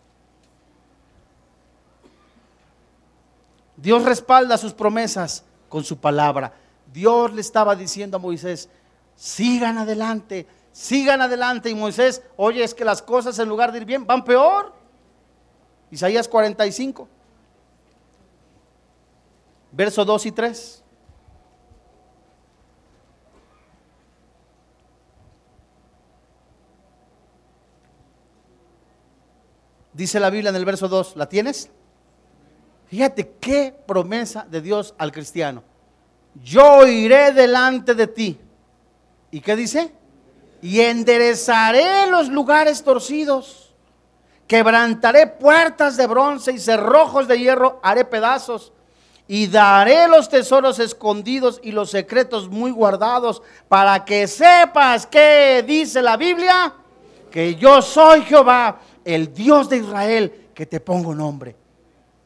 Dios 3.81 4.03
respalda 4.03 4.57
sus 4.57 4.73
promesas 4.73 5.43
con 5.69 5.83
su 5.83 5.97
palabra. 5.97 6.53
Dios 6.91 7.31
le 7.33 7.41
estaba 7.41 7.75
diciendo 7.75 8.17
a 8.17 8.19
Moisés, 8.19 8.69
sigan 9.15 9.77
adelante, 9.77 10.47
sigan 10.71 11.21
adelante. 11.21 11.69
Y 11.69 11.75
Moisés, 11.75 12.21
oye, 12.35 12.63
es 12.63 12.73
que 12.73 12.83
las 12.83 13.01
cosas 13.01 13.39
en 13.39 13.47
lugar 13.47 13.71
de 13.71 13.79
ir 13.79 13.85
bien 13.85 14.05
van 14.05 14.25
peor. 14.25 14.73
Isaías 15.91 16.27
45, 16.27 17.07
verso 19.71 20.03
2 20.03 20.25
y 20.25 20.31
3. 20.31 20.83
Dice 29.93 30.19
la 30.19 30.29
Biblia 30.29 30.49
en 30.49 30.55
el 30.55 30.65
verso 30.65 30.87
2, 30.87 31.15
¿la 31.15 31.27
tienes? 31.27 31.69
Fíjate 32.89 33.35
qué 33.39 33.75
promesa 33.85 34.47
de 34.49 34.61
Dios 34.61 34.95
al 34.97 35.11
cristiano. 35.11 35.63
Yo 36.43 36.87
iré 36.87 37.31
delante 37.31 37.93
de 37.93 38.07
ti. 38.07 38.39
¿Y 39.29 39.41
qué 39.41 39.55
dice? 39.55 39.93
Y 40.61 40.81
enderezaré 40.81 42.07
los 42.09 42.29
lugares 42.29 42.83
torcidos. 42.83 43.75
Quebrantaré 44.47 45.27
puertas 45.27 45.97
de 45.97 46.07
bronce 46.07 46.51
y 46.51 46.59
cerrojos 46.59 47.27
de 47.27 47.37
hierro 47.37 47.79
haré 47.83 48.05
pedazos. 48.05 48.73
Y 49.27 49.45
daré 49.45 50.07
los 50.07 50.27
tesoros 50.27 50.79
escondidos 50.79 51.59
y 51.61 51.71
los 51.71 51.91
secretos 51.91 52.49
muy 52.49 52.71
guardados 52.71 53.43
para 53.67 54.03
que 54.03 54.25
sepas 54.25 55.05
que 55.05 55.63
dice 55.67 56.01
la 56.01 56.17
Biblia, 56.17 56.73
que 57.29 57.53
yo 57.53 57.83
soy 57.83 58.23
Jehová, 58.23 58.79
el 59.05 59.31
Dios 59.31 59.69
de 59.69 59.77
Israel, 59.77 60.49
que 60.55 60.65
te 60.65 60.79
pongo 60.79 61.13
nombre. 61.13 61.55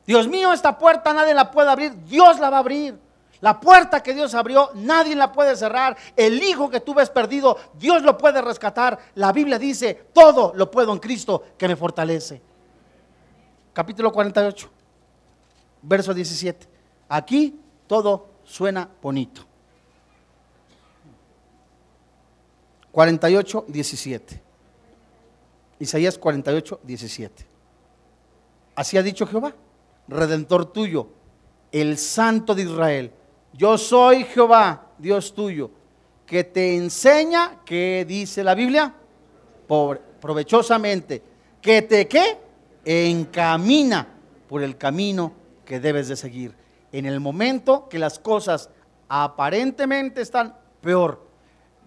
Dios 0.05 0.27
mío, 0.27 0.51
esta 0.51 0.77
puerta 0.77 1.13
nadie 1.13 1.33
la 1.33 1.51
puede 1.51 1.69
abrir, 1.69 1.95
Dios 2.03 2.39
la 2.39 2.49
va 2.49 2.57
a 2.57 2.59
abrir. 2.59 2.99
La 3.41 3.59
puerta 3.59 4.01
que 4.01 4.13
Dios 4.13 4.33
abrió, 4.35 4.69
nadie 4.75 5.15
la 5.15 5.31
puede 5.31 5.55
cerrar. 5.57 5.97
El 6.15 6.41
hijo 6.41 6.69
que 6.69 6.79
tú 6.79 6.93
ves 6.93 7.09
perdido, 7.09 7.57
Dios 7.77 8.01
lo 8.01 8.17
puede 8.17 8.41
rescatar. 8.41 8.97
La 9.15 9.33
Biblia 9.33 9.59
dice, 9.59 10.07
todo 10.13 10.53
lo 10.55 10.71
puedo 10.71 10.93
en 10.93 10.99
Cristo 10.99 11.43
que 11.57 11.67
me 11.67 11.75
fortalece. 11.75 12.41
Capítulo 13.73 14.13
48, 14.13 14.69
verso 15.81 16.13
17. 16.13 16.67
Aquí 17.09 17.59
todo 17.85 18.29
suena 18.45 18.87
bonito. 19.01 19.41
48, 22.93 23.65
17. 23.67 24.41
Isaías 25.79 26.17
48, 26.17 26.79
17. 26.83 27.45
Así 28.75 28.97
ha 28.97 29.03
dicho 29.03 29.27
Jehová, 29.27 29.53
redentor 30.07 30.71
tuyo, 30.71 31.07
el 31.71 31.97
santo 31.97 32.55
de 32.55 32.63
Israel. 32.63 33.11
Yo 33.53 33.77
soy 33.77 34.23
Jehová, 34.23 34.87
Dios 34.97 35.33
tuyo, 35.33 35.71
que 36.25 36.43
te 36.43 36.75
enseña, 36.75 37.59
que 37.65 38.05
dice 38.07 38.43
la 38.43 38.55
Biblia, 38.55 38.93
provechosamente, 40.19 41.21
que 41.61 41.81
te 41.81 42.07
qué, 42.07 42.37
encamina 42.85 44.07
por 44.47 44.61
el 44.61 44.77
camino 44.77 45.33
que 45.65 45.79
debes 45.79 46.07
de 46.07 46.15
seguir. 46.15 46.55
En 46.91 47.05
el 47.05 47.19
momento 47.19 47.87
que 47.89 47.99
las 47.99 48.19
cosas 48.19 48.69
aparentemente 49.07 50.21
están 50.21 50.55
peor, 50.81 51.27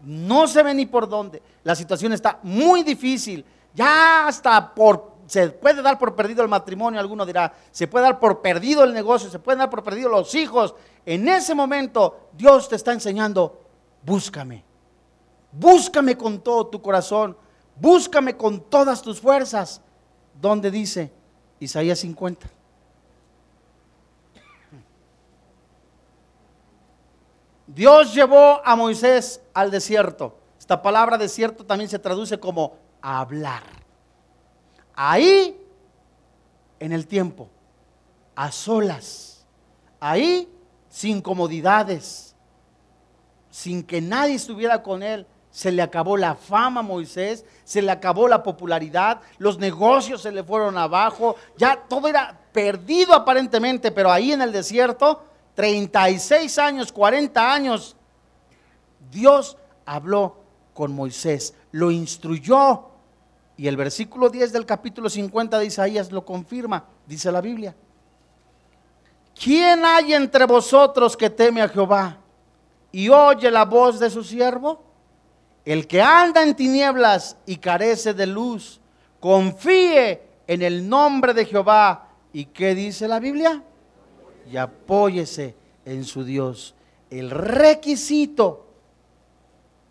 no 0.05 0.47
se 0.47 0.63
ve 0.63 0.75
ni 0.75 0.87
por 0.87 1.09
dónde, 1.09 1.43
la 1.65 1.75
situación 1.75 2.13
está 2.13 2.39
muy 2.43 2.83
difícil, 2.83 3.45
ya 3.75 4.27
hasta 4.27 4.75
por 4.75 5.16
se 5.27 5.51
puede 5.51 5.83
dar 5.83 5.99
por 5.99 6.15
perdido 6.15 6.43
el 6.43 6.49
matrimonio, 6.49 7.01
alguno 7.01 7.27
dirá, 7.27 7.53
se 7.71 7.87
puede 7.87 8.05
dar 8.05 8.19
por 8.19 8.41
perdido 8.41 8.85
el 8.85 8.93
negocio, 8.93 9.29
se 9.29 9.39
puede 9.39 9.59
dar 9.59 9.71
por 9.71 9.83
perdido 9.83 10.09
los 10.09 10.35
hijos. 10.35 10.75
En 11.05 11.29
ese 11.29 11.55
momento 11.55 12.29
Dios 12.33 12.69
te 12.69 12.77
está 12.77 12.93
enseñando, 12.93 13.61
búscame. 14.03 14.65
Búscame 15.53 16.17
con 16.17 16.41
todo 16.41 16.67
tu 16.67 16.83
corazón, 16.83 17.37
búscame 17.77 18.37
con 18.37 18.61
todas 18.61 19.03
tus 19.03 19.21
fuerzas. 19.21 19.81
¿Dónde 20.41 20.71
dice 20.71 21.13
Isaías 21.59 21.99
50? 22.01 22.47
Dios 27.67 28.15
llevó 28.15 28.61
a 28.65 28.77
Moisés 28.77 29.41
al 29.53 29.71
desierto. 29.71 30.39
Esta 30.59 30.81
palabra 30.81 31.19
desierto 31.19 31.65
también 31.65 31.91
se 31.91 31.99
traduce 31.99 32.39
como 32.39 32.77
hablar. 33.01 33.63
Ahí, 34.97 35.61
en 36.81 36.93
el 36.93 37.07
tiempo, 37.07 37.49
a 38.35 38.51
solas, 38.51 39.47
ahí, 40.01 40.49
sin 40.89 41.21
comodidades, 41.21 42.35
sin 43.51 43.83
que 43.83 44.01
nadie 44.01 44.35
estuviera 44.35 44.83
con 44.83 45.03
él, 45.03 45.27
se 45.51 45.71
le 45.73 45.81
acabó 45.83 46.17
la 46.17 46.35
fama 46.35 46.81
a 46.81 46.83
Moisés, 46.83 47.45
se 47.65 47.81
le 47.81 47.91
acabó 47.91 48.29
la 48.29 48.43
popularidad, 48.43 49.21
los 49.39 49.59
negocios 49.59 50.23
se 50.23 50.33
le 50.33 50.43
fueron 50.43 50.77
abajo, 50.77 51.37
ya 51.57 51.77
todo 51.89 52.09
era 52.09 52.39
perdido 52.53 53.15
aparentemente, 53.15 53.91
pero 53.91 54.11
ahí 54.11 54.33
en 54.33 54.43
el 54.43 54.53
desierto, 54.53 55.25
36 55.55 56.59
años, 56.59 56.93
40 56.93 57.53
años, 57.53 57.97
Dios 59.11 59.57
habló 59.87 60.37
con 60.75 60.95
Moisés, 60.95 61.55
lo 61.73 61.91
instruyó. 61.91 62.96
Y 63.57 63.69
el 63.69 63.77
versículo 63.77 64.29
10 64.29 64.53
del 64.53 64.67
capítulo 64.67 65.09
50 65.09 65.59
de 65.59 65.67
Isaías 65.67 66.13
lo 66.13 66.25
confirma, 66.25 66.85
dice 67.07 67.33
la 67.33 67.41
Biblia. 67.41 67.75
¿Quién 69.35 69.85
hay 69.85 70.15
entre 70.15 70.45
vosotros 70.45 71.17
que 71.17 71.31
teme 71.31 71.63
a 71.63 71.69
Jehová 71.69 72.19
y 72.93 73.09
oye 73.09 73.51
la 73.51 73.65
voz 73.65 73.99
de 73.99 74.11
su 74.11 74.23
siervo? 74.25 74.83
El 75.65 75.87
que 75.87 76.01
anda 76.01 76.43
en 76.43 76.55
tinieblas 76.55 77.37
y 77.45 77.57
carece 77.57 78.15
de 78.15 78.27
luz, 78.27 78.81
confíe 79.21 80.23
en 80.47 80.63
el 80.63 80.89
nombre 80.89 81.35
de 81.35 81.45
Jehová. 81.45 82.09
¿Y 82.33 82.47
qué 82.47 82.75
dice 82.75 83.09
la 83.09 83.19
Biblia? 83.19 83.63
Y 84.51 84.57
apóyese 84.57 85.57
en 85.85 86.05
su 86.05 86.25
Dios. 86.25 86.75
El 87.11 87.31
requisito 87.31 88.67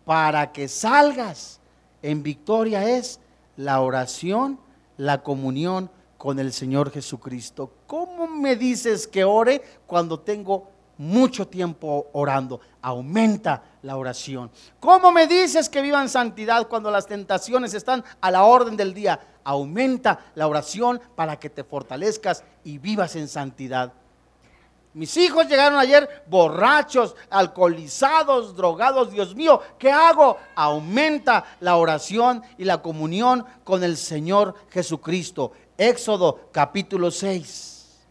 para 0.04 0.52
que 0.52 0.68
salgas 0.68 1.60
en 2.02 2.22
victoria 2.22 2.88
es 2.88 3.20
la 3.56 3.80
oración, 3.80 4.58
la 4.96 5.22
comunión 5.22 5.90
con 6.18 6.38
el 6.38 6.52
Señor 6.52 6.90
Jesucristo. 6.90 7.72
¿Cómo 7.86 8.26
me 8.26 8.56
dices 8.56 9.06
que 9.06 9.24
ore 9.24 9.62
cuando 9.86 10.20
tengo 10.20 10.68
mucho 10.98 11.46
tiempo 11.46 12.08
orando? 12.12 12.60
Aumenta 12.82 13.62
la 13.82 13.96
oración. 13.96 14.50
¿Cómo 14.80 15.12
me 15.12 15.26
dices 15.26 15.68
que 15.68 15.82
viva 15.82 16.02
en 16.02 16.08
santidad 16.08 16.68
cuando 16.68 16.90
las 16.90 17.06
tentaciones 17.06 17.74
están 17.74 18.04
a 18.20 18.30
la 18.30 18.44
orden 18.44 18.76
del 18.76 18.94
día? 18.94 19.20
Aumenta 19.44 20.18
la 20.34 20.48
oración 20.48 21.00
para 21.14 21.38
que 21.38 21.50
te 21.50 21.64
fortalezcas 21.64 22.44
y 22.64 22.78
vivas 22.78 23.16
en 23.16 23.28
santidad. 23.28 23.92
Mis 24.96 25.14
hijos 25.18 25.46
llegaron 25.46 25.78
ayer 25.78 26.24
borrachos, 26.26 27.16
alcoholizados, 27.28 28.56
drogados. 28.56 29.10
Dios 29.10 29.34
mío, 29.34 29.60
¿qué 29.78 29.90
hago? 29.90 30.38
Aumenta 30.54 31.44
la 31.60 31.76
oración 31.76 32.42
y 32.56 32.64
la 32.64 32.80
comunión 32.80 33.44
con 33.62 33.84
el 33.84 33.98
Señor 33.98 34.54
Jesucristo. 34.70 35.52
Éxodo 35.76 36.48
capítulo 36.50 37.10
6. 37.10 38.06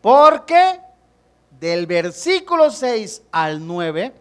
Porque 0.00 0.80
del 1.60 1.86
versículo 1.86 2.68
6 2.68 3.22
al 3.30 3.64
9, 3.64 4.12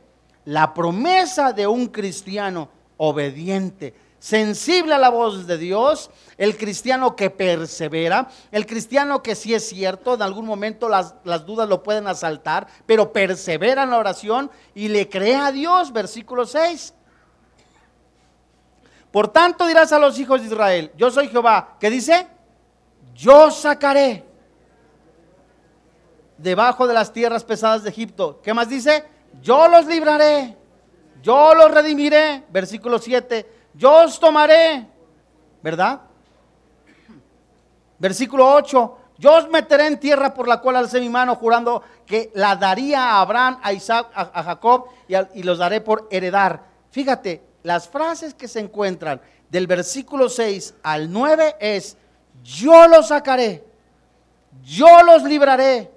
la 0.46 0.76
promesa 0.76 1.54
de 1.54 1.66
un 1.66 1.88
cristiano 1.88 2.70
obediente, 2.98 3.96
sensible 4.22 4.94
a 4.94 5.00
la 5.00 5.10
voz 5.10 5.48
de 5.48 5.58
Dios, 5.58 6.12
el 6.38 6.56
cristiano 6.56 7.16
que 7.16 7.32
persevera, 7.32 8.30
el 8.52 8.68
cristiano 8.68 9.24
que 9.24 9.34
sí 9.34 9.56
es 9.56 9.68
cierto, 9.68 10.14
en 10.14 10.22
algún 10.22 10.46
momento 10.46 10.88
las, 10.88 11.16
las, 11.24 11.44
dudas 11.44 11.68
lo 11.68 11.82
pueden 11.82 12.08
asaltar, 12.08 12.68
pero 12.86 13.12
persevera 13.12 13.82
en 13.82 13.90
la 13.90 13.98
oración 13.98 14.52
y 14.76 14.90
le 14.90 15.10
cree 15.10 15.36
a 15.36 15.52
Dios, 15.52 15.92
versículo 15.92 16.46
6. 16.46 16.94
Por 19.10 19.30
tanto 19.30 19.66
dirás 19.66 19.92
a 19.92 19.98
los 19.98 20.20
hijos 20.20 20.40
de 20.40 20.48
Israel, 20.48 20.92
yo 20.96 21.10
soy 21.10 21.28
Jehová, 21.28 21.78
¿qué 21.80 21.90
dice? 21.90 22.28
Yo 23.16 23.50
sacaré 23.50 24.24
debajo 26.38 26.86
de 26.86 26.94
las 26.94 27.12
tierras 27.12 27.44
pesadas 27.44 27.82
de 27.82 27.90
Egipto. 27.90 28.40
¿Qué 28.44 28.54
más 28.54 28.70
dice? 28.70 29.04
Yo 29.42 29.68
los 29.68 29.88
libraré, 29.88 30.56
yo 31.24 31.56
los 31.56 31.72
redimiré, 31.72 32.44
versículo 32.52 33.00
7 33.00 33.61
yo 33.74 34.04
os 34.04 34.20
tomaré, 34.20 34.88
¿verdad? 35.62 36.02
Versículo 38.00 38.54
8, 38.54 38.98
yo 39.18 39.36
os 39.36 39.50
meteré 39.50 39.88
en 39.88 40.00
tierra 40.00 40.34
por 40.34 40.48
la 40.48 40.60
cual 40.60 40.78
alcé 40.78 41.00
mi 41.00 41.10
mano 41.10 41.36
jurando 41.36 41.84
que 42.06 42.32
la 42.34 42.56
daría 42.56 43.12
a 43.12 43.22
Abraham, 43.22 43.60
a 43.62 43.74
Isaac, 43.74 44.08
a, 44.14 44.44
Jacob 44.44 44.86
y, 45.08 45.16
y 45.40 45.44
los 45.44 45.60
daré 45.60 45.82
por 45.82 46.08
heredar. 46.10 46.64
Fíjate, 46.90 47.44
las 47.64 47.88
frases 47.88 48.34
que 48.34 48.48
se 48.48 48.60
encuentran 48.60 49.22
del 49.50 49.68
versículo 49.68 50.30
6 50.30 50.76
al 50.82 51.12
9 51.12 51.58
es, 51.60 51.98
yo 52.44 52.88
los 52.88 53.10
sacaré, 53.10 53.64
yo 54.64 55.04
los 55.04 55.24
libraré, 55.24 55.92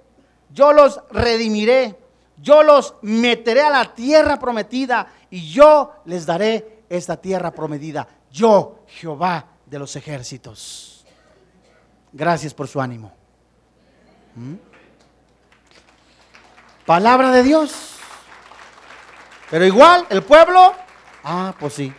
yo 0.51 0.73
los 0.73 1.01
redimiré, 1.09 1.97
yo 2.37 2.63
los 2.63 2.95
meteré 3.01 3.61
a 3.61 3.69
la 3.69 3.95
tierra 3.95 4.37
prometida 4.37 5.07
y 5.29 5.49
yo 5.51 5.93
les 6.05 6.25
daré 6.25 6.74
esta 6.95 7.17
tierra 7.17 7.51
prometida. 7.51 8.07
Yo, 8.31 8.79
Jehová 8.87 9.45
de 9.65 9.79
los 9.79 9.95
ejércitos. 9.95 11.05
Gracias 12.11 12.53
por 12.53 12.67
su 12.67 12.79
ánimo. 12.79 13.11
¿Mm? 14.35 14.55
Palabra 16.85 17.31
de 17.31 17.43
Dios. 17.43 17.95
Pero 19.49 19.65
igual, 19.65 20.05
el 20.09 20.23
pueblo, 20.23 20.73
ah, 21.23 21.53
pues 21.59 21.73
sí. 21.73 21.93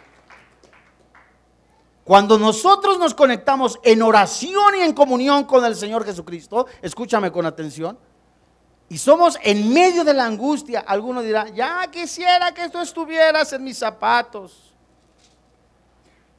Cuando 2.05 2.39
nosotros 2.39 2.99
nos 2.99 3.15
conectamos 3.15 3.81
en 3.83 4.01
oración 4.01 4.77
y 4.79 4.83
en 4.83 4.93
comunión 4.93 5.45
con 5.45 5.65
el 5.65 5.75
Señor 5.75 6.05
Jesucristo, 6.05 6.67
escúchame 6.81 7.33
con 7.33 7.47
atención, 7.47 7.99
y 8.89 8.99
somos 8.99 9.37
en 9.43 9.73
medio 9.73 10.05
de 10.05 10.15
la 10.15 10.27
angustia, 10.27 10.85
alguno 10.87 11.21
dirá, 11.21 11.49
ya 11.49 11.91
quisiera 11.91 12.55
que 12.55 12.69
tú 12.69 12.79
estuvieras 12.79 13.53
en 13.53 13.65
mis 13.65 13.79
zapatos. 13.79 14.66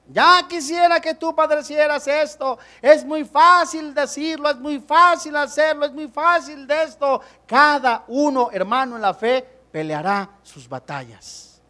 Ya 0.10 0.45
quisiera 0.47 1.01
que 1.01 1.14
tú 1.14 1.36
padecieras 1.36 2.08
esto. 2.08 2.58
Es 2.82 3.03
muy 3.03 3.26
fácil 3.26 3.93
decirlo, 3.93 4.49
es 4.49 4.58
muy 4.58 4.80
fácil 4.80 5.36
hacerlo, 5.36 5.86
es 5.86 5.91
muy 5.91 6.08
fácil 6.08 6.66
de 6.66 6.84
esto. 6.84 7.22
Cada 7.45 8.05
uno, 8.08 8.49
hermano, 8.51 8.95
en 8.95 9.01
la 9.01 9.14
fe 9.14 9.45
peleará 9.72 10.30
sus 10.43 10.68
batallas. 10.70 11.62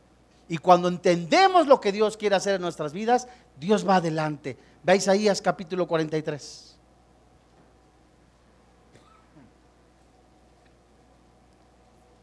Y 0.47 0.57
cuando 0.59 0.87
entendemos 0.87 1.67
lo 1.67 1.81
que 1.81 1.91
Dios 1.91 2.15
quiere 2.15 2.35
hacer 2.35 2.55
en 2.55 2.61
nuestras 2.61 2.93
vidas, 2.93 3.27
Dios 3.57 3.87
va 3.87 3.95
adelante. 3.95 4.57
Ve 4.83 4.95
Isaías 4.95 5.41
capítulo 5.41 5.87
43. 5.87 6.77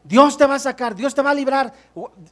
Dios 0.05 0.37
te 0.37 0.45
va 0.45 0.55
a 0.55 0.59
sacar, 0.59 0.95
Dios 0.95 1.13
te 1.13 1.21
va 1.21 1.31
a 1.31 1.33
librar. 1.33 1.73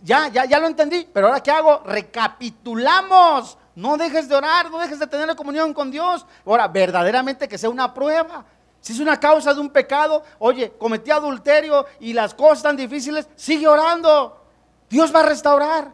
Ya, 0.04 0.28
ya, 0.30 0.46
ya 0.46 0.60
lo 0.60 0.68
entendí, 0.68 1.08
pero 1.12 1.28
ahora 1.28 1.42
¿qué 1.42 1.52
hago? 1.52 1.82
Recapitulamos 1.84 3.58
no 3.76 3.98
dejes 3.98 4.30
de 4.30 4.36
orar, 4.36 4.70
no 4.70 4.80
dejes 4.80 5.00
de 5.00 5.08
tener 5.08 5.36
comunión 5.36 5.74
con 5.74 5.90
Dios. 5.90 6.26
Ahora, 6.46 6.68
verdaderamente 6.68 7.48
que 7.48 7.58
sea 7.58 7.70
una 7.70 7.94
prueba. 7.94 8.46
Si 8.80 8.94
es 8.94 9.00
una 9.00 9.20
causa 9.20 9.54
de 9.54 9.62
un 9.62 9.70
pecado, 9.70 10.24
oye, 10.40 10.72
cometí 10.78 11.10
adulterio 11.10 11.86
y 12.00 12.14
las 12.14 12.34
cosas 12.34 12.58
están 12.60 12.76
difíciles, 12.76 13.28
sigue 13.36 13.68
orando. 13.68 14.42
Dios 14.90 15.14
va 15.16 15.22
a 15.22 15.26
restaurar. 15.26 15.92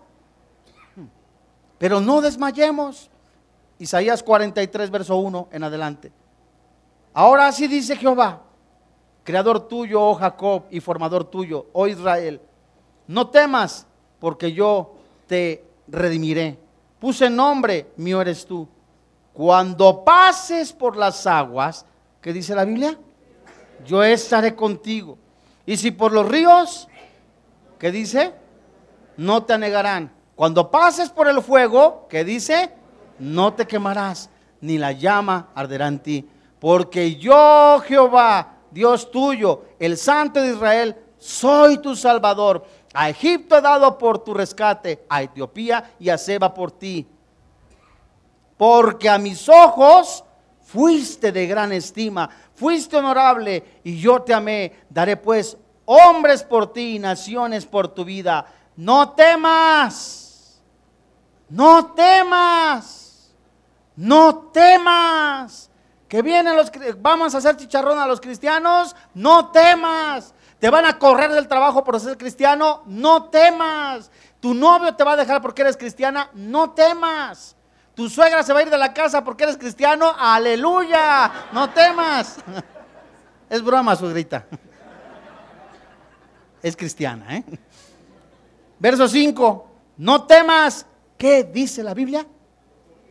Pero 1.78 2.02
no 2.02 2.20
desmayemos. 2.20 3.10
Isaías 3.78 4.24
43, 4.24 4.90
verso 4.90 5.16
1 5.18 5.50
en 5.52 5.64
adelante. 5.64 6.12
Ahora 7.14 7.48
así 7.48 7.68
dice 7.68 7.96
Jehová, 7.96 8.42
creador 9.24 9.68
tuyo, 9.68 10.02
oh 10.02 10.16
Jacob, 10.16 10.64
y 10.70 10.80
formador 10.82 11.24
tuyo, 11.24 11.68
oh 11.72 11.88
Israel. 11.88 12.42
No 13.08 13.30
temas, 13.30 13.88
porque 14.20 14.52
yo 14.52 14.96
te 15.28 15.64
redimiré 15.88 16.60
puse 17.00 17.30
nombre, 17.30 17.91
mío 17.97 18.22
eres 18.22 18.45
tú. 18.45 18.68
Cuando 19.34 20.04
pases 20.04 20.74
por 20.74 20.97
las 20.97 21.26
aguas, 21.26 21.86
¿qué 22.22 22.34
dice 22.34 22.54
la 22.54 22.66
Biblia? 22.66 22.97
Yo 23.86 24.04
estaré 24.04 24.56
contigo. 24.56 25.18
Y 25.66 25.78
si 25.78 25.91
por 25.91 26.12
los 26.12 26.28
ríos, 26.28 26.88
¿qué 27.78 27.91
dice? 27.91 28.34
No 29.18 29.43
te 29.43 29.54
anegarán. 29.54 30.12
Cuando 30.36 30.72
pases 30.72 31.10
por 31.10 31.28
el 31.28 31.41
fuego, 31.41 32.08
¿qué 32.10 32.24
dice? 32.24 32.72
No 33.20 33.54
te 33.54 33.68
quemarás, 33.68 34.30
ni 34.62 34.78
la 34.78 34.91
llama 34.91 35.50
arderá 35.54 35.88
en 35.88 36.00
ti. 36.00 36.30
Porque 36.60 37.16
yo, 37.16 37.82
Jehová, 37.86 38.58
Dios 38.72 39.12
tuyo, 39.12 39.64
el 39.80 39.97
Santo 39.97 40.41
de 40.41 40.54
Israel, 40.54 40.95
soy 41.18 41.78
tu 41.80 41.95
Salvador 41.95 42.66
a 42.94 43.10
Egipto 43.10 43.58
he 43.58 43.62
dado 43.62 43.98
por 43.98 44.24
tu 44.24 44.34
rescate, 44.34 45.06
a 45.10 45.22
Etiopía 45.22 45.94
y 46.00 46.10
a 46.10 46.18
Seba 46.18 46.54
por 46.54 46.72
ti. 46.72 47.08
Porque 48.58 49.10
a 49.10 49.18
mis 49.18 49.48
ojos 49.48 50.24
fuiste 50.64 51.32
de 51.32 51.48
gran 51.48 51.72
estima, 51.72 52.30
fuiste 52.56 52.98
honorable 52.98 53.82
y 53.84 54.00
yo 54.00 54.22
te 54.22 54.34
amé. 54.34 54.86
Daré 54.90 55.18
pues 55.18 55.56
hombres 55.86 56.44
por 56.44 56.74
ti 56.74 56.96
y 56.96 57.00
naciones 57.00 57.66
por 57.66 57.88
tu 57.90 58.04
vida. 58.04 58.46
No 58.76 59.12
temas, 59.12 60.62
no 61.48 61.94
temas, 61.94 63.34
no 63.96 64.50
temas. 64.52 65.70
Que 66.08 66.24
vienen 66.24 66.56
los, 66.56 66.72
vamos 66.98 67.36
a 67.36 67.38
hacer 67.38 67.56
chicharrón 67.56 68.00
a 68.00 68.08
los 68.08 68.20
cristianos, 68.20 68.96
no 69.14 69.52
temas 69.52 70.34
te 70.60 70.70
van 70.70 70.86
a 70.86 70.99
correr 70.99 71.32
del 71.32 71.47
trabajo 71.47 71.84
por 71.84 71.99
ser 71.99 72.18
cristiano, 72.18 72.84
no 72.86 73.26
temas. 73.26 74.12
Tu 74.39 74.53
novio 74.53 74.93
te 74.95 75.03
va 75.03 75.14
a 75.14 75.18
dejar 75.18 75.41
porque 75.41 75.62
eres 75.62 75.78
cristiana, 75.78 76.30
no 76.34 76.72
temas. 76.72 77.55
Tu 77.95 78.10
suegra 78.10 78.43
se 78.43 78.53
va 78.53 78.60
a 78.60 78.64
ir 78.64 78.70
de 78.70 78.78
la 78.78 78.93
casa 78.93 79.24
porque 79.24 79.43
eres 79.43 79.57
cristiano, 79.57 80.14
aleluya, 80.18 81.32
no 81.51 81.70
temas. 81.70 82.38
Es 83.49 83.64
broma, 83.64 83.95
suegrita. 83.95 84.45
Es 86.62 86.76
cristiana, 86.78 87.38
¿eh? 87.38 87.43
Verso 88.78 89.07
5, 89.07 89.68
no 89.97 90.26
temas. 90.28 90.86
¿Qué 91.18 91.43
dice 91.43 91.82
la 91.82 91.95
Biblia? 91.95 92.28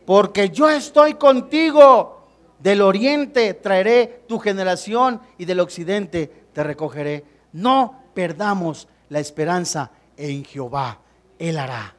Porque 0.05 0.49
yo 0.49 0.69
estoy 0.69 1.15
contigo. 1.15 2.15
Del 2.57 2.81
oriente 2.81 3.53
traeré 3.53 4.23
tu 4.27 4.39
generación 4.39 5.21
y 5.37 5.43
del 5.43 5.59
occidente 5.59 6.47
te 6.53 6.63
recogeré. 6.63 7.38
No 7.53 8.03
perdamos 8.13 8.87
la 9.09 9.19
esperanza 9.19 9.91
en 10.17 10.43
Jehová. 10.45 10.99
Él 11.37 11.57
hará. 11.57 11.95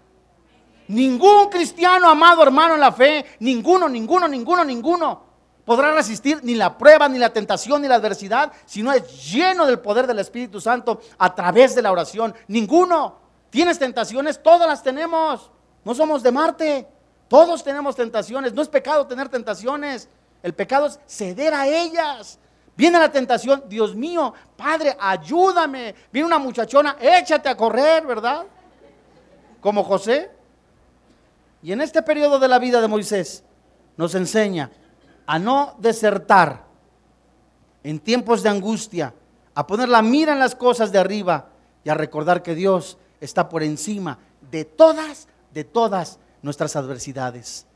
Ningún 0.88 1.48
cristiano, 1.48 2.08
amado 2.08 2.42
hermano 2.42 2.74
en 2.74 2.80
la 2.80 2.92
fe, 2.92 3.24
ninguno, 3.38 3.88
ninguno, 3.88 4.26
ninguno, 4.26 4.64
ninguno 4.64 5.30
podrá 5.70 5.94
resistir 5.94 6.40
ni 6.42 6.56
la 6.56 6.76
prueba, 6.76 7.08
ni 7.08 7.16
la 7.16 7.32
tentación, 7.32 7.80
ni 7.80 7.86
la 7.86 7.94
adversidad, 7.94 8.52
si 8.66 8.82
no 8.82 8.92
es 8.92 9.30
lleno 9.30 9.66
del 9.66 9.78
poder 9.78 10.04
del 10.04 10.18
Espíritu 10.18 10.60
Santo 10.60 11.00
a 11.16 11.32
través 11.32 11.76
de 11.76 11.82
la 11.82 11.92
oración. 11.92 12.34
Ninguno. 12.48 13.20
¿Tienes 13.50 13.78
tentaciones? 13.78 14.42
Todas 14.42 14.66
las 14.66 14.82
tenemos. 14.82 15.48
No 15.84 15.94
somos 15.94 16.24
de 16.24 16.32
Marte. 16.32 16.88
Todos 17.28 17.62
tenemos 17.62 17.94
tentaciones. 17.94 18.52
No 18.52 18.62
es 18.62 18.68
pecado 18.68 19.06
tener 19.06 19.28
tentaciones. 19.28 20.08
El 20.42 20.54
pecado 20.54 20.86
es 20.86 20.98
ceder 21.06 21.54
a 21.54 21.68
ellas. 21.68 22.40
Viene 22.80 22.98
la 22.98 23.12
tentación, 23.12 23.64
Dios 23.68 23.94
mío, 23.94 24.32
Padre, 24.56 24.96
ayúdame. 24.98 25.94
Viene 26.10 26.26
una 26.26 26.38
muchachona, 26.38 26.96
échate 26.98 27.50
a 27.50 27.54
correr, 27.54 28.06
¿verdad? 28.06 28.46
Como 29.60 29.84
José. 29.84 30.30
Y 31.62 31.72
en 31.72 31.82
este 31.82 32.02
periodo 32.02 32.38
de 32.38 32.48
la 32.48 32.58
vida 32.58 32.80
de 32.80 32.88
Moisés 32.88 33.44
nos 33.98 34.14
enseña 34.14 34.70
a 35.26 35.38
no 35.38 35.74
desertar 35.76 36.64
en 37.84 38.00
tiempos 38.00 38.42
de 38.42 38.48
angustia, 38.48 39.12
a 39.54 39.66
poner 39.66 39.90
la 39.90 40.00
mira 40.00 40.32
en 40.32 40.38
las 40.38 40.54
cosas 40.54 40.90
de 40.90 41.00
arriba 41.00 41.50
y 41.84 41.90
a 41.90 41.94
recordar 41.94 42.42
que 42.42 42.54
Dios 42.54 42.96
está 43.20 43.50
por 43.50 43.62
encima 43.62 44.20
de 44.50 44.64
todas, 44.64 45.28
de 45.52 45.64
todas 45.64 46.18
nuestras 46.40 46.76
adversidades. 46.76 47.66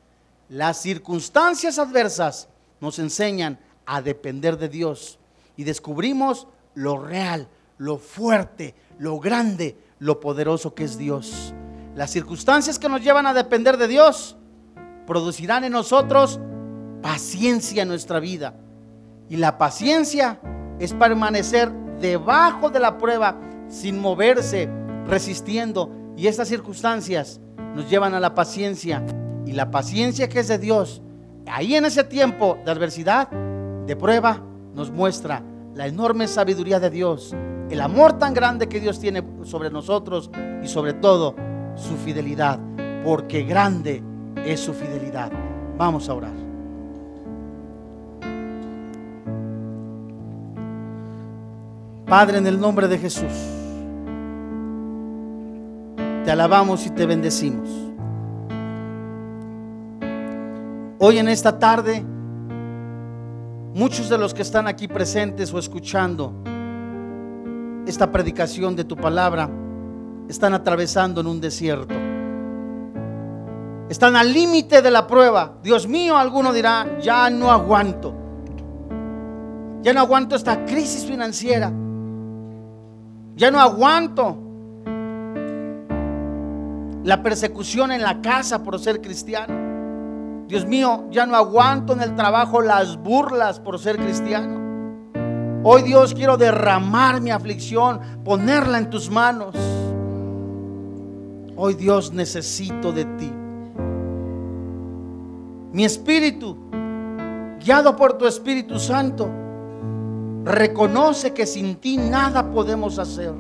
Las 0.48 0.78
circunstancias 0.78 1.78
adversas 1.78 2.48
nos 2.80 2.98
enseñan 2.98 3.59
a 3.87 4.03
depender 4.03 4.59
de 4.59 4.68
Dios 4.68 5.18
y 5.57 5.64
descubrimos 5.64 6.49
lo 6.74 6.99
real, 6.99 7.49
lo 7.78 7.99
fuerte, 7.99 8.74
lo 8.99 9.18
grande, 9.18 9.76
lo 9.99 10.20
poderoso 10.20 10.74
que 10.74 10.85
es 10.85 10.99
Dios. 10.99 11.55
Las 11.95 12.11
circunstancias 12.11 12.78
que 12.78 12.89
nos 12.89 13.03
llevan 13.03 13.26
a 13.26 13.35
depender 13.35 13.76
de 13.76 13.89
Dios 13.89 14.37
producirán 15.07 15.64
en 15.64 15.72
nosotros 15.72 16.41
paciencia 17.03 17.82
en 17.82 17.89
nuestra 17.89 18.18
vida. 18.18 18.55
Y 19.28 19.37
la 19.37 19.59
paciencia 19.59 20.41
es 20.78 20.93
permanecer 20.93 21.70
debajo 22.01 22.70
de 22.70 22.80
la 22.80 22.99
prueba 22.99 23.39
sin 23.68 24.01
moverse, 24.01 24.68
resistiendo. 25.07 25.91
Y 26.16 26.26
estas 26.26 26.49
circunstancias 26.49 27.41
nos 27.74 27.89
llevan 27.89 28.14
a 28.14 28.20
la 28.20 28.35
paciencia. 28.35 29.05
Y 29.47 29.53
la 29.53 29.70
paciencia 29.70 30.28
que 30.28 30.41
es 30.41 30.49
de 30.49 30.59
Dios, 30.59 31.03
ahí 31.47 31.76
en 31.76 31.85
ese 31.85 32.05
tiempo 32.05 32.59
de 32.64 32.70
adversidad, 32.70 33.28
de 33.87 33.97
prueba, 33.97 34.41
nos 34.74 34.91
muestra 34.91 35.43
la 35.74 35.87
enorme 35.87 36.28
sabiduría 36.28 36.80
de 36.80 36.91
Dios, 36.91 37.35
el 37.70 37.80
amor 37.80 38.14
tan 38.18 38.35
grande 38.35 38.68
que 38.68 38.80
Dios 38.80 39.01
tiene 39.01 39.22
sobre 39.45 39.70
nosotros 39.70 40.30
y 40.62 40.68
sobre 40.68 40.95
todo 40.95 41.35
su 41.74 41.97
fidelidad, 41.97 42.59
porque 43.05 43.43
grande 43.43 44.03
es 44.45 44.61
su 44.61 44.72
fidelidad. 44.72 45.30
Vamos 45.76 46.09
a 46.09 46.14
orar. 46.14 46.45
Padre, 52.07 52.39
en 52.39 52.47
el 52.47 52.61
nombre 52.61 52.87
de 52.87 52.99
Jesús, 52.99 53.32
te 56.24 56.30
alabamos 56.30 56.87
y 56.87 56.91
te 56.91 57.07
bendecimos. 57.07 57.68
Hoy 60.99 61.18
en 61.18 61.28
esta 61.28 61.59
tarde, 61.59 62.05
muchos 63.74 64.08
de 64.08 64.16
los 64.16 64.32
que 64.32 64.42
están 64.42 64.68
aquí 64.68 64.86
presentes 64.88 65.52
o 65.52 65.58
escuchando 65.58 66.32
esta 67.86 68.10
predicación 68.10 68.76
de 68.76 68.84
tu 68.84 68.96
palabra 68.96 69.50
están 70.28 70.54
atravesando 70.54 71.20
en 71.20 71.26
un 71.26 71.40
desierto. 71.40 71.94
Están 73.90 74.16
al 74.16 74.32
límite 74.32 74.80
de 74.80 74.90
la 74.90 75.06
prueba. 75.06 75.58
Dios 75.62 75.86
mío, 75.86 76.16
alguno 76.16 76.52
dirá, 76.52 76.98
ya 77.02 77.28
no 77.28 77.50
aguanto. 77.50 78.14
Ya 79.82 79.92
no 79.92 80.00
aguanto 80.00 80.34
esta 80.34 80.64
crisis 80.64 81.04
financiera. 81.04 81.70
Ya 83.36 83.50
no 83.50 83.60
aguanto 83.60 84.38
la 87.02 87.22
persecución 87.22 87.92
en 87.92 88.00
la 88.00 88.22
casa 88.22 88.62
por 88.62 88.78
ser 88.78 89.02
cristiano. 89.02 89.63
Dios 90.47 90.66
mío, 90.66 91.05
ya 91.11 91.24
no 91.26 91.36
aguanto 91.36 91.95
en 91.95 92.03
el 92.03 92.14
trabajo 92.14 92.61
las 92.61 92.97
burlas 92.99 93.61
por 93.61 93.78
ser 93.78 93.97
cristiano. 93.97 94.62
Hoy 95.62 95.82
Dios 95.82 96.12
quiero 96.12 96.36
derramar 96.36 97.22
mi 97.22 97.30
aflicción, 97.30 97.99
ponerla 98.22 98.76
en 98.76 98.90
tus 98.90 99.11
manos. 99.11 99.57
Hoy 101.57 101.74
Dios 101.74 102.12
necesito 102.12 102.92
de 102.92 103.05
ti. 103.07 103.32
Mi 105.72 105.84
espíritu, 105.84 106.57
guiado 107.64 107.97
por 107.97 108.18
tu 108.18 108.26
Espíritu 108.26 108.78
Santo, 108.78 109.30
reconoce 110.45 111.32
que 111.32 111.47
sin 111.47 111.76
ti 111.76 111.97
nada 111.97 112.53
podemos 112.53 112.99
hacer. 112.99 113.32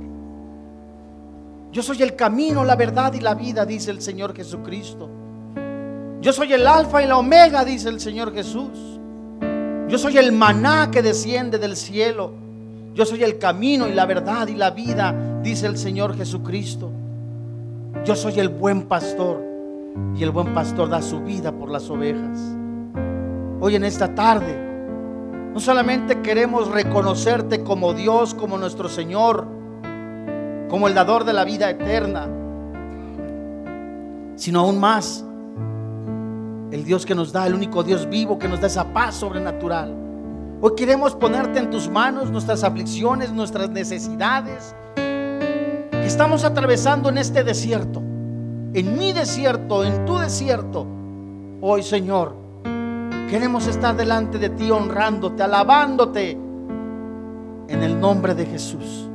Yo 1.70 1.82
soy 1.82 2.02
el 2.02 2.16
camino, 2.16 2.64
la 2.64 2.76
verdad 2.76 3.12
y 3.12 3.20
la 3.20 3.34
vida, 3.34 3.66
dice 3.66 3.90
el 3.90 4.00
Señor 4.00 4.34
Jesucristo. 4.34 5.10
Yo 6.24 6.32
soy 6.32 6.54
el 6.54 6.66
alfa 6.66 7.02
y 7.02 7.06
la 7.06 7.18
omega, 7.18 7.66
dice 7.66 7.90
el 7.90 8.00
Señor 8.00 8.32
Jesús. 8.32 8.98
Yo 9.88 9.98
soy 9.98 10.16
el 10.16 10.32
maná 10.32 10.90
que 10.90 11.02
desciende 11.02 11.58
del 11.58 11.76
cielo. 11.76 12.32
Yo 12.94 13.04
soy 13.04 13.22
el 13.22 13.36
camino 13.36 13.86
y 13.86 13.92
la 13.92 14.06
verdad 14.06 14.48
y 14.48 14.54
la 14.54 14.70
vida, 14.70 15.14
dice 15.42 15.66
el 15.66 15.76
Señor 15.76 16.16
Jesucristo. 16.16 16.90
Yo 18.06 18.16
soy 18.16 18.40
el 18.40 18.48
buen 18.48 18.84
pastor 18.84 19.44
y 20.16 20.22
el 20.22 20.30
buen 20.30 20.54
pastor 20.54 20.88
da 20.88 21.02
su 21.02 21.20
vida 21.20 21.52
por 21.52 21.70
las 21.70 21.90
ovejas. 21.90 22.40
Hoy 23.60 23.76
en 23.76 23.84
esta 23.84 24.14
tarde, 24.14 24.56
no 25.52 25.60
solamente 25.60 26.22
queremos 26.22 26.70
reconocerte 26.70 27.62
como 27.62 27.92
Dios, 27.92 28.32
como 28.32 28.56
nuestro 28.56 28.88
Señor, 28.88 29.46
como 30.70 30.88
el 30.88 30.94
dador 30.94 31.24
de 31.24 31.34
la 31.34 31.44
vida 31.44 31.68
eterna, 31.68 32.26
sino 34.36 34.60
aún 34.60 34.80
más, 34.80 35.22
el 36.74 36.84
Dios 36.84 37.06
que 37.06 37.14
nos 37.14 37.32
da, 37.32 37.46
el 37.46 37.54
único 37.54 37.84
Dios 37.84 38.08
vivo 38.10 38.36
que 38.36 38.48
nos 38.48 38.60
da 38.60 38.66
esa 38.66 38.92
paz 38.92 39.14
sobrenatural. 39.14 39.94
Hoy 40.60 40.72
queremos 40.76 41.14
ponerte 41.14 41.60
en 41.60 41.70
tus 41.70 41.88
manos 41.88 42.32
nuestras 42.32 42.64
aflicciones, 42.64 43.30
nuestras 43.30 43.70
necesidades, 43.70 44.74
estamos 46.02 46.42
atravesando 46.42 47.10
en 47.10 47.18
este 47.18 47.44
desierto, 47.44 48.00
en 48.00 48.98
mi 48.98 49.12
desierto, 49.12 49.84
en 49.84 50.04
tu 50.04 50.18
desierto, 50.18 50.84
hoy 51.60 51.84
Señor, 51.84 52.34
queremos 53.30 53.68
estar 53.68 53.96
delante 53.96 54.38
de 54.38 54.48
ti 54.50 54.72
honrándote, 54.72 55.44
alabándote 55.44 56.32
en 56.32 57.82
el 57.84 58.00
nombre 58.00 58.34
de 58.34 58.46
Jesús. 58.46 59.08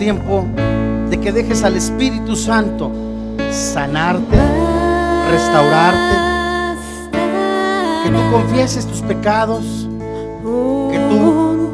Tiempo 0.00 0.46
de 1.10 1.20
que 1.20 1.30
dejes 1.30 1.62
al 1.62 1.76
Espíritu 1.76 2.34
Santo 2.34 2.90
sanarte, 3.50 4.38
restaurarte, 5.30 6.16
que 8.02 8.10
tú 8.10 8.32
confieses 8.32 8.86
tus 8.86 9.02
pecados, 9.02 9.86
que 10.90 10.98
tú 11.10 11.70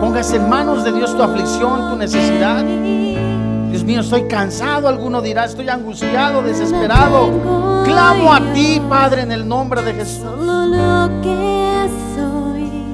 pongas 0.00 0.32
en 0.32 0.48
manos 0.48 0.84
de 0.84 0.92
Dios 0.92 1.14
tu 1.14 1.22
aflicción, 1.22 1.90
tu 1.90 1.96
necesidad. 1.96 2.64
Dios 2.64 3.84
mío, 3.84 4.00
estoy 4.00 4.22
cansado, 4.22 4.88
alguno 4.88 5.20
dirá, 5.20 5.44
estoy 5.44 5.68
angustiado, 5.68 6.40
desesperado. 6.42 7.82
Clamo 7.84 8.32
a 8.32 8.40
ti, 8.54 8.80
Padre, 8.88 9.20
en 9.20 9.32
el 9.32 9.46
nombre 9.46 9.82
de 9.82 9.92
Jesús. 9.92 10.24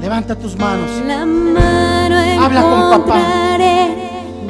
Levanta 0.00 0.34
tus 0.34 0.56
manos. 0.56 0.90
Habla 2.40 2.62
con 2.62 2.90
papá. 2.90 3.50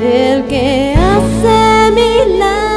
Del 0.00 0.46
que 0.46 0.94
hace 0.96 1.92
milagros. 1.92 2.69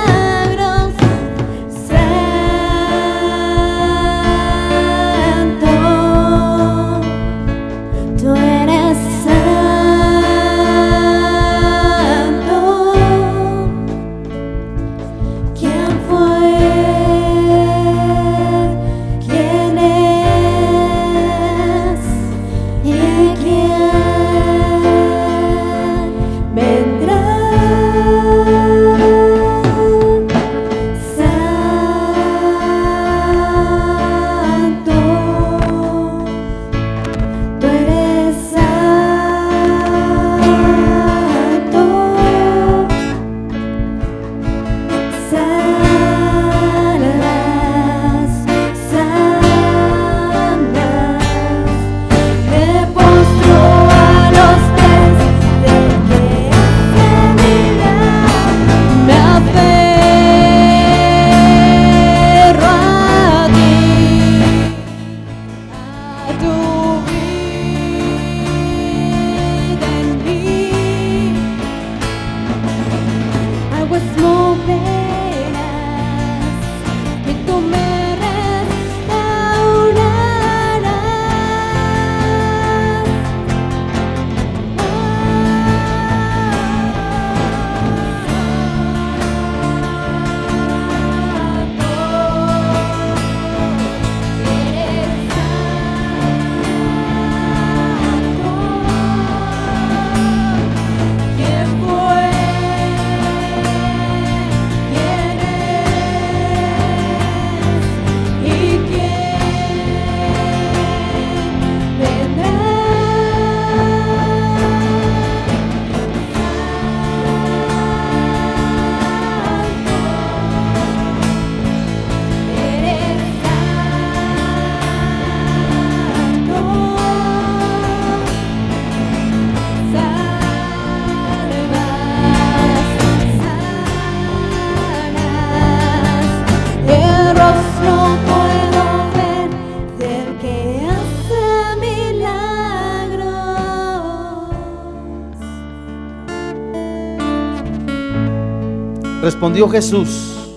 Respondió 149.23 149.69
Jesús 149.69 150.51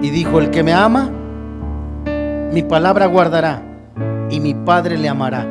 y 0.00 0.08
dijo, 0.08 0.38
el 0.38 0.48
que 0.50 0.62
me 0.62 0.72
ama, 0.72 1.10
mi 2.50 2.62
palabra 2.62 3.04
guardará 3.04 3.60
y 4.30 4.40
mi 4.40 4.54
Padre 4.54 4.96
le 4.96 5.06
amará. 5.06 5.46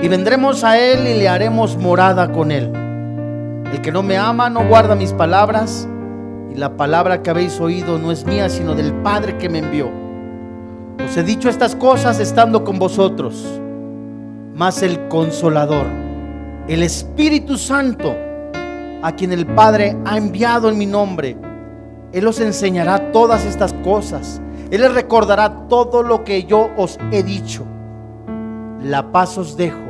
Y 0.00 0.06
vendremos 0.06 0.62
a 0.62 0.78
Él 0.78 1.04
y 1.08 1.18
le 1.18 1.28
haremos 1.28 1.76
morada 1.76 2.30
con 2.30 2.52
Él. 2.52 2.70
El 3.72 3.80
que 3.82 3.90
no 3.90 4.04
me 4.04 4.16
ama 4.16 4.48
no 4.50 4.68
guarda 4.68 4.94
mis 4.94 5.12
palabras 5.12 5.88
y 6.54 6.58
la 6.58 6.76
palabra 6.76 7.24
que 7.24 7.30
habéis 7.30 7.58
oído 7.58 7.98
no 7.98 8.12
es 8.12 8.24
mía, 8.24 8.48
sino 8.48 8.76
del 8.76 8.92
Padre 8.92 9.36
que 9.36 9.48
me 9.48 9.58
envió. 9.58 9.90
Os 11.04 11.16
he 11.16 11.24
dicho 11.24 11.48
estas 11.48 11.74
cosas 11.74 12.20
estando 12.20 12.62
con 12.62 12.78
vosotros, 12.78 13.60
mas 14.54 14.80
el 14.84 15.08
consolador, 15.08 15.86
el 16.68 16.84
Espíritu 16.84 17.58
Santo, 17.58 18.14
a 19.04 19.12
quien 19.12 19.32
el 19.32 19.44
Padre 19.44 19.94
ha 20.06 20.16
enviado 20.16 20.70
en 20.70 20.78
mi 20.78 20.86
nombre, 20.86 21.36
Él 22.12 22.26
os 22.26 22.40
enseñará 22.40 23.12
todas 23.12 23.44
estas 23.44 23.74
cosas. 23.84 24.40
Él 24.70 24.80
les 24.80 24.94
recordará 24.94 25.68
todo 25.68 26.02
lo 26.02 26.24
que 26.24 26.44
yo 26.44 26.70
os 26.78 26.98
he 27.12 27.22
dicho. 27.22 27.66
La 28.82 29.12
paz 29.12 29.36
os 29.36 29.58
dejo, 29.58 29.84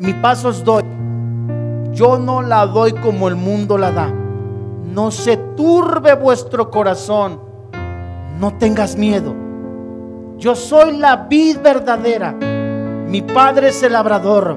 mi 0.00 0.14
paz 0.14 0.44
os 0.44 0.64
doy. 0.64 0.82
Yo 1.92 2.18
no 2.18 2.42
la 2.42 2.66
doy 2.66 2.90
como 2.92 3.28
el 3.28 3.36
mundo 3.36 3.78
la 3.78 3.92
da. 3.92 4.12
No 4.84 5.12
se 5.12 5.36
turbe 5.36 6.16
vuestro 6.16 6.72
corazón. 6.72 7.40
No 8.40 8.54
tengas 8.54 8.96
miedo. 8.96 9.32
Yo 10.38 10.56
soy 10.56 10.96
la 10.96 11.14
vid 11.28 11.58
verdadera. 11.62 12.32
Mi 12.32 13.22
padre 13.22 13.68
es 13.68 13.80
el 13.84 13.92
labrador. 13.92 14.56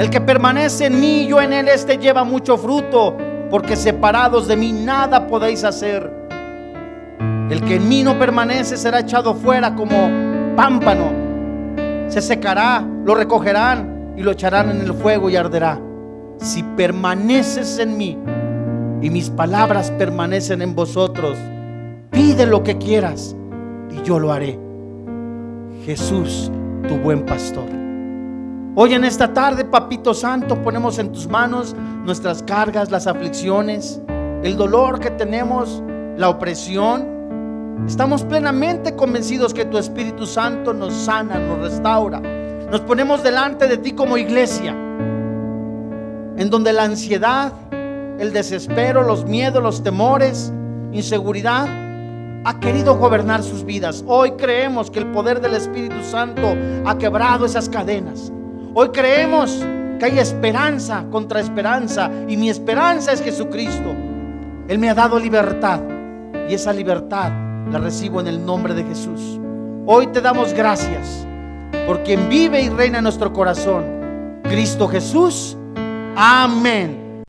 El 0.00 0.08
que 0.08 0.22
permanece 0.22 0.86
en 0.86 0.98
mí, 0.98 1.26
yo 1.26 1.42
en 1.42 1.52
él, 1.52 1.68
este 1.68 1.98
lleva 1.98 2.24
mucho 2.24 2.56
fruto, 2.56 3.18
porque 3.50 3.76
separados 3.76 4.48
de 4.48 4.56
mí 4.56 4.72
nada 4.72 5.26
podéis 5.26 5.62
hacer. 5.62 6.10
El 7.50 7.62
que 7.62 7.74
en 7.74 7.86
mí 7.86 8.02
no 8.02 8.18
permanece 8.18 8.78
será 8.78 9.00
echado 9.00 9.34
fuera 9.34 9.74
como 9.74 10.56
pámpano. 10.56 11.12
Se 12.08 12.22
secará, 12.22 12.82
lo 13.04 13.14
recogerán 13.14 14.14
y 14.16 14.22
lo 14.22 14.30
echarán 14.30 14.70
en 14.70 14.80
el 14.80 14.94
fuego 14.94 15.28
y 15.28 15.36
arderá. 15.36 15.78
Si 16.38 16.62
permaneces 16.62 17.78
en 17.78 17.98
mí 17.98 18.16
y 19.02 19.10
mis 19.10 19.28
palabras 19.28 19.90
permanecen 19.90 20.62
en 20.62 20.74
vosotros, 20.74 21.36
pide 22.08 22.46
lo 22.46 22.62
que 22.62 22.78
quieras 22.78 23.36
y 23.90 24.00
yo 24.00 24.18
lo 24.18 24.32
haré. 24.32 24.58
Jesús, 25.84 26.50
tu 26.88 26.96
buen 26.96 27.26
pastor. 27.26 27.89
Hoy 28.76 28.94
en 28.94 29.02
esta 29.02 29.34
tarde, 29.34 29.64
Papito 29.64 30.14
Santo, 30.14 30.62
ponemos 30.62 31.00
en 31.00 31.10
tus 31.10 31.26
manos 31.26 31.74
nuestras 32.04 32.40
cargas, 32.40 32.88
las 32.92 33.08
aflicciones, 33.08 34.00
el 34.44 34.56
dolor 34.56 35.00
que 35.00 35.10
tenemos, 35.10 35.82
la 36.16 36.28
opresión. 36.28 37.84
Estamos 37.88 38.22
plenamente 38.22 38.94
convencidos 38.94 39.52
que 39.52 39.64
tu 39.64 39.76
Espíritu 39.76 40.24
Santo 40.24 40.72
nos 40.72 40.94
sana, 40.94 41.40
nos 41.40 41.58
restaura. 41.58 42.20
Nos 42.70 42.80
ponemos 42.82 43.24
delante 43.24 43.66
de 43.66 43.76
ti 43.76 43.90
como 43.90 44.16
iglesia, 44.16 44.70
en 44.70 46.48
donde 46.48 46.72
la 46.72 46.84
ansiedad, 46.84 47.52
el 48.20 48.32
desespero, 48.32 49.02
los 49.02 49.24
miedos, 49.24 49.60
los 49.60 49.82
temores, 49.82 50.52
inseguridad, 50.92 51.66
ha 52.44 52.60
querido 52.60 52.96
gobernar 52.96 53.42
sus 53.42 53.64
vidas. 53.64 54.04
Hoy 54.06 54.30
creemos 54.32 54.92
que 54.92 55.00
el 55.00 55.06
poder 55.10 55.40
del 55.40 55.54
Espíritu 55.54 56.04
Santo 56.04 56.54
ha 56.86 56.96
quebrado 56.98 57.44
esas 57.44 57.68
cadenas. 57.68 58.32
Hoy 58.72 58.90
creemos 58.90 59.64
que 59.98 60.04
hay 60.06 60.18
esperanza 60.18 61.04
contra 61.10 61.40
esperanza 61.40 62.10
y 62.28 62.36
mi 62.36 62.48
esperanza 62.48 63.12
es 63.12 63.20
Jesucristo. 63.20 63.94
Él 64.68 64.78
me 64.78 64.88
ha 64.88 64.94
dado 64.94 65.18
libertad 65.18 65.80
y 66.48 66.54
esa 66.54 66.72
libertad 66.72 67.32
la 67.70 67.78
recibo 67.78 68.20
en 68.20 68.28
el 68.28 68.44
nombre 68.44 68.74
de 68.74 68.84
Jesús. 68.84 69.40
Hoy 69.86 70.06
te 70.08 70.20
damos 70.20 70.52
gracias 70.52 71.26
por 71.86 72.02
quien 72.04 72.28
vive 72.28 72.62
y 72.62 72.68
reina 72.68 72.98
en 72.98 73.04
nuestro 73.04 73.32
corazón, 73.32 73.84
Cristo 74.44 74.86
Jesús. 74.86 75.56
Amén. 76.16 76.99